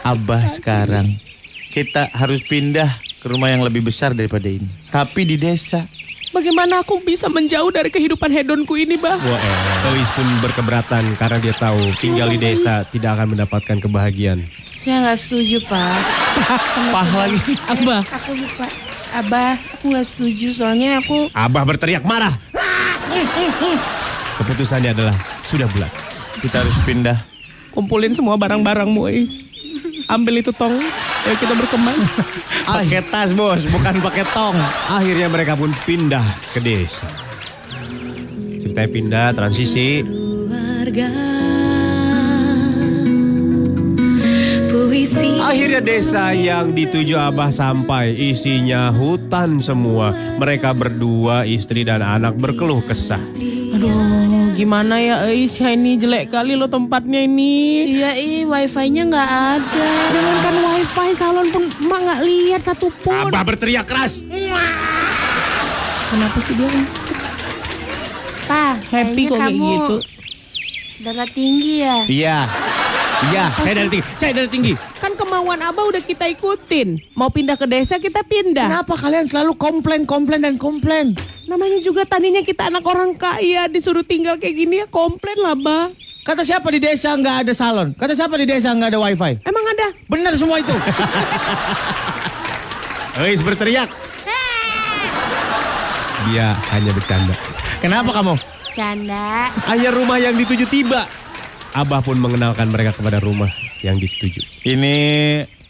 Abah 0.00 0.48
sekarang 0.48 1.20
kita 1.68 2.08
harus 2.10 2.40
pindah 2.40 2.88
ke 3.20 3.26
rumah 3.26 3.48
yang 3.48 3.60
lebih 3.60 3.84
besar 3.84 4.10
daripada 4.10 4.48
ini. 4.48 4.64
Tapi 4.88 5.22
di 5.24 5.36
desa. 5.36 5.84
Bagaimana 6.32 6.82
aku 6.82 6.98
bisa 6.98 7.28
menjauh 7.28 7.68
dari 7.68 7.88
kehidupan 7.88 8.26
hedonku 8.26 8.74
ini, 8.74 8.96
Bah? 8.96 9.14
Wah, 9.14 9.38
eh, 9.38 9.88
Elis 9.92 10.08
pun 10.10 10.26
berkeberatan 10.40 11.04
karena 11.14 11.38
dia 11.38 11.54
tahu 11.54 11.78
tinggal 11.94 12.26
di 12.26 12.40
desa 12.40 12.82
tidak 12.84 13.14
akan 13.14 13.36
mendapatkan 13.36 13.76
kebahagiaan. 13.78 14.40
Saya 14.84 15.00
nggak 15.00 15.16
setuju 15.16 15.64
pak. 15.64 15.96
Pah 16.92 17.08
lagi. 17.16 17.56
Abah. 17.72 18.04
Aku 18.04 18.36
lupa. 18.36 18.68
Abah, 19.16 19.56
aku 19.56 19.84
nggak 19.88 20.06
setuju 20.10 20.52
soalnya 20.52 21.00
aku 21.00 21.32
Abah 21.32 21.64
berteriak 21.64 22.04
marah. 22.04 22.36
Keputusannya 24.36 24.92
adalah 24.92 25.16
sudah 25.40 25.64
bulat. 25.72 25.88
Kita 26.44 26.60
harus 26.60 26.76
pindah. 26.84 27.16
Kumpulin 27.72 28.12
semua 28.12 28.36
barang-barangmu, 28.36 29.08
Ais. 29.08 29.40
Ambil 30.04 30.44
itu 30.44 30.52
tong. 30.52 30.76
Ayo 31.24 31.34
kita 31.40 31.56
berkemas. 31.56 32.04
Pakai 32.68 33.00
tas 33.08 33.32
bos, 33.32 33.64
bukan 33.72 34.04
pakai 34.04 34.28
tong. 34.36 34.60
Akhirnya 34.92 35.32
mereka 35.32 35.56
pun 35.56 35.72
pindah 35.88 36.24
ke 36.52 36.60
desa. 36.60 37.08
Ceritanya 38.60 38.90
pindah, 38.92 39.26
transisi. 39.32 40.04
Puisi 40.04 41.33
Akhirnya 45.54 45.78
desa 45.78 46.34
yang 46.34 46.74
dituju 46.74 47.14
Abah 47.14 47.54
sampai 47.54 48.10
isinya 48.10 48.90
hutan 48.90 49.62
semua. 49.62 50.10
Mereka 50.34 50.74
berdua, 50.74 51.46
istri 51.46 51.86
dan 51.86 52.02
anak 52.02 52.34
berkeluh 52.34 52.82
kesah. 52.82 53.22
Aduh, 53.70 54.50
gimana 54.58 54.98
ya, 54.98 55.22
Ais? 55.30 55.54
Ya 55.62 55.70
ini 55.70 55.94
jelek 55.94 56.34
kali 56.34 56.58
lo 56.58 56.66
tempatnya 56.66 57.22
ini. 57.22 57.86
Iya 57.86 58.18
ih 58.18 58.42
wifi-nya 58.50 59.06
nggak 59.06 59.30
ada. 59.30 59.86
Jangankan 60.10 60.54
wifi, 60.58 61.08
salon 61.14 61.46
pun 61.54 61.70
emak 61.70 62.00
nggak 62.02 62.20
lihat 62.26 62.60
satupun. 62.66 63.14
Abah 63.14 63.46
berteriak 63.46 63.86
keras. 63.86 64.26
Kenapa 66.10 66.38
sih 66.50 66.54
dia? 66.58 66.82
Pak, 68.50 68.90
Happy 68.90 69.22
kok 69.30 69.38
kayak 69.38 69.54
kamu 69.54 69.70
gitu. 69.70 69.96
darah 71.06 71.28
tinggi 71.30 71.74
ya. 71.78 71.98
Iya. 72.10 72.38
Iya, 73.30 73.44
saya 73.54 73.74
dari 73.78 73.88
tinggi. 73.94 74.10
Saya 74.18 74.32
dari 74.34 74.50
tinggi. 74.50 74.93
Kemauan 75.34 75.66
Abah 75.66 75.90
udah 75.90 75.98
kita 75.98 76.30
ikutin. 76.30 76.94
Mau 77.18 77.26
pindah 77.26 77.58
ke 77.58 77.66
desa 77.66 77.98
kita 77.98 78.22
pindah. 78.22 78.70
Kenapa 78.70 78.94
kalian 78.94 79.26
selalu 79.26 79.58
komplain, 79.58 80.06
komplain 80.06 80.46
dan 80.46 80.54
komplain? 80.54 81.18
Namanya 81.50 81.82
juga 81.82 82.06
tadinya 82.06 82.38
kita 82.38 82.70
anak 82.70 82.86
orang 82.86 83.18
kaya 83.18 83.66
disuruh 83.66 84.06
tinggal 84.06 84.38
kayak 84.38 84.54
gini 84.54 84.78
ya 84.78 84.86
komplain 84.86 85.34
lah, 85.42 85.58
Bah. 85.58 85.90
Kata 86.22 86.46
siapa 86.46 86.70
di 86.70 86.78
desa 86.78 87.18
nggak 87.18 87.36
ada 87.42 87.50
salon? 87.50 87.90
Kata 87.98 88.14
siapa 88.14 88.38
di 88.38 88.46
desa 88.46 88.70
nggak 88.78 88.94
ada 88.94 89.02
wifi? 89.02 89.42
Emang 89.42 89.64
ada? 89.74 89.90
Benar 90.06 90.38
semua 90.38 90.62
itu. 90.62 90.70
Elis 93.18 93.42
berteriak. 93.42 93.90
Dia 96.30 96.54
hanya 96.78 96.94
bercanda. 96.94 97.34
Kenapa 97.82 98.22
kamu? 98.22 98.38
Canda. 98.70 99.50
Akhirnya 99.66 99.98
rumah 99.98 100.22
yang 100.22 100.38
dituju 100.38 100.70
tiba. 100.70 101.10
Abah 101.74 102.06
pun 102.06 102.22
mengenalkan 102.22 102.70
mereka 102.70 102.94
kepada 102.94 103.18
rumah 103.18 103.63
yang 103.84 104.00
dituju. 104.00 104.40
Ini 104.64 104.96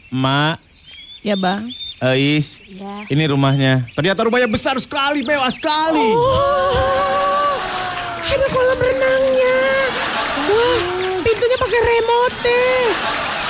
Mak, 0.08 0.62
Ya, 1.20 1.34
Bah. 1.34 1.64
Ais. 1.98 2.60
Ya. 2.68 3.08
Ini 3.08 3.24
rumahnya. 3.26 3.88
Ternyata 3.92 4.22
rumahnya 4.22 4.44
besar 4.44 4.76
sekali, 4.76 5.24
mewah 5.24 5.48
sekali. 5.48 6.12
Oh, 6.12 7.56
ada 8.20 8.46
kolam 8.46 8.76
renangnya. 8.76 9.56
Wah, 10.44 10.78
pintunya 11.20 11.56
pakai 11.56 11.80
remote. 11.82 12.60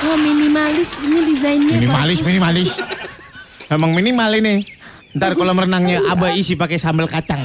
Wah 0.05 0.17
minimalis 0.17 0.91
ini 1.01 1.21
desainnya 1.29 1.75
Minimalis, 1.75 2.19
bagus. 2.21 2.29
minimalis. 2.31 2.71
Emang 3.67 3.91
minimal 3.91 4.31
ini. 4.35 4.55
Ntar 5.13 5.35
kolam 5.35 5.59
renangnya 5.59 5.99
abah 6.07 6.31
isi 6.33 6.55
pakai 6.55 6.79
sambal 6.79 7.07
kacang. 7.07 7.43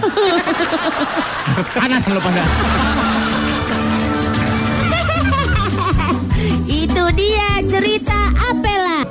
Panas 1.75 2.05
lo 2.05 2.21
pada. 2.21 2.43
Dia 7.13 7.61
cerita 7.65 8.17
Apela. 8.49 9.01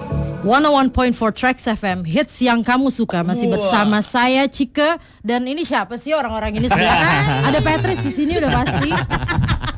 101.4 0.46 1.18
Tracks 1.34 1.66
FM 1.66 2.06
Hits 2.06 2.38
yang 2.40 2.62
kamu 2.62 2.94
suka 2.94 3.26
Masih 3.26 3.50
bersama 3.50 3.98
saya 4.06 4.46
Cike 4.46 4.96
Dan 5.18 5.44
ini 5.50 5.66
siapa 5.66 5.98
sih 5.98 6.14
orang-orang 6.14 6.62
ini 6.62 6.70
sebenarnya 6.70 7.20
Ada 7.50 7.58
Patrice 7.58 8.06
di 8.06 8.12
sini 8.14 8.38
udah 8.38 8.50
pasti 8.54 8.90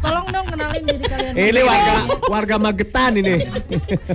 Tolong 0.04 0.28
dong 0.28 0.46
kenalin 0.52 0.84
diri 0.84 1.04
kalian 1.08 1.32
Ini 1.32 1.60
warga 1.64 1.94
warga 2.30 2.56
Magetan 2.60 3.12
ini. 3.18 3.40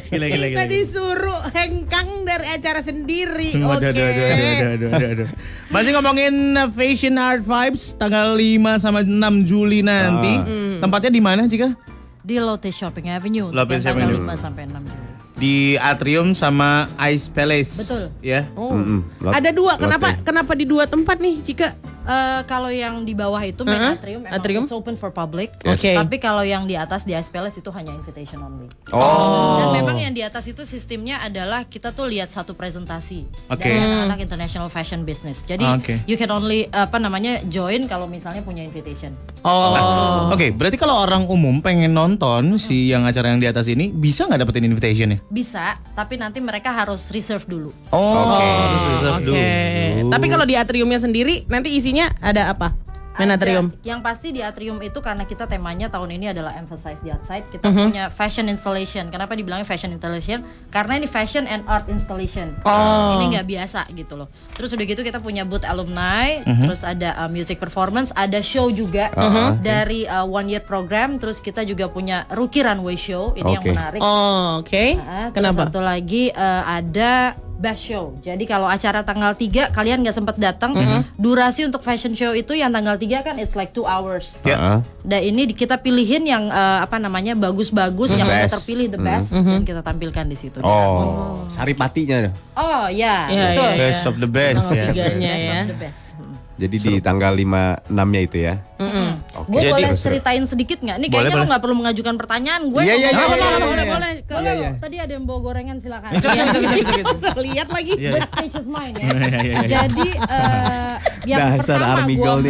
Gila, 0.09 0.25
gila, 0.31 0.45
gila. 0.49 0.59
Tadi 0.63 0.79
suruh 0.85 1.41
hengkang 1.51 2.23
dari 2.23 2.47
acara 2.47 2.79
sendiri. 2.81 3.53
Aduh, 3.59 3.75
Oke. 3.75 5.05
aduh. 5.05 5.27
Masih 5.69 5.91
ngomongin 5.93 6.55
uh, 6.55 6.71
Fashion 6.71 7.19
Art 7.19 7.43
Vibes 7.43 7.93
tanggal 7.99 8.33
5 8.33 8.81
sama 8.81 9.03
6 9.05 9.45
Juli 9.45 9.85
nanti. 9.85 10.33
Tempatnya 10.79 11.11
di 11.11 11.21
mana, 11.21 11.45
Cika? 11.45 11.94
Di 12.25 12.41
Lotte 12.41 12.73
Shopping 12.73 13.13
Avenue 13.13 13.53
Lotte 13.53 13.77
Shopping 13.77 14.25
5 14.25 14.33
sampai 14.41 14.65
6 14.65 14.81
Juli 14.81 15.13
Di 15.35 15.75
Atrium 15.75 16.31
sama 16.31 16.87
Ice 17.11 17.27
Palace. 17.29 17.83
Betul. 17.83 18.03
Ya. 18.23 18.47
Oh. 18.55 18.71
Mm-mm, 18.71 19.03
lot- 19.19 19.35
Ada 19.35 19.51
dua. 19.51 19.75
lotte. 19.75 19.83
Kenapa 19.83 20.07
kenapa 20.23 20.51
di 20.55 20.63
dua 20.63 20.87
tempat 20.87 21.19
nih, 21.19 21.43
Cika? 21.43 21.75
Eh, 22.05 22.41
Kalau 22.45 22.69
yang 22.69 23.01
di 23.01 23.11
bawah 23.11 23.41
itu 23.41 23.61
main 23.61 23.75
Uh-huh. 23.75 23.97
atrium, 23.97 24.21
emang 24.21 24.33
Atrium. 24.33 24.63
it's 24.63 24.71
open 24.71 24.93
for 24.93 25.09
public 25.09 25.49
Oke. 25.61 25.91
Tapi 25.91 26.15
kalau 26.17 26.41
yang 26.41 26.63
di 26.63 26.73
atas 26.73 27.01
di 27.01 27.11
Ice 27.11 27.27
Palace 27.27 27.57
itu 27.57 27.69
hanya 27.71 27.91
invitation 27.91 28.39
only 28.39 28.69
Oh. 28.89 29.57
Dan 29.57 29.67
memang 29.75 29.97
yang 29.97 30.11
di 30.11 30.21
atas 30.21 30.45
itu 30.45 30.61
sistemnya 30.63 31.19
adalah 31.19 31.63
kita 31.63 31.89
tuh 31.89 32.05
lihat 32.05 32.29
satu 32.29 32.53
presentasi 32.53 33.25
Oke. 33.47 33.65
dari 33.65 33.75
anak-anak 33.75 34.19
international 34.21 34.67
fashion 34.67 35.01
business. 35.01 35.41
Jadi 35.41 35.65
Oke. 35.65 36.01
you 36.05 36.13
can 36.13 36.29
only 36.29 36.69
apa 36.69 36.95
namanya 36.95 37.41
join 37.45 37.85
kalau 37.85 38.05
misalnya 38.05 38.39
punya 38.39 38.61
invitation. 38.61 39.11
Oh. 39.41 40.29
Oke, 40.29 40.49
berarti 40.49 40.75
kalau 40.75 40.97
orang 40.99 41.25
umum 41.25 41.59
pengen 41.59 41.91
nonton 41.91 42.57
si 42.57 42.89
yang 42.89 43.03
acara 43.03 43.29
yang 43.29 43.39
di 43.39 43.45
atas 43.45 43.65
ini 43.65 43.89
bisa 43.89 44.25
nggak 44.25 44.41
dapetin 44.41 44.63
invitation 44.63 45.07
ya? 45.11 45.19
Bisa, 45.27 45.65
tapi 45.93 46.15
nanti 46.15 46.37
mereka 46.37 46.69
harus 46.69 47.09
reserve 47.09 47.45
dulu. 47.45 47.69
Oh, 47.89 48.33
harus 48.33 48.83
reserve 48.91 49.15
Oke. 49.15 49.25
dulu. 49.25 50.09
Tapi 50.09 50.25
kalau 50.27 50.43
di 50.43 50.53
atriumnya 50.53 50.97
sendiri 50.97 51.45
nanti 51.45 51.71
isinya 51.71 51.94
ada 52.21 52.51
apa? 52.51 52.75
Main 53.15 53.31
Ada- 53.31 53.47
atrium. 53.47 53.71
Yang 53.79 53.99
pasti 54.03 54.27
di 54.35 54.43
atrium 54.43 54.75
itu 54.83 54.99
karena 54.99 55.23
kita 55.23 55.47
temanya 55.47 55.87
tahun 55.87 56.19
ini 56.19 56.35
adalah 56.35 56.51
emphasize 56.59 56.99
the 56.99 57.15
outside, 57.15 57.47
kita 57.47 57.71
Mhm. 57.71 57.83
punya 57.87 58.03
fashion 58.11 58.51
installation. 58.51 59.07
Kenapa 59.07 59.39
dibilangnya 59.39 59.63
fashion 59.63 59.95
installation? 59.95 60.43
Karena 60.67 60.99
ini 60.99 61.07
fashion 61.07 61.47
and 61.47 61.63
art 61.63 61.87
installation. 61.87 62.51
Oh. 62.67 63.15
Ini 63.15 63.39
nggak 63.39 63.47
biasa 63.47 63.87
gitu 63.95 64.19
loh. 64.19 64.27
Terus 64.51 64.75
udah 64.75 64.83
gitu 64.83 64.99
kita 64.99 65.23
punya 65.23 65.47
booth 65.47 65.63
alumni, 65.63 66.43
Mhm. 66.43 66.67
terus 66.67 66.83
ada 66.83 67.15
uh, 67.23 67.31
music 67.31 67.55
performance, 67.55 68.11
ada 68.11 68.43
show 68.43 68.67
juga 68.67 69.07
Uh-huh. 69.15 69.55
dari 69.63 70.03
uh, 70.03 70.27
one 70.27 70.51
year 70.51 70.59
program. 70.59 71.15
Terus 71.15 71.39
kita 71.39 71.63
juga 71.63 71.87
punya 71.87 72.27
rookie 72.35 72.67
runway 72.67 72.99
show. 72.99 73.31
Ini 73.31 73.47
yang 73.47 73.63
Oke. 73.63 73.71
menarik. 73.71 74.01
Oh, 74.03 74.59
oke. 74.59 74.85
Nah, 74.99 75.31
terus 75.31 75.55
Kenapa? 75.55 75.71
satu 75.71 75.79
lagi 75.79 76.35
uh, 76.35 76.63
ada 76.67 77.39
Bash 77.55 77.87
Show. 77.87 78.19
Jadi 78.19 78.43
kalau 78.43 78.65
acara 78.65 78.99
tanggal 78.99 79.31
3 79.31 79.71
kalian 79.71 79.99
nggak 79.99 80.11
sempat 80.13 80.35
datang, 80.35 80.71
Mhm. 80.71 81.15
durasi 81.15 81.63
untuk 81.63 81.79
fashion 81.79 82.11
show 82.11 82.31
itu 82.31 82.51
yang 82.51 82.69
tanggal 82.69 82.93
3 82.93 83.21
kan 83.21 83.35
it's 83.35 83.53
like 83.53 83.71
two 83.71 83.83
hours. 83.83 84.37
Ya. 84.41 84.83
Dan 85.01 85.21
ini 85.23 85.47
kita 85.47 85.77
pilihin 85.77 86.23
yang 86.23 86.47
uh, 86.47 86.79
apa 86.79 86.97
namanya 86.97 87.31
bagus-bagus 87.33 88.13
yang 88.13 88.25
udah 88.25 88.43
Best. 88.43 88.53
terpilih 88.53 88.87
the 88.87 88.99
best 88.99 89.29
Mhm. 89.31 89.47
dan 89.49 89.61
kita 89.63 89.81
tampilkan 89.81 90.25
di 90.25 90.35
situ. 90.35 90.59
Oh, 90.59 91.41
saripatinya. 91.47 92.27
Oh 92.53 92.85
ya, 92.87 93.27
Iya, 93.27 93.43
betul. 93.49 93.69
iya. 93.69 93.79
Best 93.79 94.03
of 94.03 94.15
the 94.17 94.27
best 94.27 94.61
Tanggal 94.61 94.75
ya. 94.75 94.85
tiganya 94.89 95.31
Best 95.31 95.45
ya. 95.45 95.55
of 95.55 95.67
the 95.67 95.79
best. 95.79 96.01
Hmm. 96.11 96.33
Jadi 96.55 96.75
di 96.79 96.93
tanggal 96.99 97.31
5 97.31 97.83
6-nya 97.85 98.21
itu 98.21 98.37
ya. 98.41 98.53
Gue 98.79 98.87
Jadi- 98.87 99.24
boleh 99.43 99.61
Terus, 99.61 99.85
terus. 99.85 100.01
ceritain 100.01 100.43
sedikit 100.45 100.77
nggak? 100.79 100.95
Ini 100.95 101.01
Boleh, 101.01 101.11
kayaknya 101.11 101.27
lo 101.27 101.35
boleh. 101.35 101.47
nggak 101.47 101.61
perlu 101.61 101.75
mengajukan 101.75 102.15
pertanyaan. 102.15 102.61
Gue 102.65 102.81
Iya, 102.81 102.93
iya, 102.93 103.09
ngomong- 103.09 103.11
iya, 103.11 103.13
Boleh, 103.27 103.35
iya, 103.35 103.59
boleh, 103.59 103.83
iya. 103.83 103.91
boleh. 103.91 104.11
Kalau 104.23 104.41
Iya, 104.41 104.53
iya. 104.55 104.69
tadi 104.77 104.95
ada 104.97 105.11
yang 105.11 105.23
bawa 105.23 105.39
gorengan 105.41 105.77
silakan. 105.77 106.09
Bisa. 106.11 106.25
Lihat 107.45 107.69
lagi. 107.69 107.93
Iya. 107.93 108.11
The 108.11 108.21
stage 108.25 108.55
is 108.55 108.65
mine 108.65 108.93
ya. 108.93 109.03
Iya, 109.03 109.11
iya, 109.11 109.39
iya. 109.43 109.57
Jadi 109.65 110.09
eh, 110.15 110.95
yang 111.25 111.57
pertama 111.59 112.05
nih. 112.05 112.17
mau 112.17 112.39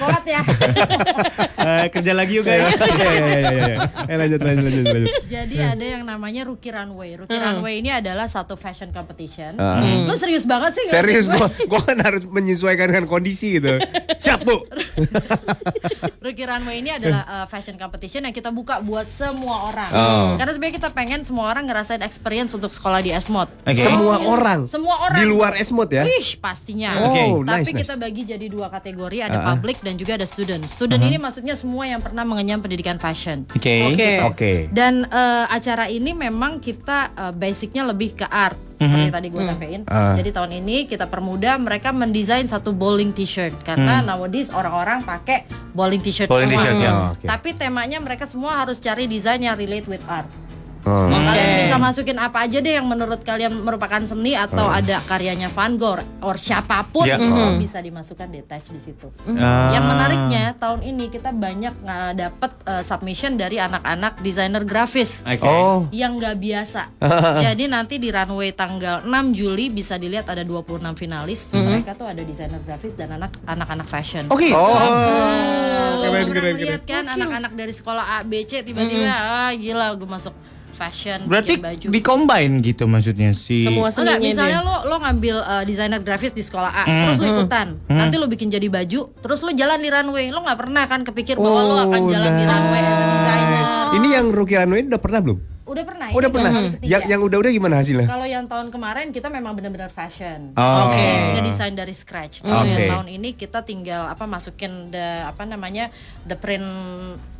Kuat 0.00 0.24
ya. 0.26 0.42
Eh, 1.60 1.86
kerja 1.92 2.12
lagi 2.16 2.40
yuk 2.40 2.44
guys. 2.48 2.74
Iya 2.80 2.88
iya 2.88 3.10
iya 3.10 3.38
iya. 3.38 3.64
iya. 3.76 3.76
Eh 4.08 4.16
lanjut 4.16 4.40
lanjut 4.42 4.64
lanjut 4.66 4.84
lanjut. 4.90 5.14
Jadi 5.28 5.56
ada 5.60 5.84
yang 5.84 6.02
namanya 6.04 6.42
Rookie 6.48 6.72
Runway. 6.72 7.10
Rookie 7.20 7.38
Runway 7.38 7.84
ini 7.84 7.90
adalah 7.92 8.26
satu 8.26 8.56
fashion 8.56 8.90
competition. 8.90 9.56
Ah. 9.60 9.80
Lu 9.80 10.14
serius 10.16 10.48
banget 10.48 10.76
sih? 10.76 10.86
Serius 10.90 11.26
gua 11.28 11.46
gua 11.70 11.80
kan 11.84 11.98
harus 12.00 12.24
menyesuaikan 12.26 12.90
dengan 12.90 13.06
kondisi 13.06 13.60
gitu. 13.60 13.78
Siap, 14.18 14.40
Bu. 14.42 14.56
Rookie 16.20 16.44
Runway 16.44 16.84
ini 16.84 16.92
adalah 16.92 17.24
uh, 17.24 17.46
fashion 17.48 17.80
competition 17.80 18.28
yang 18.28 18.36
kita 18.36 18.52
buka 18.52 18.84
buat 18.84 19.08
semua 19.08 19.72
orang. 19.72 19.88
Oh. 19.88 20.28
Karena 20.36 20.52
sebenarnya 20.52 20.76
kita 20.76 20.90
pengen 20.92 21.24
semua 21.24 21.48
orang 21.48 21.64
ngerasain 21.64 22.04
experience 22.04 22.52
untuk 22.52 22.68
sekolah 22.76 23.00
di 23.00 23.08
Esmod. 23.08 23.48
Oke. 23.64 23.80
Semua 23.80 24.20
orang. 24.28 24.68
Semua 24.68 25.00
orang. 25.00 25.16
Di 25.16 25.24
luar 25.24 25.56
Esmod 25.56 25.88
ya? 25.88 26.04
Ih, 26.04 26.36
pastinya. 26.36 26.92
Oh, 27.08 27.40
Tapi 27.40 27.72
nice, 27.72 27.72
kita 27.72 27.96
bagi 27.96 28.28
jadi 28.28 28.46
dua 28.52 28.68
kategori, 28.68 29.32
ada 29.32 29.40
Ah, 29.40 29.40
ah. 29.40 29.46
public 29.56 29.80
dan 29.80 29.96
juga 29.96 30.20
ada 30.20 30.28
student. 30.28 30.60
Student 30.68 31.00
ini 31.00 31.16
maksudnya 31.16 31.56
semua 31.56 31.88
yang 31.88 32.04
pernah 32.04 32.28
mengenyam 32.28 32.60
pendidikan 32.60 33.00
fashion. 33.00 33.48
Oke. 33.56 33.88
Oke. 33.88 34.10
Oke. 34.20 34.52
Dan 34.68 35.08
eh, 35.08 35.44
acara 35.48 35.88
ini 35.88 36.12
memang 36.12 36.60
kita 36.60 37.16
eh, 37.16 37.32
basicnya 37.32 37.88
lebih 37.88 38.20
ke 38.20 38.28
art 38.28 38.69
seperti 38.80 39.12
tadi 39.12 39.28
gue 39.28 39.42
sampaikan. 39.44 39.80
Ah. 39.86 40.16
Jadi 40.16 40.30
tahun 40.32 40.50
ini 40.64 40.88
kita 40.88 41.04
permudah 41.04 41.60
mereka 41.60 41.92
mendesain 41.92 42.48
satu 42.48 42.72
bowling 42.72 43.12
t-shirt 43.12 43.52
karena 43.60 44.00
nowadays 44.00 44.48
orang-orang 44.48 45.04
pakai 45.04 45.44
bowling 45.76 46.00
t-shirt 46.00 46.32
Bowling 46.32 46.48
semua. 46.48 46.62
t-shirt, 46.64 46.76
ya. 46.80 46.90
Oh, 46.90 47.04
oke. 47.12 47.26
Tapi 47.28 47.48
temanya 47.52 48.00
mereka 48.00 48.24
semua 48.24 48.56
harus 48.56 48.80
cari 48.80 49.04
desain 49.04 49.38
yang 49.38 49.54
relate 49.54 49.84
with 49.84 50.00
art. 50.08 50.24
Oh. 50.80 51.12
Kalian 51.12 51.48
bisa 51.60 51.76
masukin 51.76 52.16
apa 52.16 52.48
aja 52.48 52.58
deh 52.58 52.72
yang 52.72 52.88
menurut 52.88 53.20
kalian 53.20 53.52
merupakan 53.60 54.00
seni 54.00 54.32
atau 54.32 54.64
ada 54.64 55.04
karyanya 55.04 55.52
Van 55.52 55.76
Gogh 55.76 56.00
or 56.24 56.40
siapa 56.40 56.80
pun 56.88 57.04
Ya. 57.04 57.20
itu 57.20 57.60
bisa 57.60 57.80
dimasukkan 57.80 58.28
detach 58.30 58.72
di 58.72 58.80
situ. 58.80 59.12
Ah. 59.36 59.74
Yang 59.76 59.84
menariknya 59.84 60.44
tahun 60.56 60.80
ini 60.80 61.10
kita 61.10 61.30
banyak 61.30 61.74
nggak 61.84 62.10
dapet 62.16 62.52
uh, 62.64 62.80
submission 62.80 63.36
dari 63.36 63.58
anak-anak 63.58 64.20
desainer 64.20 64.64
grafis 64.64 65.20
Oke. 65.26 65.44
Oh. 65.44 65.84
yang 65.92 66.16
nggak 66.16 66.40
biasa. 66.40 66.88
Jadi 67.44 67.68
nanti 67.68 68.00
di 68.00 68.08
runway 68.08 68.52
tanggal 68.52 69.04
6 69.04 69.10
Juli 69.36 69.68
bisa 69.68 70.00
dilihat 70.00 70.28
ada 70.28 70.40
26 70.40 70.80
finalis. 70.96 71.52
Mereka 71.52 71.92
tuh 71.92 72.08
ada 72.08 72.22
desainer 72.24 72.60
grafis 72.64 72.96
dan 72.96 73.12
anak 73.14 73.36
anak-anak 73.44 73.84
fashion. 73.84 74.24
Oke. 74.32 74.48
Oh. 74.52 74.70
Lo 76.00 76.08
Keren, 76.10 76.32
keren, 76.32 76.54
ngeliat 76.56 76.82
kan 76.84 77.04
anak-anak 77.04 77.52
dari 77.52 77.72
sekolah 77.76 78.04
A, 78.16 78.18
B, 78.24 78.42
C 78.42 78.64
tiba-tiba 78.64 79.04
ah 79.06 79.52
gila 79.52 79.92
gue 79.94 80.08
masuk 80.08 80.32
fashion 80.80 81.28
Berarti 81.28 81.60
bikin 81.60 81.66
baju. 81.68 81.86
di 81.92 82.00
combine 82.00 82.52
gitu 82.64 82.88
maksudnya 82.88 83.36
si 83.36 83.60
Semua 83.60 83.92
Enggak, 83.92 84.16
seninya 84.16 84.24
misalnya 84.24 84.60
dia. 84.60 84.68
lo 84.68 84.76
lo 84.88 84.96
ngambil 84.96 85.36
uh, 85.38 85.62
desainer 85.62 86.00
grafis 86.00 86.32
di 86.32 86.40
sekolah 86.40 86.72
A, 86.72 86.84
terus 86.88 87.20
lo 87.20 87.26
ikutan, 87.28 87.76
nanti 87.84 88.16
lo 88.16 88.24
bikin 88.24 88.48
jadi 88.48 88.64
baju, 88.66 89.12
terus 89.20 89.44
lo 89.44 89.52
jalan 89.52 89.76
di 89.76 89.92
runway, 89.92 90.32
lo 90.32 90.40
nggak 90.40 90.56
pernah 90.56 90.88
kan 90.88 91.04
kepikir 91.04 91.36
bahwa 91.36 91.60
lo 91.60 91.74
akan 91.84 92.00
jalan 92.08 92.32
di 92.32 92.44
runway 92.44 92.80
as 92.80 92.96
a 92.96 93.06
designer. 93.06 93.64
Ini 93.90 94.08
yang 94.16 94.26
Rookie 94.30 94.54
Runway 94.54 94.86
udah 94.86 95.02
pernah 95.02 95.20
belum? 95.20 95.38
Udah 95.70 95.84
pernah? 95.86 96.08
Udah 96.10 96.28
ini 96.28 96.34
pernah. 96.34 96.50
kali 96.50 96.68
ketiga. 96.74 96.90
Yang 96.90 97.02
yang 97.06 97.20
udah-udah 97.22 97.50
gimana 97.54 97.74
hasilnya? 97.78 98.06
Kalau 98.10 98.26
yang 98.26 98.44
tahun 98.50 98.66
kemarin 98.74 99.06
kita 99.14 99.28
memang 99.30 99.52
benar-benar 99.54 99.86
fashion. 99.88 100.50
Oh. 100.58 100.90
Oke. 100.90 101.08
Ngedesain 101.38 101.74
dari 101.78 101.94
scratch. 101.94 102.42
Kalau 102.42 102.66
Oke. 102.66 102.74
yang 102.74 102.90
tahun 102.90 103.06
ini 103.06 103.28
kita 103.38 103.62
tinggal 103.62 104.10
apa 104.10 104.26
masukin 104.26 104.90
the 104.90 105.30
apa 105.30 105.46
namanya 105.46 105.94
the 106.26 106.34
print 106.34 106.66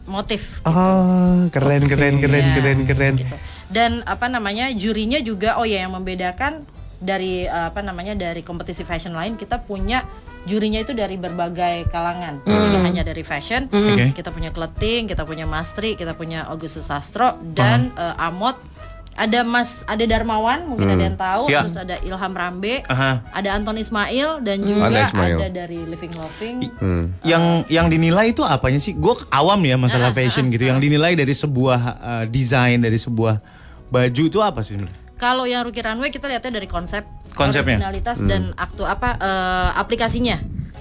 motif. 0.07 0.63
Oh, 0.63 1.51
keren 1.51 1.83
keren 1.91 2.23
keren 2.23 2.45
Iya, 2.47 2.55
keren 2.55 2.79
keren. 2.87 3.15
gitu. 3.19 3.37
Dan 3.67 4.07
apa 4.07 4.31
namanya 4.31 4.71
jurinya 4.71 5.19
juga 5.19 5.59
oh 5.59 5.67
ya 5.67 5.83
yang 5.83 5.95
membedakan 5.95 6.63
dari 7.01 7.51
eh, 7.51 7.67
apa 7.71 7.83
namanya 7.83 8.15
dari 8.15 8.47
kompetisi 8.47 8.87
fashion 8.87 9.17
lain 9.17 9.35
kita 9.35 9.59
punya 9.59 10.07
jurinya 10.45 10.81
itu 10.81 10.93
dari 10.93 11.17
berbagai 11.17 11.89
kalangan. 11.89 12.41
Jadi 12.43 12.65
nggak 12.71 12.85
hanya 12.85 13.03
dari 13.05 13.23
fashion, 13.23 13.69
Oke. 13.69 14.17
kita 14.17 14.31
punya 14.31 14.51
kleting, 14.51 15.05
kita 15.05 15.25
punya 15.25 15.45
Mastri, 15.45 15.95
kita 15.95 16.13
punya 16.13 16.49
Augustus 16.49 16.89
Sastro 16.89 17.37
dan 17.53 17.93
eh, 17.95 18.15
Amot. 18.17 18.57
Ada 19.11 19.45
Mas, 19.45 19.85
ada 19.85 20.01
Darmawan, 20.07 20.65
mungkin 20.65 20.87
ada 20.97 21.05
yang 21.05 21.19
tahu, 21.19 21.53
Ya. 21.53 21.61
terus 21.61 21.77
ada 21.77 21.99
Ilham 22.01 22.33
Rambe, 22.33 22.81
Aha. 22.89 23.21
ada 23.29 23.49
Anton 23.53 23.77
Ismail 23.77 24.41
dan 24.41 24.65
juga 24.65 24.89
Ada 24.89 25.13
Ismail. 25.13 25.37
ada 25.37 25.49
dari 25.51 25.85
Living 25.85 26.15
Loving. 26.17 26.57
Hmm. 26.81 27.05
yang 27.21 27.45
yang 27.69 27.87
dinilai 27.93 28.33
itu 28.33 28.41
apanya 28.41 28.81
sih? 28.81 28.97
Gue 28.97 29.21
awam 29.29 29.61
ya 29.61 29.77
masalah 29.77 30.15
fashion 30.17 30.49
gitu. 30.49 30.65
Yang 30.65 30.89
dinilai 30.89 31.13
dari 31.19 31.37
sebuah 31.37 31.81
uh, 32.01 32.25
desain 32.33 32.81
dari 32.81 32.97
sebuah 32.97 33.45
baju 33.93 34.23
itu 34.25 34.39
apa 34.41 34.63
sih? 34.65 34.79
Kalau 35.21 35.45
yang 35.45 35.61
Rookie 35.63 35.85
Runway 35.85 36.09
kita 36.09 36.27
lihatnya 36.27 36.49
dari 36.51 36.65
konsep, 36.65 37.05
Konsepnya? 37.37 37.77
originalitas 37.77 38.25
dan 38.25 38.57
aktu 38.57 38.83
apa 38.83 39.21
eh, 39.21 39.71
aplikasinya. 39.77 40.41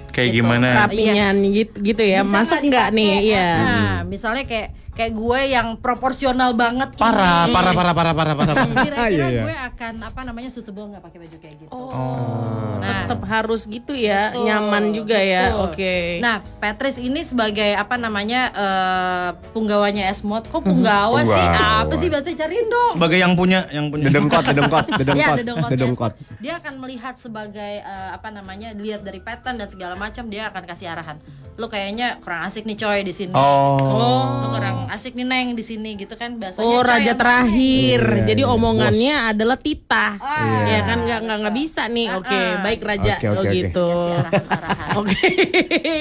Kayak 0.09 0.27
Gitu. 0.31 0.37
gimana? 0.41 0.67
Rapinya 0.87 1.13
Yes. 1.13 1.35
gitu, 1.45 1.75
gitu 1.83 2.01
ya. 2.01 2.23
Bisa 2.23 2.33
Masuk 2.33 2.59
nggak 2.63 2.87
nih? 2.89 3.13
Iya. 3.29 3.49
Nah, 3.53 3.95
misalnya 4.03 4.43
kayak 4.43 4.71
kayak 4.99 5.15
gue 5.15 5.39
yang 5.47 5.67
proporsional 5.79 6.51
banget 6.51 6.91
Parah, 6.99 7.47
ini. 7.47 7.55
parah, 7.55 7.71
parah, 7.71 7.93
parah, 7.95 8.11
parah, 8.11 8.35
parah. 8.35 8.51
parah. 8.51 8.83
Kira-kira 8.83 9.07
Iya, 9.15 9.25
iya. 9.31 9.43
gue 9.47 9.55
akan 9.71 9.93
apa 10.03 10.21
namanya 10.27 10.49
suitable 10.51 10.91
nggak 10.91 10.99
pakai 10.99 11.17
baju 11.23 11.37
kayak 11.39 11.55
gitu. 11.55 11.71
Oh, 11.71 12.75
Nah. 12.79 13.03
tetap 13.07 13.21
harus 13.27 13.63
gitu 13.63 13.91
ya, 13.91 14.31
Betul, 14.31 14.43
nyaman 14.43 14.83
juga 14.91 15.19
ya. 15.19 15.51
betul. 15.51 15.63
Oke. 15.71 15.95
Nah, 16.19 16.35
Patrice 16.59 16.99
ini 16.99 17.23
sebagai 17.23 17.75
apa 17.75 17.95
namanya 17.95 18.41
eh, 18.51 19.29
punggawanya 19.51 20.07
Esmod. 20.07 20.47
Kok 20.47 20.63
punggawa 20.63 21.23
sih? 21.23 21.31
Punggawa. 21.31 21.83
Apa 21.83 21.93
sih 21.95 22.07
bahasa 22.07 22.31
cariin 22.31 22.67
dong? 22.67 22.91
Sebagai 22.99 23.19
yang 23.19 23.33
punya, 23.35 23.67
yang 23.69 23.87
punya. 23.87 24.07
Dedengkot, 24.07 24.43
dedengkot, 24.43 24.83
Ya, 24.91 24.95
dedengkot, 24.97 25.35
dedengkot 25.37 25.69
dedengkot. 25.71 26.11
Dia 26.39 26.59
akan 26.59 26.73
melihat 26.77 27.15
sebagai 27.15 27.73
eh, 27.79 28.09
apa 28.11 28.31
namanya, 28.31 28.71
dilihat 28.71 29.03
dari 29.03 29.19
pattern 29.19 29.55
dan 29.55 29.67
segala 29.67 29.95
macam, 29.95 30.27
dia 30.27 30.47
akan 30.47 30.63
kasih 30.65 30.91
arahan. 30.91 31.15
Lo 31.55 31.67
kayaknya 31.67 32.19
kurang 32.19 32.47
asik 32.47 32.63
nih 32.63 32.75
coy 32.75 32.99
di 33.03 33.11
sini. 33.11 33.35
Oh. 33.35 33.75
Lo 33.77 34.11
kurang 34.49 34.87
asik 34.89 35.13
nih 35.13 35.23
neng 35.23 35.47
di 35.53 35.61
sini 35.61 35.93
gitu 35.93 36.13
kan 36.13 36.35
bahasanya. 36.35 36.65
Oh 36.65 36.81
raja 36.81 37.13
terakhir, 37.13 38.01
Iya, 38.01 38.25
jadi 38.25 38.41
iya, 38.43 38.49
omongannya 38.49 39.15
adalah 39.29 39.55
titah, 39.55 40.17
Ah. 40.17 40.65
ya 40.65 40.79
kan 40.83 40.97
nggak 41.01 41.19
nggak 41.23 41.37
nggak 41.39 41.55
bisa 41.55 41.85
nih. 41.85 42.07
Oke, 42.13 42.33
Ah. 42.33 42.59
baik 42.59 42.81
raja, 42.81 43.13
Oke, 43.15 43.25
oh 43.25 43.33
oke, 43.33 43.41
oke. 43.41 43.53
gitu. 43.53 43.89
Arahan-arahan. 43.89 44.87
Oke. 44.99 45.29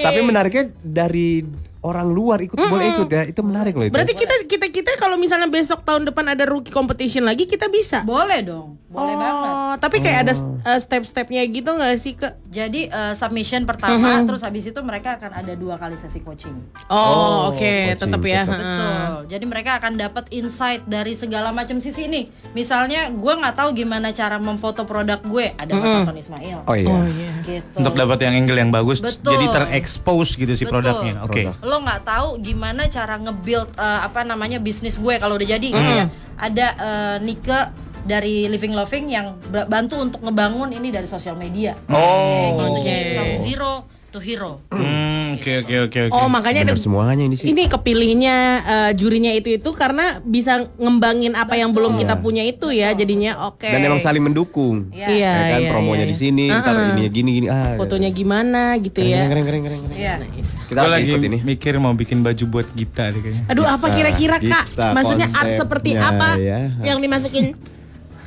Tapi 0.01 0.21
menariknya 0.25 0.65
dari 0.81 1.45
orang 1.83 2.09
luar 2.11 2.39
ikut 2.43 2.59
boleh 2.59 2.87
ikut 2.99 3.09
ya. 3.09 3.23
Itu 3.29 3.41
menarik 3.47 3.75
loh 3.75 3.87
itu. 3.87 3.95
Berarti 3.95 4.15
kita 4.15 4.35
kita 4.47 4.67
kita 4.71 4.91
kalau 4.99 5.15
misalnya 5.15 5.47
besok 5.47 5.83
tahun 5.87 6.09
depan 6.11 6.35
ada 6.35 6.45
rookie 6.47 6.75
competition 6.75 7.25
lagi 7.27 7.47
kita 7.47 7.71
bisa. 7.71 8.03
Boleh 8.03 8.43
dong, 8.43 8.79
boleh 8.91 9.15
oh, 9.15 9.19
banget. 9.19 9.55
Tapi 9.79 9.97
kayak 10.03 10.19
ada 10.27 10.35
uh, 10.67 10.79
step-stepnya 10.81 11.43
gitu 11.47 11.71
nggak 11.71 11.95
sih 11.99 12.15
ke? 12.19 12.29
Jadi 12.49 12.89
eh, 12.89 13.13
submission 13.13 13.69
pertama, 13.69 14.25
terus 14.25 14.41
habis 14.41 14.65
itu 14.65 14.81
mereka 14.81 15.21
akan 15.21 15.37
ada 15.37 15.53
dua 15.53 15.77
kali 15.77 16.01
sesi 16.01 16.25
coaching. 16.25 16.57
Oh, 16.89 16.97
Oh, 16.99 17.53
oke, 17.53 17.61
coaching, 17.61 18.01
tetap 18.01 18.23
ya. 18.25 18.43
Heeh. 18.49 18.57
Betul. 18.57 19.17
Jadi 19.29 19.45
mereka 19.45 19.71
akan 19.77 19.93
dapat 20.01 20.25
insight 20.33 20.81
dari 20.89 21.13
segala 21.13 21.53
macam 21.53 21.77
sisi 21.77 22.09
ini. 22.09 22.33
Misalnya, 22.57 23.13
gue 23.13 23.33
nggak 23.37 23.53
tahu 23.53 23.77
gimana 23.77 24.17
cara 24.17 24.41
memfoto 24.41 24.89
produk 24.89 25.21
gue. 25.21 25.53
Ada 25.61 25.73
Mas 25.77 25.93
Anton 25.93 26.17
Ismail. 26.17 26.59
Oh 26.65 26.77
iya. 26.77 26.89
Oh 26.89 27.05
iya. 27.05 27.33
Gitu. 27.45 27.77
Untuk 27.77 27.95
dapat 27.95 28.19
yang 28.25 28.35
angle 28.45 28.59
yang 28.59 28.73
bagus, 28.73 29.05
Betul. 29.05 29.37
jadi 29.37 29.47
terekspos 29.53 30.29
gitu 30.41 30.53
si 30.57 30.65
Betul. 30.65 30.81
produknya. 30.81 31.15
Oke. 31.29 31.53
Produk. 31.53 31.68
Lo 31.69 31.79
nggak 31.79 32.01
tahu 32.03 32.41
gimana 32.41 32.89
cara 32.89 33.21
nge-build 33.21 33.77
eh, 33.77 34.01
apa 34.03 34.25
namanya 34.25 34.57
bisnis 34.57 34.97
gue 34.97 35.21
kalau 35.21 35.37
udah 35.37 35.49
jadi. 35.49 35.69
ya. 35.69 36.05
Ada 36.41 36.67
eh, 36.75 37.17
Nike 37.21 37.61
dari 38.03 38.49
Living 38.49 38.73
Loving 38.73 39.07
yang 39.07 39.37
ba- 39.47 39.69
bantu 39.69 40.01
untuk 40.01 40.25
ngebangun 40.25 40.73
ini 40.73 40.89
dari 40.89 41.05
sosial 41.05 41.37
media. 41.37 41.77
Oh. 41.87 41.93
Kayak 41.93 42.53
gitu. 42.57 42.79
Jadi 42.81 43.11
from 43.13 43.31
zero 43.37 43.73
to 44.09 44.19
hero. 44.25 44.57
Hmm, 44.73 45.37
oke 45.37 45.53
oke 45.65 45.75
oke 45.89 45.99
oke. 46.09 46.15
Oh 46.17 46.33
makanya 46.33 46.65
ada 46.65 46.73
semuanya 46.81 47.29
ini 47.29 47.37
sih. 47.37 47.53
ini 47.53 47.69
kepilihnya 47.69 48.37
eh, 48.65 48.91
jurinya 48.97 49.29
itu 49.37 49.61
itu 49.61 49.71
karena 49.77 50.21
bisa 50.25 50.65
ngembangin 50.81 51.37
apa 51.37 51.61
yang 51.61 51.77
belum 51.77 52.01
kita 52.01 52.17
punya 52.25 52.41
itu 52.45 52.73
ya 52.73 52.97
jadinya 52.97 53.53
oke. 53.53 53.69
Dan 53.69 53.85
emang 53.85 54.01
saling 54.01 54.25
mendukung. 54.25 54.89
Iya. 54.91 55.09
Iya, 55.13 55.33
Ya 55.39 55.49
kan 55.53 55.61
iya, 55.61 55.71
promonya 55.71 56.05
iya. 56.09 56.13
di 56.13 56.17
sini, 56.17 56.45
ntar 56.49 56.75
ini 56.97 57.03
gini 57.13 57.31
gini 57.37 57.47
ah. 57.53 57.77
Fotonya 57.77 58.09
gimana 58.09 58.81
gitu 58.81 59.05
keren, 59.05 59.13
ya. 59.13 59.29
keren 59.29 59.45
keren 59.45 59.61
keren 59.61 59.79
keren. 59.85 59.97
Iya. 59.97 60.15
Nice. 60.25 60.53
Kita 60.69 60.79
harus 60.85 60.93
lagi 60.97 61.09
ikut 61.13 61.25
ini. 61.29 61.39
mikir 61.45 61.73
mau 61.77 61.93
bikin 61.93 62.25
baju 62.25 62.45
buat 62.49 62.69
kita 62.73 63.13
deh 63.13 63.21
kayaknya. 63.21 63.45
Aduh 63.53 63.67
apa 63.69 63.87
kira-kira 63.93 64.37
kak? 64.41 64.65
Kita 64.73 64.97
Maksudnya 64.97 65.29
art 65.37 65.53
seperti 65.53 65.97
konsepnya, 65.97 66.17
apa 66.17 66.29
ya. 66.41 66.59
yang 66.85 66.99
dimasukin? 67.01 67.57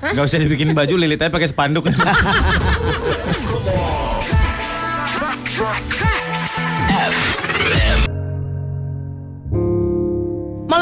Gak 0.18 0.26
usah 0.26 0.42
dibikin 0.42 0.74
baju, 0.74 0.98
lilit 0.98 1.22
aja 1.22 1.30
pakai 1.30 1.46
spanduk. 1.46 1.86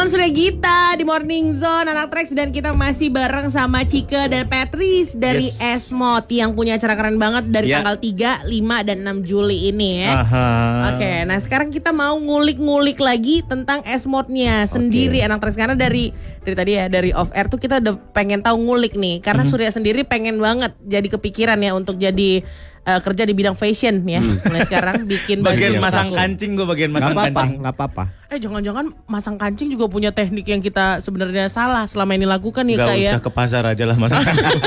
Malam 0.10 0.26
sudah 0.26 0.34
Gita 0.34 0.80
di 0.98 1.06
Morning 1.06 1.54
Zone 1.54 1.86
anak 1.86 2.10
Trax 2.10 2.34
dan 2.34 2.50
kita 2.50 2.74
masih 2.74 3.14
bareng 3.14 3.46
sama 3.46 3.86
Cika 3.86 4.26
dan 4.26 4.50
Patrice 4.50 5.14
dari 5.14 5.54
Yes. 5.54 5.86
Esmod 5.86 6.26
yang 6.26 6.58
punya 6.58 6.82
acara 6.82 6.98
keren 6.98 7.22
banget 7.22 7.46
dari 7.46 7.70
Ya. 7.70 7.78
tanggal 7.78 8.02
3, 8.02 8.42
5 8.42 8.82
dan 8.82 9.06
6 9.06 9.22
Juli 9.22 9.70
ini 9.70 10.02
ya. 10.02 10.18
Aha. 10.18 10.50
Oke, 10.90 11.14
nah 11.24 11.38
sekarang 11.38 11.70
kita 11.70 11.94
mau 11.94 12.18
ngulik-ngulik 12.18 12.98
lagi 12.98 13.46
tentang 13.46 13.86
Esmodnya 13.86 14.66
sendiri 14.66 15.22
anak 15.22 15.46
Trax 15.46 15.54
karena 15.54 15.78
dari 15.78 16.10
dari 16.42 16.56
tadi 16.58 16.72
ya 16.74 16.90
dari 16.90 17.14
off 17.14 17.30
air 17.30 17.46
tuh 17.46 17.62
kita 17.62 17.78
udah 17.78 17.94
pengen 18.10 18.42
tahu 18.42 18.58
ngulik 18.58 18.98
nih 18.98 19.22
karena 19.22 19.46
Mhm. 19.46 19.50
Surya 19.54 19.70
sendiri 19.70 20.02
pengen 20.02 20.42
banget 20.42 20.74
jadi 20.82 21.06
kepikiran 21.08 21.62
ya 21.62 21.78
untuk 21.78 22.02
jadi 22.02 22.42
eh, 22.82 23.00
kerja 23.06 23.30
di 23.30 23.38
bidang 23.38 23.54
fashion 23.54 24.02
ya 24.02 24.26
mulai 24.42 24.66
sekarang 24.66 25.06
bikin 25.06 25.38
baju 25.46 25.54
Bagian 25.54 25.78
masang 25.78 26.10
kancing 26.10 26.58
gue 26.58 26.66
bagian 26.66 26.90
masang 26.90 27.14
apa-apa, 27.14 27.30
kancing. 27.38 27.62
nggak 27.62 27.76
apa-apa. 27.78 28.04
Eh 28.30 28.38
jangan-jangan 28.38 28.94
masang 29.06 29.42
kancing 29.42 29.74
juga 29.74 29.90
punya 29.90 30.14
teknik 30.14 30.46
yang 30.46 30.62
kita 30.62 31.02
sebenarnya 31.02 31.50
salah 31.50 31.90
selama 31.90 32.14
ini 32.14 32.30
lakukan 32.30 32.62
ya 32.64 32.78
Gak 32.78 32.86
kak 32.86 32.96
ya. 32.96 33.12
usah 33.12 33.22
ke 33.22 33.32
pasar 33.34 33.64
aja 33.66 33.84
lah 33.84 33.98
masang 33.98 34.22
kancing. 34.28 34.62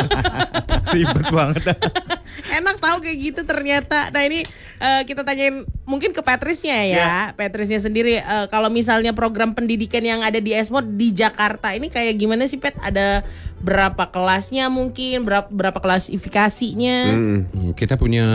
Ribet 0.91 1.27
banget. 1.31 1.63
Enak 2.59 2.77
tahu 2.79 2.97
kayak 3.01 3.19
gitu 3.23 3.41
ternyata. 3.43 4.11
Nah 4.11 4.23
ini 4.25 4.43
eh, 4.79 5.03
kita 5.05 5.23
tanyain 5.23 5.63
mungkin 5.87 6.11
ke 6.11 6.21
Patrisnya 6.21 6.75
ya. 6.85 7.15
Patrisnya 7.33 7.79
sendiri 7.79 8.19
eh, 8.19 8.47
kalau 8.49 8.67
misalnya 8.67 9.15
program 9.15 9.55
pendidikan 9.55 10.03
yang 10.03 10.21
ada 10.21 10.43
di 10.43 10.51
Esmod 10.51 10.99
di 10.99 11.15
Jakarta 11.15 11.71
ini 11.71 11.87
kayak 11.87 12.19
gimana 12.19 12.45
sih 12.45 12.59
Pet? 12.59 12.75
Ada 12.77 13.23
berapa 13.63 14.11
kelasnya 14.11 14.67
mungkin? 14.67 15.23
Berapa 15.23 15.47
berapa 15.49 15.79
klasifikasinya? 15.79 16.97
Hmm, 17.09 17.41
Kita 17.73 17.95
punya 17.95 18.27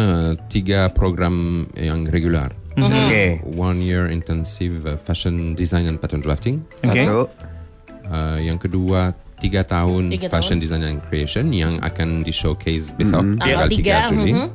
tiga 0.48 0.88
program 0.88 1.68
yang 1.76 2.08
regular. 2.08 2.56
Oke. 2.78 3.42
One 3.58 3.82
year 3.82 4.06
intensive 4.08 4.86
uh, 4.86 4.94
fashion 4.96 5.58
design 5.58 5.90
and 5.90 5.98
pattern 5.98 6.22
drafting. 6.22 6.62
Oke. 6.86 7.28
Uh, 8.08 8.38
yang 8.40 8.56
kedua 8.62 9.12
tiga 9.38 9.62
tahun 9.68 10.10
Tiga 10.10 10.32
fashion 10.32 10.58
design 10.58 10.86
and 10.86 11.02
creation 11.10 11.52
yang 11.52 11.78
akan 11.84 12.24
di 12.24 12.32
showcase 12.32 12.96
besok 12.96 13.38
Tanggal 13.38 13.68
tanggal 13.68 13.70
tiga, 13.70 13.96
3 14.08 14.12
Juli. 14.14 14.32
mhm. 14.34 14.48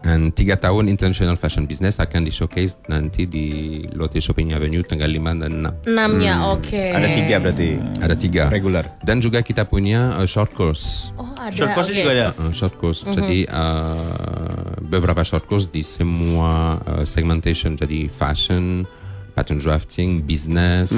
Dan 0.00 0.32
tiga 0.32 0.56
tahun 0.56 0.88
international 0.88 1.36
fashion 1.36 1.68
business 1.68 2.00
akan 2.00 2.24
di 2.24 2.32
showcase 2.32 2.80
nanti 2.88 3.28
di 3.28 3.46
Lotte 3.92 4.16
Shopping 4.16 4.56
Avenue 4.56 4.80
tanggal 4.80 5.12
5 5.12 5.44
dan 5.44 5.52
6. 5.84 5.92
Enamnya 5.92 6.34
oke. 6.48 6.84
Ada 6.96 7.08
tiga 7.12 7.36
berarti. 7.36 7.68
Ada 8.00 8.14
tiga. 8.16 8.42
Regular. 8.48 8.84
Dan 9.04 9.20
juga 9.20 9.44
kita 9.44 9.68
punya 9.68 10.16
uh, 10.16 10.24
short 10.24 10.56
course. 10.56 11.12
Oh 11.20 11.28
ada. 11.36 11.52
Short 11.52 11.76
course 11.76 11.92
oke. 11.92 11.98
juga 12.00 12.10
ada. 12.16 12.28
Uh, 12.40 12.52
short 12.52 12.74
course. 12.80 13.04
Jadi 13.04 13.44
uh, 13.52 14.80
beberapa 14.88 15.20
short 15.20 15.44
course 15.44 15.68
di 15.68 15.84
semua 15.84 16.80
uh, 16.80 17.04
segmentation. 17.04 17.76
Jadi 17.76 18.08
fashion, 18.08 18.88
pattern 19.30 19.62
drafting, 19.62 20.20
business, 20.20 20.90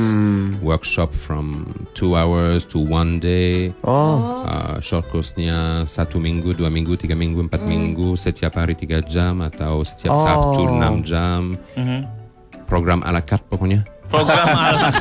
workshop 0.58 1.12
from 1.12 1.68
two 1.92 2.16
hours 2.16 2.64
to 2.66 2.80
one 2.80 3.20
day. 3.20 3.70
Oh. 3.84 4.42
Uh, 4.48 4.80
short 4.80 5.06
course-nya 5.12 5.84
satu 5.84 6.16
minggu, 6.18 6.56
dua 6.56 6.72
minggu, 6.72 6.96
tiga 6.96 7.12
minggu, 7.14 7.44
empat 7.46 7.62
minggu, 7.62 8.16
setiap 8.16 8.56
hari 8.56 8.72
tiga 8.74 9.04
jam 9.04 9.44
atau 9.44 9.84
setiap 9.84 10.16
Sabtu 10.18 10.66
enam 10.66 11.04
jam. 11.04 11.52
Program 12.66 13.04
à 13.04 13.12
la 13.12 13.20
carte 13.20 13.44
pokoknya. 13.52 13.84
Program 14.12 14.48
ala 14.68 14.92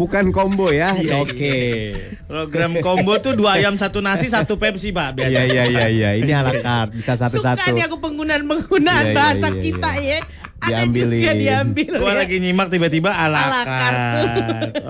Bukan 0.00 0.32
combo 0.32 0.72
ya. 0.72 0.96
Oke. 1.20 1.92
Program 2.24 2.80
combo 2.80 3.20
tuh 3.20 3.36
dua 3.36 3.60
ayam 3.60 3.76
satu 3.76 4.00
nasi 4.00 4.32
satu 4.32 4.56
Pepsi 4.56 4.96
pak 4.96 5.20
biasa. 5.20 5.28
Iya 5.28 5.42
iya 5.44 5.64
iya 5.68 5.86
iya. 5.92 6.10
Ini 6.16 6.32
ala 6.32 6.56
carte 6.56 6.96
bisa 6.96 7.12
Suka 7.20 7.28
satu-satu. 7.28 7.76
nih 7.76 7.84
aku 7.84 7.96
penggunaan-penggunaan 8.00 9.04
Iya, 9.04 9.12
iya, 9.12 9.16
bahasa 9.16 9.48
iya, 9.52 9.60
kita 9.60 9.90
iya. 10.00 10.18
Ya. 10.60 10.66
Ada 10.68 10.70
Diambilin. 10.84 11.20
juga 11.20 11.34
diambil 11.34 11.90
Gua 11.96 12.10
ya. 12.10 12.16
lagi 12.18 12.36
nyimak 12.38 12.66
tiba-tiba 12.68 13.10
ala. 13.10 13.40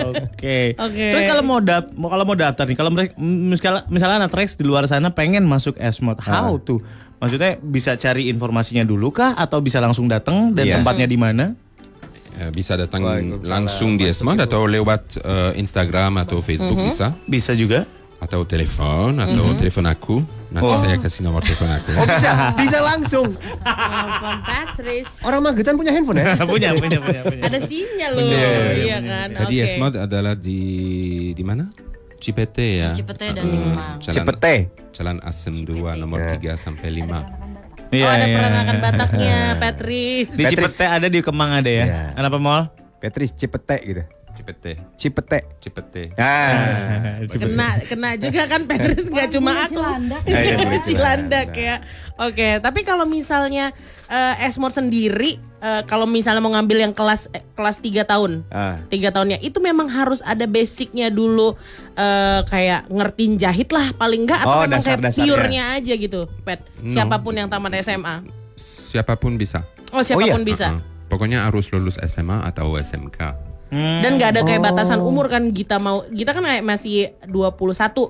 Oke. 0.08 0.74
Oke. 0.74 1.06
Terus 1.12 1.24
kalau 1.26 1.42
mau 1.42 1.58
dap 1.60 1.92
mau 1.92 2.08
kalau 2.08 2.24
mau 2.24 2.34
daftar 2.34 2.64
nih, 2.64 2.74
kalau 2.74 2.90
mereka 2.90 3.12
misalnya 3.18 3.82
misalnya 3.86 4.16
anak 4.24 4.32
Rex 4.32 4.54
di 4.54 4.64
luar 4.64 4.84
sana 4.84 5.10
pengen 5.10 5.44
masuk 5.44 5.76
Esmod, 5.76 6.18
how 6.20 6.56
tuh? 6.56 6.80
Maksudnya 7.18 7.58
bisa 7.58 7.92
cari 7.94 8.30
informasinya 8.30 8.82
dulu 8.82 9.10
kah 9.10 9.34
atau 9.34 9.58
bisa 9.58 9.76
langsung 9.76 10.06
datang 10.06 10.54
dan 10.54 10.64
Iya. 10.64 10.74
tempatnya 10.78 11.04
di 11.04 11.18
mana? 11.18 11.44
Uh, 12.38 12.54
bisa 12.54 12.78
datang 12.78 13.02
langsung 13.42 13.98
di 13.98 14.06
Esmod 14.06 14.38
atau 14.38 14.62
lewat 14.64 15.18
uh, 15.20 15.52
Instagram 15.52 16.22
atau 16.22 16.38
Facebook 16.38 16.78
bisa. 16.78 17.10
Bisa 17.26 17.52
juga. 17.52 17.82
Atau 18.18 18.46
telepon 18.46 19.18
atau 19.18 19.54
telepon 19.54 19.86
aku. 19.86 20.16
Nanti 20.48 20.74
saya 20.80 20.96
kasih 20.96 21.20
nomor 21.28 21.44
telepon 21.44 21.68
aku. 21.68 21.90
Oh 21.92 22.06
bisa, 22.08 22.30
bisa 22.56 22.78
langsung. 22.80 23.36
Telepon 23.36 24.38
Patris. 24.40 25.08
Orang 25.20 25.40
Magetan 25.44 25.76
punya 25.76 25.92
handphone 25.92 26.24
ya? 26.24 26.40
punya, 26.52 26.70
punya, 26.72 26.98
punya, 27.04 27.20
punya. 27.28 27.42
Ada 27.44 27.58
sinyal 27.60 28.12
loh. 28.16 28.24
Iya 28.80 28.98
kan. 29.04 29.28
Jadi 29.44 29.54
Oke. 29.60 29.66
Esmod 29.68 29.94
adalah 30.00 30.34
di 30.34 30.60
di 31.36 31.44
mana? 31.44 31.68
Cipete 32.18 32.82
ya. 32.82 32.90
Cipete 32.96 33.36
dan 33.36 33.44
di 33.44 33.56
Kemang. 33.60 34.00
Jalan, 34.00 34.14
Cepete. 34.16 34.54
Jalan 34.96 35.16
Asem 35.22 35.54
2 35.62 36.00
nomor 36.00 36.18
3 36.18 36.56
sampai 36.56 36.88
5. 36.90 37.04
Oh 37.08 37.22
Iya, 37.88 38.04
ada 38.04 38.26
iya. 38.28 38.36
peranakan 38.36 38.76
Bataknya, 38.84 39.38
Patris. 39.56 40.28
Di 40.36 40.44
Cipete 40.44 40.84
ada 40.84 41.06
di 41.08 41.18
Kemang 41.24 41.60
ada 41.60 41.70
ya. 41.70 41.84
Iya. 41.88 42.02
Kenapa 42.16 42.36
mall? 42.36 42.62
Petris 42.98 43.30
Cepete 43.32 43.76
gitu. 43.86 44.02
Cipete, 44.48 44.72
Cipete. 44.96 45.38
Cipete. 45.60 46.02
Ah. 46.16 47.20
Kena 47.28 47.68
kena 47.84 48.10
juga 48.16 48.48
kan 48.48 48.64
Patris 48.68 49.12
nggak 49.12 49.28
cuma 49.36 49.52
aku. 49.68 49.76
Cilandak. 49.76 50.22
Iya, 50.24 50.40
iya, 50.40 50.56
Cilandak, 50.56 50.80
Cilandak. 50.80 51.48
ya. 51.52 51.76
Oke, 52.16 52.56
tapi 52.58 52.80
kalau 52.80 53.04
misalnya 53.04 53.76
eh, 54.08 54.46
Esmod 54.48 54.72
sendiri 54.72 55.36
eh, 55.60 55.82
kalau 55.84 56.08
misalnya 56.08 56.40
mau 56.40 56.48
ngambil 56.50 56.80
yang 56.80 56.94
kelas 56.96 57.28
eh, 57.30 57.44
kelas 57.52 57.84
3 57.84 58.08
tahun. 58.08 58.32
Ah. 58.48 58.80
Tiga 58.88 59.12
tahunnya 59.12 59.36
itu 59.38 59.60
memang 59.60 59.86
harus 59.86 60.24
ada 60.24 60.48
basicnya 60.48 61.12
dulu 61.12 61.52
eh, 61.92 62.40
kayak 62.48 62.88
ngertiin 62.88 63.36
jahit 63.36 63.68
lah 63.68 63.92
paling 63.94 64.24
enggak 64.24 64.40
atau 64.40 64.48
Oh, 64.48 64.64
memang 64.64 64.80
kayak 64.80 64.96
dasar-dasarnya. 65.04 65.28
pure-nya 65.28 65.64
aja 65.76 65.92
gitu, 65.92 66.20
Pet. 66.40 66.64
Siapa 66.88 67.20
pun 67.20 67.36
yang 67.36 67.52
tamat 67.52 67.84
SMA. 67.84 68.24
Siapa 68.56 69.12
pun 69.20 69.36
bisa. 69.36 69.60
Oh, 69.92 70.00
siapa 70.00 70.24
pun 70.24 70.40
bisa. 70.42 70.72
Uh-uh. 70.72 70.96
Pokoknya 71.08 71.44
harus 71.44 71.68
lulus 71.68 72.00
SMA 72.00 72.44
atau 72.44 72.76
SMK. 72.76 73.47
Dan 73.68 74.16
nggak 74.16 74.30
ada 74.30 74.40
kayak 74.42 74.62
batasan 74.62 74.98
umur 74.98 75.26
kan 75.26 75.44
Gita 75.48 75.76
mau 75.76 76.00
Gita 76.06 76.32
kan 76.32 76.40
kayak 76.40 76.62
masih 76.62 77.12
21 77.22 77.52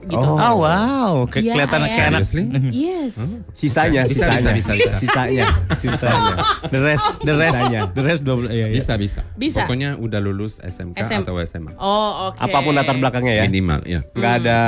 gitu. 0.06 0.22
Oh 0.22 0.54
wow, 0.60 1.26
Ke- 1.26 1.40
Iya, 1.40 1.52
kelihatan 1.52 1.78
ya. 1.80 1.88
kayak 1.88 2.08
anak. 2.08 2.22
Yes. 2.70 3.14
Sisanya, 3.50 4.02
Bisa, 4.04 4.30
sisanya, 4.30 4.50
bisa, 4.52 4.72
bisa, 4.72 4.72
bisa. 4.78 4.96
sisanya, 4.96 5.44
sisanya. 5.82 6.34
The 6.64 6.80
rest, 6.80 7.06
the 7.20 7.34
rest, 7.34 7.58
Sisanya. 7.58 7.80
the 7.88 8.02
rest 8.02 8.22
20 8.22 8.48
iya, 8.48 8.66
iya. 8.66 8.66
Bisa, 8.72 8.94
bisa. 8.94 9.20
Bisa. 9.34 9.62
Pokoknya 9.62 9.94
udah 9.94 10.20
lulus 10.20 10.58
SMK 10.58 10.94
SM. 10.96 11.20
atau 11.22 11.34
SMA. 11.40 11.74
Oh, 11.74 12.30
oke. 12.30 12.38
Apa 12.38 12.58
pun 12.60 12.72
latar 12.72 12.94
belakangnya 12.94 13.34
ya. 13.36 13.44
Minimal, 13.44 13.82
ya. 13.82 14.00
Nggak 14.08 14.32
ada 14.38 14.60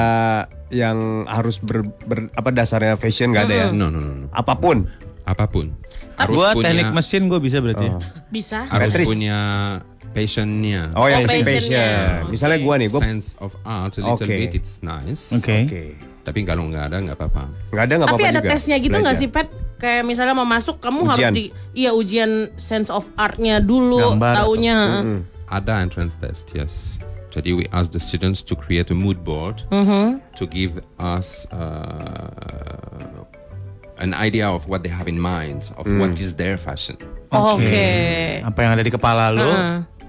yang 0.68 0.99
harus 1.24 1.59
ber, 1.59 1.82
ber- 2.03 2.30
apa 2.32 2.51
dasarnya 2.51 2.95
fashion 2.95 3.30
nggak 3.30 3.45
ada 3.45 3.55
ya. 3.57 3.66
No, 3.70 3.88
no, 3.88 3.99
no, 3.99 4.12
no. 4.16 4.26
Apa 4.30 4.55
pun. 4.55 4.91
Apa 5.22 5.47
pun. 5.47 5.70
Harus 6.16 6.36
Gua 6.36 6.53
punya, 6.53 6.68
teknik 6.68 6.91
mesin 6.93 7.22
gue 7.26 7.38
bisa 7.38 7.59
berarti. 7.59 7.86
ya. 7.86 7.97
Bisa. 8.28 8.59
harus 8.66 8.93
Patris. 8.93 9.07
punya 9.07 9.38
passionnya. 10.11 10.91
Oh, 10.93 11.07
yang 11.07 11.25
passion. 11.25 11.47
passionnya. 11.47 11.89
Misalnya 12.27 12.59
Oke. 12.59 12.67
gua 12.67 12.75
nih, 12.77 12.89
gua 12.89 13.01
Sense 13.01 13.29
of 13.39 13.53
art, 13.63 13.95
a 13.97 14.03
little 14.03 14.27
Oke. 14.27 14.37
bit, 14.37 14.53
it's 14.55 14.83
nice. 14.83 15.31
Oke. 15.33 15.67
Oke. 15.67 15.85
Tapi 16.21 16.39
kalau 16.45 16.69
nggak 16.69 16.85
ada, 16.93 16.97
nggak 17.01 17.17
apa-apa. 17.17 17.45
Nggak 17.71 17.85
ada 17.85 17.95
nggak 17.97 18.09
Tapi 18.11 18.23
apa-apa 18.23 18.35
ada 18.37 18.41
juga. 18.43 18.51
tesnya 18.53 18.77
gitu 18.77 18.97
nggak 18.97 19.17
sih, 19.17 19.29
Pet? 19.31 19.49
Kayak 19.81 20.03
misalnya 20.05 20.35
mau 20.37 20.45
masuk, 20.45 20.77
kamu 20.77 21.09
harus 21.09 21.17
Ujian. 21.17 21.33
di 21.33 21.45
iya 21.73 21.97
ujian 21.97 22.53
sense 22.61 22.93
of 22.93 23.09
artnya 23.17 23.65
dulu, 23.65 24.13
Gambar 24.13 24.35
atau- 24.37 24.53
taunya. 24.53 24.79
Ada 25.49 25.81
entrance 25.81 26.15
test, 26.21 26.53
yes. 26.53 27.01
Jadi 27.31 27.55
we 27.55 27.65
ask 27.71 27.91
the 27.91 28.03
students 28.03 28.43
to 28.43 28.55
create 28.55 28.91
a 28.91 28.97
mood 28.99 29.23
board 29.23 29.63
to 30.35 30.45
give 30.51 30.83
us 30.99 31.47
uh, 31.55 33.25
an 33.99 34.13
idea 34.13 34.51
of 34.51 34.67
what 34.67 34.83
they 34.83 34.91
have 34.91 35.07
in 35.07 35.15
mind, 35.17 35.71
of 35.79 35.87
what 35.97 36.19
is 36.19 36.35
their 36.35 36.59
fashion. 36.59 36.99
Oh, 37.31 37.55
Oke. 37.57 38.43
Apa 38.43 38.59
yang 38.67 38.73
ada 38.75 38.83
di 38.83 38.91
kepala 38.91 39.31
lu 39.31 39.47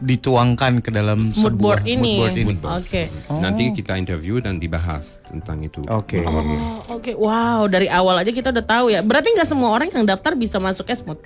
dituangkan 0.01 0.81
ke 0.81 0.89
dalam 0.89 1.29
Mood 1.29 1.37
sebuah 1.37 1.79
board 1.79 1.83
ini. 1.85 2.17
mood 2.17 2.33
board 2.33 2.37
ini. 2.41 2.55
Oke. 2.57 3.03
Nanti 3.37 3.69
kita 3.69 3.95
interview 4.01 4.41
dan 4.41 4.57
dibahas 4.57 5.21
tentang 5.29 5.61
itu. 5.61 5.85
Oke. 5.85 6.25
Oh, 6.25 6.97
Oke, 6.97 7.13
wow 7.13 7.69
dari 7.69 7.85
awal 7.85 8.25
aja 8.25 8.33
kita 8.33 8.49
udah 8.49 8.65
tahu 8.65 8.89
ya. 8.89 9.05
Berarti 9.05 9.29
nggak 9.37 9.45
semua 9.47 9.69
orang 9.69 9.93
yang 9.93 10.09
daftar 10.09 10.33
bisa 10.33 10.57
masuk 10.57 10.89
Esmod. 10.89 11.21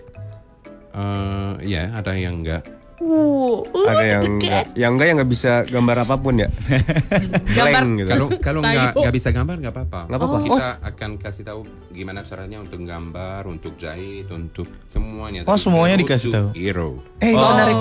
Uh, 0.91 1.55
ya, 1.63 1.91
ada 1.95 2.15
yang 2.15 2.43
enggak. 2.43 2.67
Uh, 2.95 3.59
uh, 3.75 3.87
Ada 3.91 4.03
yang 4.07 4.23
deg-degan. 4.23 4.39
nggak, 4.39 4.65
yang 4.79 4.91
enggak 4.95 5.07
yang 5.11 5.17
nggak 5.19 5.31
bisa 5.35 5.51
gambar 5.67 5.97
apa 6.07 6.15
pun 6.15 6.33
ya. 6.39 6.47
Gambar. 7.59 7.83
Blank 7.83 7.89
gitu. 7.99 8.09
Kalau 8.09 8.27
kalau 8.39 8.59
nggak 8.63 8.91
nggak 8.95 9.15
bisa 9.19 9.29
gambar 9.35 9.55
nggak 9.59 9.73
apa-apa. 9.75 10.01
Nggak 10.07 10.19
apa-apa. 10.19 10.37
Kita 10.39 10.67
akan 10.79 11.09
kasih 11.19 11.43
tahu 11.43 11.59
gimana 11.91 12.19
caranya 12.23 12.57
untuk 12.63 12.79
gambar, 12.87 13.41
untuk 13.51 13.73
jahit, 13.75 14.31
untuk 14.31 14.67
semuanya. 14.87 15.43
Oh, 15.43 15.59
semuanya 15.59 15.99
dikasih 15.99 16.29
tahu. 16.31 16.47
Hero. 16.55 17.03
Eh 17.19 17.35
ini 17.35 17.43
menarik. 17.43 17.77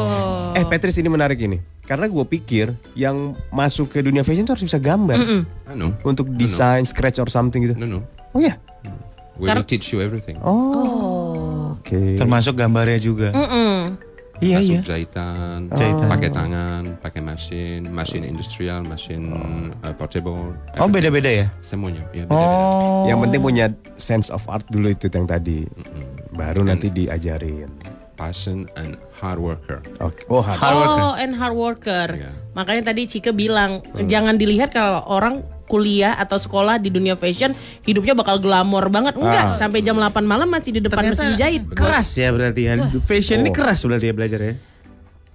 Eh 0.58 0.64
Petris 0.66 0.98
ini 0.98 1.06
menarik 1.06 1.38
ini. 1.38 1.62
Karena 1.84 2.08
gue 2.10 2.24
pikir 2.26 2.74
yang 2.98 3.36
masuk 3.54 3.92
ke 3.94 4.02
dunia 4.02 4.26
fashion 4.26 4.48
tuh 4.48 4.58
harus 4.58 4.66
bisa 4.66 4.82
gambar. 4.82 5.46
Ah, 5.68 5.78
no. 5.78 5.94
Untuk 6.02 6.26
desain, 6.34 6.82
scratch 6.82 7.22
or 7.22 7.30
something 7.30 7.62
gitu. 7.62 7.76
No, 7.78 7.86
no. 7.86 8.00
Oh 8.34 8.42
ya. 8.42 8.58
We 9.38 9.50
will 9.50 9.66
teach 9.66 9.90
you 9.90 9.98
everything. 9.98 10.38
Oh. 10.42 11.74
Oke. 11.78 12.14
Termasuk 12.14 12.54
gambarnya 12.54 12.98
juga. 13.02 13.28
Mm-mm. 13.34 13.98
Iya 14.42 14.58
Masuk 14.58 14.74
iya. 14.74 14.82
jahitan, 14.82 15.58
Jahitan. 15.70 16.08
pakai 16.10 16.30
tangan, 16.34 16.82
pakai 16.98 17.22
mesin, 17.22 17.86
mesin 17.94 18.26
industrial, 18.26 18.82
mesin 18.82 19.30
uh, 19.86 19.94
portable. 19.94 20.50
Oh 20.74 20.90
beda-beda 20.90 21.30
ya. 21.30 21.46
Semuanya. 21.62 22.02
Ya, 22.10 22.26
beda-beda. 22.26 22.58
Oh. 22.58 23.06
Yang 23.06 23.18
penting 23.30 23.40
punya 23.40 23.66
sense 23.94 24.34
of 24.34 24.42
art 24.50 24.66
dulu 24.66 24.90
itu 24.90 25.06
yang 25.06 25.30
tadi. 25.30 25.62
Baru 26.34 26.66
nanti 26.66 26.90
diajarin. 26.90 27.70
Passion 28.14 28.66
and 28.74 28.98
hard 29.18 29.38
worker. 29.38 29.78
Oke. 30.02 30.26
Oh, 30.30 30.42
hard. 30.42 30.58
Oh, 30.62 31.14
and 31.14 31.34
hard 31.34 31.54
worker. 31.54 32.10
Iya. 32.14 32.30
Makanya 32.58 32.90
tadi 32.90 33.06
Cike 33.06 33.30
bilang 33.30 33.82
jangan 34.06 34.34
dilihat 34.34 34.70
kalau 34.74 35.02
orang 35.06 35.42
kuliah 35.64 36.12
atau 36.14 36.36
sekolah 36.36 36.76
di 36.76 36.88
dunia 36.88 37.14
fashion 37.14 37.50
hidupnya 37.82 38.12
bakal 38.12 38.36
glamor 38.36 38.88
banget. 38.88 39.14
Enggak, 39.14 39.56
sampai 39.56 39.80
jam 39.80 39.96
8 39.96 40.12
malam 40.22 40.46
masih 40.46 40.76
di 40.76 40.80
depan 40.80 41.04
mesin 41.06 41.34
jahit. 41.34 41.64
keras 41.70 42.12
ya 42.14 42.28
berarti 42.28 42.62
ya. 42.62 42.72
Fashion 43.00 43.40
ini 43.40 43.48
keras 43.48 43.80
berarti 43.80 44.06
ya 44.06 44.14
belajar 44.14 44.40
ya. 44.40 44.54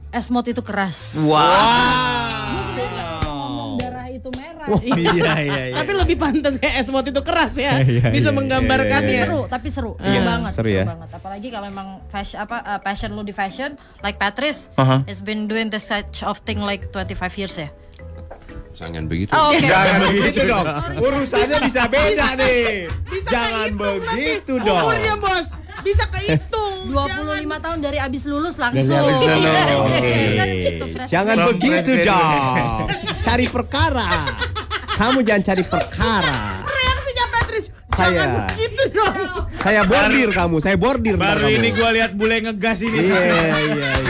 Esmod 0.09 0.45
itu 0.45 0.61
keras. 0.61 1.21
Wow. 1.21 1.37
Ngomong 3.21 3.77
darah 3.77 4.07
itu 4.09 4.29
merah. 4.33 4.65
Iya 4.81 5.33
iya 5.37 5.61
iya. 5.69 5.75
Tapi 5.77 5.91
lebih 5.93 6.17
pantas 6.17 6.57
kayak 6.57 6.81
Esmod 6.81 7.05
itu 7.05 7.21
keras 7.21 7.53
ya. 7.53 7.77
Iya, 7.81 8.09
Bisa 8.09 8.29
iya, 8.29 8.35
menggambarkan 8.35 9.01
Tapi 9.01 9.13
ya. 9.13 9.23
seru, 9.25 9.39
tapi 9.45 9.67
seru, 9.69 9.91
seru 9.97 10.09
Iya, 10.09 10.21
banget, 10.25 10.51
seru 10.51 10.65
seru, 10.69 10.77
ya. 10.77 10.83
banget. 10.85 11.09
Apalagi 11.13 11.47
kalau 11.49 11.67
emang 11.67 11.87
fashion 12.07 12.37
apa 12.39 12.57
uh, 12.59 12.79
passion 12.79 13.09
lu 13.13 13.21
di 13.21 13.33
fashion, 13.33 13.77
like 14.01 14.17
Patrice, 14.17 14.69
Aha. 14.75 15.05
has 15.05 15.21
been 15.21 15.45
doing 15.45 15.69
this 15.69 15.85
such 15.85 16.21
of 16.21 16.41
thing 16.41 16.61
like 16.61 16.89
25 16.89 17.13
years 17.37 17.55
ya. 17.55 17.69
Jangan 18.79 19.03
begitu. 19.11 19.31
Oh, 19.35 19.51
oke. 19.51 19.59
Jangan 19.59 19.99
begitu 20.07 20.41
dong. 20.47 20.65
Urusannya 21.03 21.57
bisa 21.67 21.81
beda 21.91 22.27
nih. 22.39 22.87
Bisa 23.11 23.27
Jangan 23.27 23.67
kehitung 23.75 23.99
nanti 23.99 24.15
begitu 24.15 24.53
dong. 24.63 24.83
Umurnya 24.87 25.15
bos. 25.19 25.47
Bisa 25.83 26.03
kehitung. 26.07 26.73
25 26.95 27.65
tahun 27.65 27.77
dari 27.83 27.97
abis 27.99 28.23
lulus 28.23 28.55
langsung. 28.55 28.95
habis 28.95 29.19
lulus. 29.19 29.51
Iya, 29.51 30.31
kan 30.31 30.47
gitu, 30.47 30.85
fresh 30.95 31.09
Jangan 31.11 31.35
From 31.35 31.47
begitu 31.51 31.91
dong. 32.07 32.87
Cari 33.19 33.45
perkara. 33.51 34.07
Kamu 34.95 35.19
jangan 35.27 35.43
cari 35.43 35.63
perkara. 35.67 36.37
Reaksinya 36.63 37.25
Patrice. 37.35 37.67
Saya. 37.91 38.07
Jangan 38.15 38.29
begitu 38.47 38.83
dong. 38.95 39.15
Saya 39.59 39.81
bordir 39.83 40.29
kamu, 40.31 40.57
saya 40.63 40.75
bordir. 40.79 41.15
Baru 41.19 41.51
ini 41.51 41.75
gua 41.75 41.91
lihat 41.91 42.15
bule 42.15 42.39
ngegas 42.47 42.79
ini. 42.87 43.11
Iya, 43.11 43.19
iya, 43.27 43.43
iya. 43.75 44.08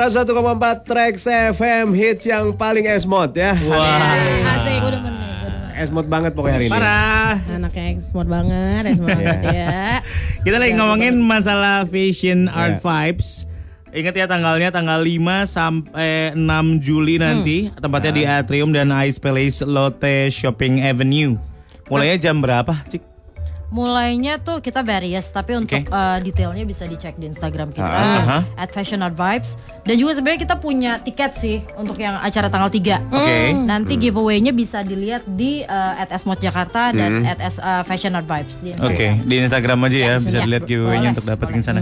101,4 0.00 0.32
Trax 0.80 1.14
FM 1.52 1.92
hits 1.92 2.24
yang 2.24 2.56
paling 2.56 2.88
esmod 2.88 3.36
ya. 3.36 3.52
Asik. 3.52 4.80
Gue 4.80 4.90
demen 4.90 5.12
nih, 5.12 5.28
gue 5.36 5.50
demen. 5.52 5.76
Esmod 5.76 6.06
banget 6.08 6.32
pokoknya 6.32 6.56
hari 6.56 6.66
ini. 6.66 6.72
Parah. 6.72 7.36
Anaknya 7.46 8.00
smart 8.00 8.24
banget, 8.24 8.96
smart 8.96 9.12
banget 9.20 9.40
ya. 9.44 10.00
Kita 10.40 10.56
lagi 10.56 10.72
ngomongin 10.72 11.20
masalah 11.20 11.84
fashion 11.84 12.48
art 12.48 12.80
Iya. 12.80 12.82
vibes. 12.82 13.44
Ingat 13.90 14.14
ya 14.14 14.24
tanggalnya 14.24 14.70
tanggal 14.70 15.02
5 15.02 15.20
sampai 15.44 16.32
6 16.32 16.48
Juli 16.80 17.20
nanti. 17.20 17.68
Tempatnya 17.68 18.12
di 18.14 18.22
Atrium 18.24 18.72
dan 18.72 18.88
Ice 19.04 19.20
Palace 19.20 19.60
Lotte 19.60 20.32
Shopping 20.32 20.80
Avenue. 20.80 21.36
Mulainya 21.88 22.30
jam 22.30 22.40
berapa, 22.40 22.72
Cik? 22.88 23.02
Mulainya 23.70 24.36
tuh 24.36 24.58
kita 24.58 24.82
various, 24.82 25.26
tapi 25.26 25.54
untuk 25.54 25.78
Oke. 25.80 25.88
uh, 25.88 26.18
detailnya 26.18 26.62
bisa 26.62 26.84
dicek 26.84 27.14
di 27.14 27.26
Instagram 27.26 27.70
kita 27.70 27.86
Ah, 27.86 28.42
at 28.56 28.68
Fashion 28.68 28.98
Art 28.98 29.14
Vibes. 29.14 29.54
Dan 29.80 29.94
juga 29.94 30.12
sebenarnya 30.12 30.42
kita 30.42 30.56
punya 30.56 30.98
tiket 30.98 31.32
sih 31.34 31.62
untuk 31.74 31.94
yang 31.96 32.18
acara 32.18 32.46
tanggal 32.46 32.66
3 32.66 32.98
Oke. 33.08 33.38
Nanti 33.56 33.94
giveaway-nya 33.96 34.50
bisa 34.50 34.82
dilihat 34.82 35.22
di 35.24 35.62
uh, 35.62 35.94
at 35.96 36.10
Esmod 36.10 36.36
Jakarta 36.36 36.90
dan 36.90 37.22
at 37.24 37.38
S, 37.38 37.56
uh, 37.56 37.80
Fashion 37.82 38.12
Art 38.12 38.26
Vibes 38.26 38.58
di 38.58 38.74
Oke, 38.74 38.82
Instagram. 38.90 39.14
di 39.22 39.34
Instagram 39.40 39.78
aja 39.80 39.96
ya, 39.96 40.06
Ya, 40.08 40.14
bisa 40.18 40.36
ya. 40.36 40.42
dilihat 40.42 40.64
giveaway-nya 40.64 41.08
untuk 41.12 41.24
dapetin 41.24 41.62
sana. 41.62 41.80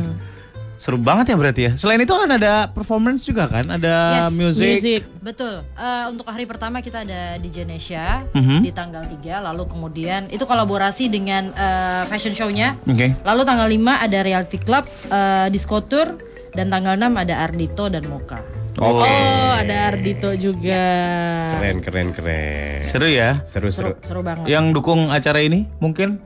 Seru 0.78 0.94
banget 0.96 1.30
ya 1.30 1.36
berarti 1.36 1.62
ya. 1.66 1.72
Selain 1.74 1.98
itu 1.98 2.08
kan 2.08 2.30
ada 2.30 2.70
performance 2.70 3.26
juga 3.26 3.44
kan, 3.44 3.66
ada 3.66 4.22
Yes, 4.22 4.30
music. 4.32 4.68
Music. 4.72 5.02
Betul. 5.18 5.66
Eh, 5.68 6.04
untuk 6.06 6.22
hari 6.24 6.46
pertama 6.46 6.78
kita 6.78 7.02
ada 7.02 7.34
di 7.34 7.50
Genesia 7.50 8.22
Mhm. 8.30 8.62
di 8.62 8.70
tanggal 8.70 9.02
3 9.02 9.42
lalu 9.42 9.66
kemudian 9.66 10.30
itu 10.30 10.42
kolaborasi 10.42 11.10
dengan 11.10 11.50
eh, 11.50 12.02
fashion 12.06 12.32
show-nya. 12.32 12.78
Oke. 12.84 13.10
Lalu 13.18 13.42
tanggal 13.42 13.66
5 13.66 13.98
ada 13.98 14.18
Reality 14.22 14.56
Club, 14.56 14.86
eh, 15.10 15.50
Disco 15.50 15.82
Tour 15.82 16.14
dan 16.54 16.70
tanggal 16.70 16.94
6 16.94 17.12
ada 17.12 17.42
Ardito 17.42 17.90
dan 17.90 18.06
Moka. 18.06 18.38
Oke. 18.78 19.02
Oh, 19.02 19.50
ada 19.52 19.90
Ardito 19.90 20.30
juga. 20.38 20.84
Keren, 21.58 21.82
keren, 21.82 22.08
keren. 22.14 22.86
Seru 22.86 23.10
ya. 23.10 23.42
Seru, 23.42 23.68
seru. 23.68 23.98
Seru, 23.98 24.06
seru 24.06 24.20
banget. 24.22 24.46
Yang 24.46 24.70
dukung 24.72 25.10
acara 25.10 25.42
ini 25.42 25.66
mungkin 25.78 26.22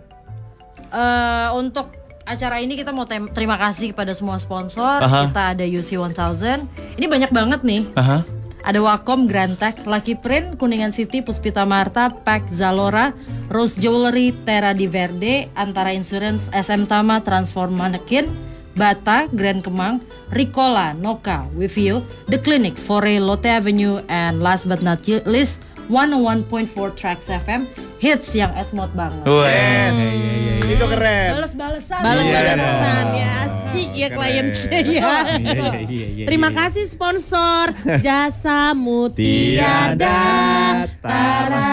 Eh, 0.93 1.49
untuk 1.57 2.02
acara 2.27 2.63
ini 2.63 2.79
kita 2.79 2.95
mau 2.95 3.07
terima 3.07 3.59
kasih 3.59 3.93
kepada 3.95 4.15
semua 4.15 4.39
sponsor. 4.39 5.03
Aha. 5.03 5.29
Kita 5.29 5.43
ada 5.57 5.65
UC 5.65 5.99
1000. 5.99 6.67
Ini 6.99 7.07
banyak 7.07 7.31
banget 7.31 7.61
nih. 7.67 7.83
Aha. 7.99 8.23
Ada 8.63 8.79
Wacom, 8.79 9.27
Grand 9.27 9.59
Tech, 9.59 9.83
Lucky 9.83 10.15
Print, 10.15 10.55
Kuningan 10.55 10.95
City, 10.95 11.19
Puspita 11.19 11.67
Marta, 11.67 12.15
Pack 12.15 12.47
Zalora, 12.47 13.11
Rose 13.51 13.75
Jewelry, 13.75 14.31
Terra 14.47 14.71
di 14.71 14.87
Verde, 14.87 15.51
Antara 15.59 15.91
Insurance, 15.91 16.47
SM 16.55 16.87
Tama, 16.87 17.19
Transform 17.27 17.75
Mannequin, 17.75 18.31
Bata, 18.79 19.27
Grand 19.35 19.67
Kemang, 19.67 19.99
Ricola, 20.31 20.95
Noka, 20.95 21.43
With 21.59 21.75
You, 21.75 22.07
The 22.31 22.39
Clinic, 22.39 22.79
Foray, 22.79 23.19
Lotte 23.19 23.51
Avenue, 23.51 23.99
and 24.07 24.39
last 24.39 24.71
but 24.71 24.79
not 24.79 25.03
least, 25.27 25.59
101.4 25.91 26.99
Tracks 26.99 27.27
FM, 27.31 27.67
hits 27.99 28.31
yang 28.37 28.53
esmod 28.55 28.91
banget. 28.95 29.25
Yes. 29.25 29.99
Itu 30.67 30.85
keren. 30.87 31.39
Balas-balasan. 31.39 32.01
Balas-balasan 32.03 33.05
ya 33.19 33.43
asik 33.73 33.91
ya 33.97 34.09
klien 34.13 34.47
kita 34.53 34.79
ya. 34.85 35.13
iya, 35.89 36.25
Terima 36.29 36.53
kasih 36.53 36.85
sponsor 36.85 37.73
jasamu 38.05 39.09
tiada 39.09 40.85
tara. 41.01 41.73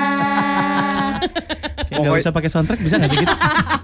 Gak 2.00 2.16
usah 2.16 2.32
pakai 2.32 2.48
soundtrack 2.48 2.80
bisa 2.80 2.96
gak 2.96 3.12
sih 3.12 3.20
gitu? 3.20 3.36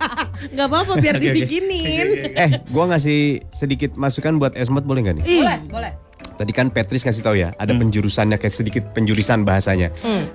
Gak 0.55 0.67
apa-apa 0.71 0.95
biar 1.03 1.19
dibikinin. 1.19 2.31
Eh, 2.31 2.63
gua 2.71 2.87
ngasih 2.87 3.43
sedikit 3.51 3.99
masukan 3.99 4.39
buat 4.39 4.55
Esmod 4.55 4.87
boleh 4.87 5.03
nggak 5.03 5.15
nih? 5.19 5.25
Boleh, 5.41 5.59
boleh. 5.67 5.91
Tadi 6.35 6.51
kan 6.51 6.67
Patrice 6.67 7.07
ngasih 7.07 7.23
tahu 7.23 7.35
ya, 7.39 7.55
ada 7.55 7.71
penjurusannya 7.71 8.35
kayak 8.35 8.51
sedikit 8.51 8.83
penjurisan 8.91 9.47
bahasanya. 9.47 9.91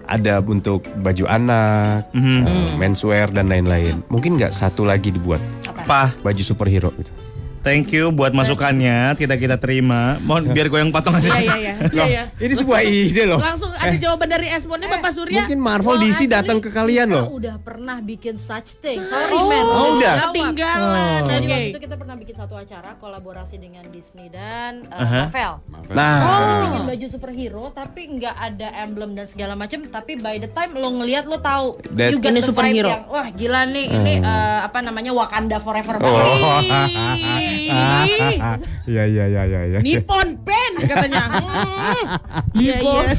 Ada 0.08 0.40
untuk 0.40 0.84
baju 1.00 1.24
anak, 1.28 2.08
eh, 2.16 2.72
menswear 2.80 3.28
dan 3.28 3.52
lain-lain. 3.52 4.00
Mungkin 4.08 4.40
nggak 4.40 4.52
satu 4.52 4.88
lagi 4.88 5.12
dibuat 5.12 5.44
Apa? 5.68 6.16
baju 6.24 6.42
superhero 6.42 6.88
gitu. 6.96 7.12
Thank 7.60 7.92
you 7.92 8.08
buat 8.10 8.32
masukannya, 8.32 9.12
tidak 9.14 9.36
kita 9.36 9.56
terima. 9.56 10.16
Mohon 10.18 10.42
biar 10.50 10.66
gue 10.66 10.80
yang 10.80 10.88
potong 10.88 11.12
aja. 11.12 11.28
Iya 11.30 11.38
iya 11.38 11.54
iya. 11.54 11.74
Iya 11.90 12.04
iya. 12.06 12.22
Ini 12.34 12.54
sebuah 12.54 12.80
ide 12.80 13.22
loh. 13.26 13.36
Langsung 13.36 13.68
ada 13.70 13.92
jawaban 13.92 14.28
dari 14.28 14.48
Esmodnya 14.48 14.88
Bapak 14.88 15.12
Surya. 15.12 15.44
Mungkin 15.44 15.58
Marvel 15.58 15.96
DC 15.98 16.24
datang 16.24 16.56
ke 16.58 16.68
kalian 16.68 17.06
kita 17.06 17.16
loh. 17.18 17.26
udah 17.30 17.56
pernah 17.58 18.00
bikin 18.00 18.36
such 18.36 18.80
thing. 18.80 18.96
Sorry 19.02 19.28
Oh, 19.30 19.44
man. 19.46 19.64
oh, 19.66 19.86
udah? 19.94 20.14
Ketinggalan. 20.26 21.20
Jadi 21.22 21.36
Oke. 21.38 21.52
waktu 21.52 21.68
itu 21.68 21.80
kita 21.82 21.94
pernah 21.94 22.16
bikin 22.16 22.34
satu 22.34 22.54
acara 22.54 22.96
kolaborasi 22.96 23.56
dengan 23.56 23.84
Disney 23.86 24.28
dan 24.28 24.80
uh, 24.88 24.96
Aha. 24.98 25.20
Marvel. 25.26 25.52
Nah, 25.90 26.16
Bikin 26.64 26.82
baju 26.86 27.06
superhero 27.08 27.64
tapi 27.70 28.00
nggak 28.10 28.36
ada 28.36 28.68
emblem 28.80 29.12
dan 29.12 29.26
segala 29.26 29.52
macam. 29.52 29.82
Tapi 29.82 30.16
by 30.16 30.38
the 30.38 30.48
time 30.48 30.72
lo 30.74 30.88
ngelihat 30.94 31.24
lo 31.24 31.36
tahu 31.36 31.76
That- 31.90 32.08
you 32.10 32.18
got 32.18 32.32
Ini 32.32 32.40
superhero. 32.40 32.88
yang 32.88 33.04
wah 33.04 33.28
gila 33.28 33.66
nih 33.66 33.86
ini 33.86 34.12
uh, 34.18 34.64
apa 34.64 34.80
namanya 34.80 35.12
Wakanda 35.12 35.58
forever 35.58 36.00
Oh. 36.00 36.08
iya 37.50 39.04
iya 39.04 39.24
iya 39.26 39.42
iya. 39.44 39.60
iya. 39.66 39.78
Nippon 39.80 40.38
Pen 40.40 40.72
katanya. 40.84 41.22
Hmm. 41.30 42.06
Iya 42.54 42.74
iya. 42.78 43.10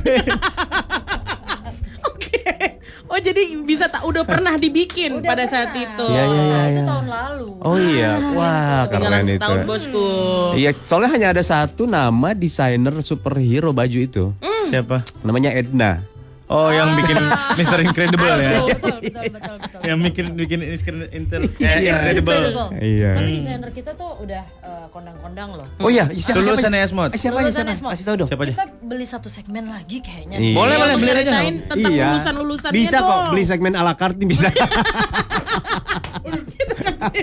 Oke. 2.02 2.42
Oh 3.06 3.20
jadi 3.20 3.44
bisa 3.62 3.92
tak 3.92 4.08
udah 4.08 4.24
pernah 4.24 4.56
dibikin 4.56 5.20
Udah 5.20 5.28
pada 5.28 5.44
pernah. 5.44 5.52
saat 5.52 5.72
itu. 5.76 6.06
Iya, 6.08 6.24
iya, 6.24 6.42
iya, 6.42 6.62
Itu 6.64 6.72
iya. 6.72 6.84
tahun 6.88 7.08
lalu. 7.08 7.48
Oh 7.60 7.76
iya, 7.76 8.12
wah 8.32 8.88
Tinggalan 8.88 9.12
keren 9.12 9.26
itu. 9.28 9.34
setahun 9.36 9.60
bosku. 9.68 10.08
Iya, 10.56 10.70
soalnya 10.82 11.10
hanya 11.12 11.28
ada 11.36 11.44
satu 11.44 11.84
nama 11.84 12.32
desainer 12.32 12.96
superhero 13.04 13.76
baju 13.76 14.00
itu. 14.00 14.26
Siapa? 14.66 15.04
Namanya 15.22 15.52
Edna. 15.52 16.00
Oh, 16.52 16.68
yang 16.68 17.00
bikin 17.00 17.16
Mr. 17.56 17.80
Incredible 17.80 18.28
ya. 18.36 18.60
Betul, 18.68 19.00
betul, 19.00 19.24
betul, 19.32 19.56
betul. 19.56 19.80
Yang 19.88 20.00
bikin 20.04 20.26
bikin 20.36 20.60
Inter, 20.62 20.96
inter 21.10 21.42
Iya. 21.58 22.12
Incredible. 22.12 22.44
Iya. 22.76 23.12
Tapi 23.16 23.32
desainer 23.40 23.72
kita 23.72 23.92
tuh 23.96 24.20
udah 24.20 24.44
uh, 24.60 24.86
kondang-kondang 24.92 25.56
loh. 25.56 25.68
Oh 25.80 25.88
iya, 25.88 26.12
siapa 26.12 26.44
siapa? 26.44 26.60
Lulusan 26.60 26.76
Esmod. 26.76 27.10
Eh, 27.10 27.18
Siapa 27.18 27.40
aja 27.40 27.48
Lulusan 27.48 27.64
siapa? 27.64 27.72
Esmod. 27.72 27.92
Kasih 27.96 28.06
tahu 28.06 28.16
dong. 28.20 28.28
Siapa 28.28 28.44
aja? 28.44 28.52
Kita 28.52 28.66
beli 28.84 29.06
satu 29.08 29.32
segmen 29.32 29.64
lagi 29.66 29.98
kayaknya. 30.04 30.38
Iya. 30.44 30.56
Boleh, 30.60 30.76
boleh 30.76 30.96
beli 31.00 31.12
aja. 31.16 31.32
tentang 31.40 31.78
Iya. 31.88 32.08
lulusan-lulusannya 32.12 32.76
Bisa 32.76 32.98
kok 33.00 33.18
beli 33.32 33.44
segmen 33.48 33.72
ala 33.74 33.94
carte 33.96 34.20
nih 34.20 34.28
bisa. 34.28 34.52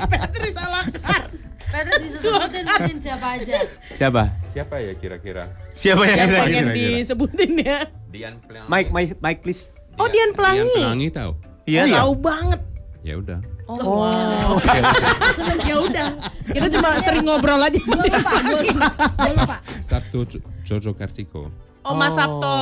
Patrice 0.08 0.58
ala 0.58 0.80
carte. 0.90 1.47
Petrus 1.68 2.00
bisa 2.00 2.16
sebutin 2.18 2.64
sebutin 2.64 2.98
siapa 2.98 3.26
aja. 3.34 3.54
siapa? 3.92 4.22
Siapa 4.42 4.74
ya 4.78 4.92
kira-kira? 4.94 5.44
Siapa 5.70 6.02
yang 6.02 6.18
Yang 6.18 6.28
kira- 6.28 6.40
pengen 6.42 6.66
disebutin 6.72 7.52
ya. 7.60 7.78
Dian 8.08 8.34
Pelangi. 8.40 8.68
Mike, 8.68 8.90
Mike, 8.90 9.12
Mike 9.20 9.40
please. 9.42 9.68
Oh, 9.94 10.08
Dian 10.08 10.32
Pelangi. 10.32 10.64
Dian 10.64 10.80
Pelangi 10.80 11.08
tahu? 11.10 11.32
Iya, 11.64 11.80
Oh, 11.80 11.84
tahu. 11.84 11.94
tahu 11.94 12.12
banget. 12.18 12.60
Ya 13.02 13.14
udah. 13.14 13.38
Oh, 13.68 13.76
wow. 14.00 14.56
ya 15.68 15.76
udah. 15.78 16.08
Kita 16.48 16.66
cuma 16.68 16.88
sering 17.00 17.20
ngobrol 17.22 17.60
aja. 17.60 17.76
Gue 17.76 18.00
lupa, 18.00 18.32
gue 18.40 18.60
lupa. 18.64 18.88
Gue 19.14 19.32
lupa. 19.36 19.56
Sabtu 19.78 20.18
Jo- 20.24 20.44
Jojo 20.64 20.96
Kartiko. 20.96 21.44
Oh, 21.84 21.94
Mas 21.94 22.12
Sabto. 22.12 22.56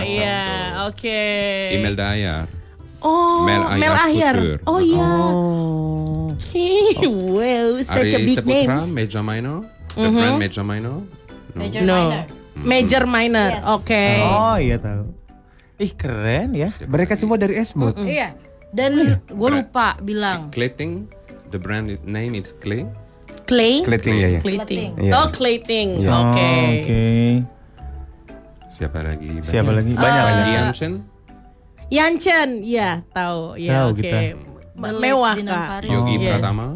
Iya, 0.00 0.38
Sabto. 0.78 0.94
oke. 0.94 1.22
Imelda 1.74 2.14
Ayar. 2.14 2.46
Oh, 3.04 3.44
Mel 3.44 3.62
Mel 3.76 3.92
Ahyar 3.92 4.08
Ahyar. 4.08 4.36
Couture. 4.40 4.60
Oh 4.64 4.80
iya. 4.80 5.04
Oh. 5.04 6.32
wow, 7.36 7.68
such 7.84 8.12
a 8.12 8.18
Ari 8.18 8.26
big 8.26 8.36
Seputra, 8.40 8.80
names. 8.80 8.88
Meja 8.90 9.20
Minor. 9.20 9.60
The 9.94 10.08
brand 10.08 10.40
Meja 10.40 10.62
Minor. 10.64 10.96
No. 11.54 11.60
Major 11.60 11.82
No. 11.86 11.94
minor. 11.94 12.22
Major 12.54 13.04
minor. 13.06 13.48
Yes. 13.50 13.64
Oke. 13.66 14.04
Oh, 14.22 14.56
iya 14.58 14.76
tahu. 14.78 15.10
Ih, 15.78 15.92
keren 15.94 16.54
ya. 16.54 16.70
Mereka 16.86 17.18
semua 17.18 17.34
dari 17.34 17.58
Esmod. 17.58 17.98
Iya. 17.98 18.34
Dan 18.74 19.22
gue 19.26 19.50
lupa 19.50 19.98
bilang. 20.02 20.50
Clayting. 20.50 21.06
The 21.54 21.58
brand 21.58 21.94
name 22.02 22.34
is 22.34 22.50
Clay. 22.50 22.86
Clay. 23.46 23.86
Kleting 23.86 24.16
ya 24.18 24.28
ya. 24.38 24.40
Clayting. 24.42 24.90
Iya. 24.98 25.12
Oh, 25.14 25.26
Clayting. 25.30 25.88
Iya. 26.02 26.10
Oke. 26.10 26.50
Oh, 26.50 26.66
Oke. 26.74 27.02
Siapa 28.74 28.98
lagi? 29.06 29.30
Banyak. 29.30 29.46
Siapa 29.46 29.70
lagi? 29.70 29.92
Banyak. 29.94 30.24
Banyak. 30.26 30.74
Eh, 30.74 30.94
Dian 31.88 32.16
Chen. 32.16 32.48
Yancen, 32.60 32.64
ya 32.64 32.90
tahu. 33.10 33.56
Ya 33.56 33.86
oke. 33.86 34.02
late 34.02 34.36
Mewah 34.74 35.34
kak. 35.38 35.86
Yogi 35.86 36.14
Yes. 36.18 36.30
Pratama. 36.34 36.66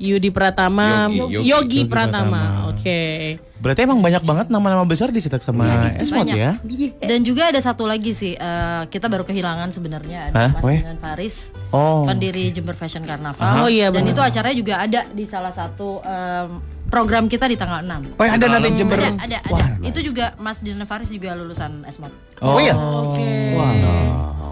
Yudi 0.00 0.32
Pratama, 0.32 1.12
Yogi, 1.12 1.12
Yogi, 1.12 1.34
Yogi. 1.36 1.44
Yogi 1.44 1.80
Pratama. 1.84 2.40
Pratama. 2.40 2.72
Oke. 2.72 3.00
Berarti 3.60 3.80
emang 3.84 4.00
banyak 4.00 4.24
banget 4.24 4.46
nama-nama 4.48 4.88
besar 4.88 5.12
dicetak 5.12 5.44
sama 5.44 5.92
Esmod 6.00 6.24
Banyak. 6.24 6.36
ya? 6.40 6.52
Dan 6.96 7.20
juga 7.20 7.52
ada 7.52 7.60
satu 7.60 7.84
lagi 7.84 8.16
sih, 8.16 8.32
eh, 8.32 8.82
kita 8.88 9.12
baru 9.12 9.28
kehilangan 9.28 9.68
sebenarnya 9.68 10.32
ada 10.32 10.40
Hah? 10.40 10.50
Mas 10.56 10.64
Weh? 10.64 10.80
Dinan 10.80 10.96
Faris, 10.96 11.52
Oh. 11.68 12.08
pendiri 12.08 12.48
Jember 12.48 12.72
Fashion 12.72 13.04
Carnaval. 13.04 13.60
Oh 13.60 13.68
iya, 13.68 13.92
Dan 13.92 14.08
itu 14.08 14.16
acaranya 14.16 14.56
juga 14.56 14.80
ada 14.80 15.04
di 15.04 15.28
salah 15.28 15.52
satu 15.52 16.00
em, 16.00 16.48
program 16.88 17.28
kita 17.28 17.44
di 17.44 17.60
tanggal 17.60 17.84
6. 17.84 18.16
Oh 18.16 18.24
ada 18.24 18.46
nanti 18.48 18.72
Jember. 18.72 18.96
Ada, 18.96 19.20
ada, 19.20 19.38
ada. 19.44 19.64
Itu 19.84 20.00
juga 20.00 20.32
Mas 20.40 20.64
Dinan 20.64 20.88
Faris 20.88 21.12
juga 21.12 21.36
lulusan 21.36 21.84
Esmod. 21.84 22.08
Oh, 22.40 22.56
iya. 22.56 22.72
Oke. 22.72 23.28
Wow. 23.52 24.49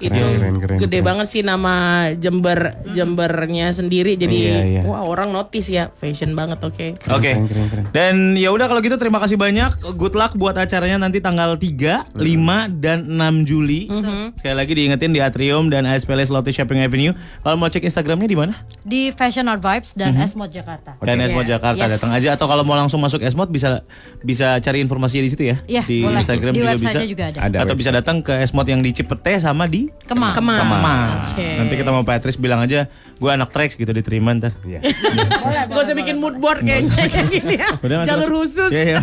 Itu 0.00 0.16
keren, 0.16 0.56
keren, 0.58 0.76
gede 0.78 0.90
keren. 0.96 1.04
banget 1.04 1.26
sih 1.28 1.42
nama 1.42 1.74
Jember 2.14 2.72
Jembernya 2.90 3.68
sendiri. 3.70 4.16
Jadi 4.16 4.38
Iya, 4.40 4.60
iya. 4.66 4.82
wah 4.82 5.02
orang 5.02 5.28
notice 5.28 5.68
ya, 5.68 5.88
fashion 5.90 6.32
banget. 6.32 6.56
Oke. 6.60 6.96
Oke. 7.06 7.30
Keren, 7.30 7.46
keren, 7.46 7.66
keren. 7.68 7.84
Dan 7.90 8.14
ya 8.34 8.48
udah 8.48 8.64
kalau 8.64 8.80
gitu 8.80 8.96
terima 8.96 9.18
kasih 9.18 9.36
banyak. 9.36 9.68
Good 9.92 10.12
luck 10.12 10.32
buat 10.34 10.54
acaranya 10.54 10.96
nanti 10.98 11.18
tanggal 11.18 11.54
3, 11.54 12.08
5 12.10 12.72
dan 12.74 13.04
6 13.06 13.44
Juli. 13.44 13.92
Sekali 14.34 14.56
lagi 14.56 14.72
diingetin 14.72 15.10
di 15.10 15.20
Atrium 15.20 15.68
dan 15.68 15.84
AS 15.84 16.02
Palace 16.02 16.28
Lotte 16.28 16.48
Shopping 16.48 16.80
Avenue. 16.80 17.12
Kalau 17.38 17.56
mau 17.56 17.66
cek 17.66 17.82
Instagramnya 17.82 18.24
di 18.24 18.34
mana? 18.34 18.56
Di 18.80 19.12
Fashion 19.12 19.44
Art 19.46 19.60
Vibes 19.60 19.92
dan 19.92 20.16
Esmod 20.16 20.48
Jakarta. 20.48 20.96
Dan 20.98 21.20
Esmod 21.20 21.44
Iya. 21.44 21.50
Jakarta 21.52 21.82
Yes. 21.82 21.92
datang 21.94 22.12
aja 22.12 22.28
atau 22.32 22.46
kalau 22.46 22.62
mau 22.62 22.72
langsung 22.72 22.96
masuk 22.98 23.20
Esmod 23.20 23.48
bisa 23.48 23.84
bisa 24.20 24.56
cari 24.58 24.80
informasinya 24.80 25.20
di 25.20 25.30
situ 25.30 25.44
ya. 25.44 25.56
Iya, 25.66 25.82
di 25.84 26.00
boleh. 26.00 26.16
Instagram 26.18 26.52
Di 26.52 26.58
juga 26.58 26.72
bisa. 26.72 26.98
juga 27.02 27.24
ada. 27.26 27.38
Ada 27.42 27.56
atau 27.58 27.60
website. 27.68 27.76
bisa 27.76 27.90
datang 27.92 28.16
ke 28.20 28.32
Esmod 28.38 28.64
yang 28.64 28.80
di 28.80 28.90
Cipete 28.90 29.36
sama 29.36 29.66
di 29.66 29.89
Kemang. 30.10 30.34
Kemang. 30.34 30.58
Kemang. 30.58 31.08
Oke. 31.30 31.48
Nanti 31.54 31.74
kita 31.78 31.90
mau 31.94 32.02
Patrice 32.02 32.34
bilang 32.34 32.58
aja, 32.66 32.90
gue 32.90 33.30
anak 33.30 33.54
tracks 33.54 33.78
gitu 33.78 33.94
diterima 33.94 34.34
ntar. 34.34 34.50
Iya. 34.66 34.82
Gak 35.70 35.82
usah 35.86 35.94
bikin 35.94 36.18
mood 36.18 36.42
board 36.42 36.66
kayaknya 36.66 37.06
kayak 37.06 37.28
gini 37.30 37.54
ya. 37.62 37.68
Udah, 37.78 38.02
Jalur 38.02 38.42
khusus. 38.42 38.74
Iya, 38.74 38.98
iya. 38.98 39.00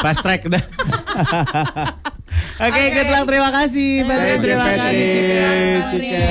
Fast 0.00 0.24
track 0.24 0.48
udah. 0.48 0.62
Oke, 2.64 2.82
good 2.96 3.10
luck. 3.12 3.28
Terima 3.28 3.50
kasih. 3.52 4.08
Patrice. 4.08 4.40
Terima 4.40 4.68
kasih, 4.72 5.04
Cika. 5.12 5.44
Cika. 5.92 6.24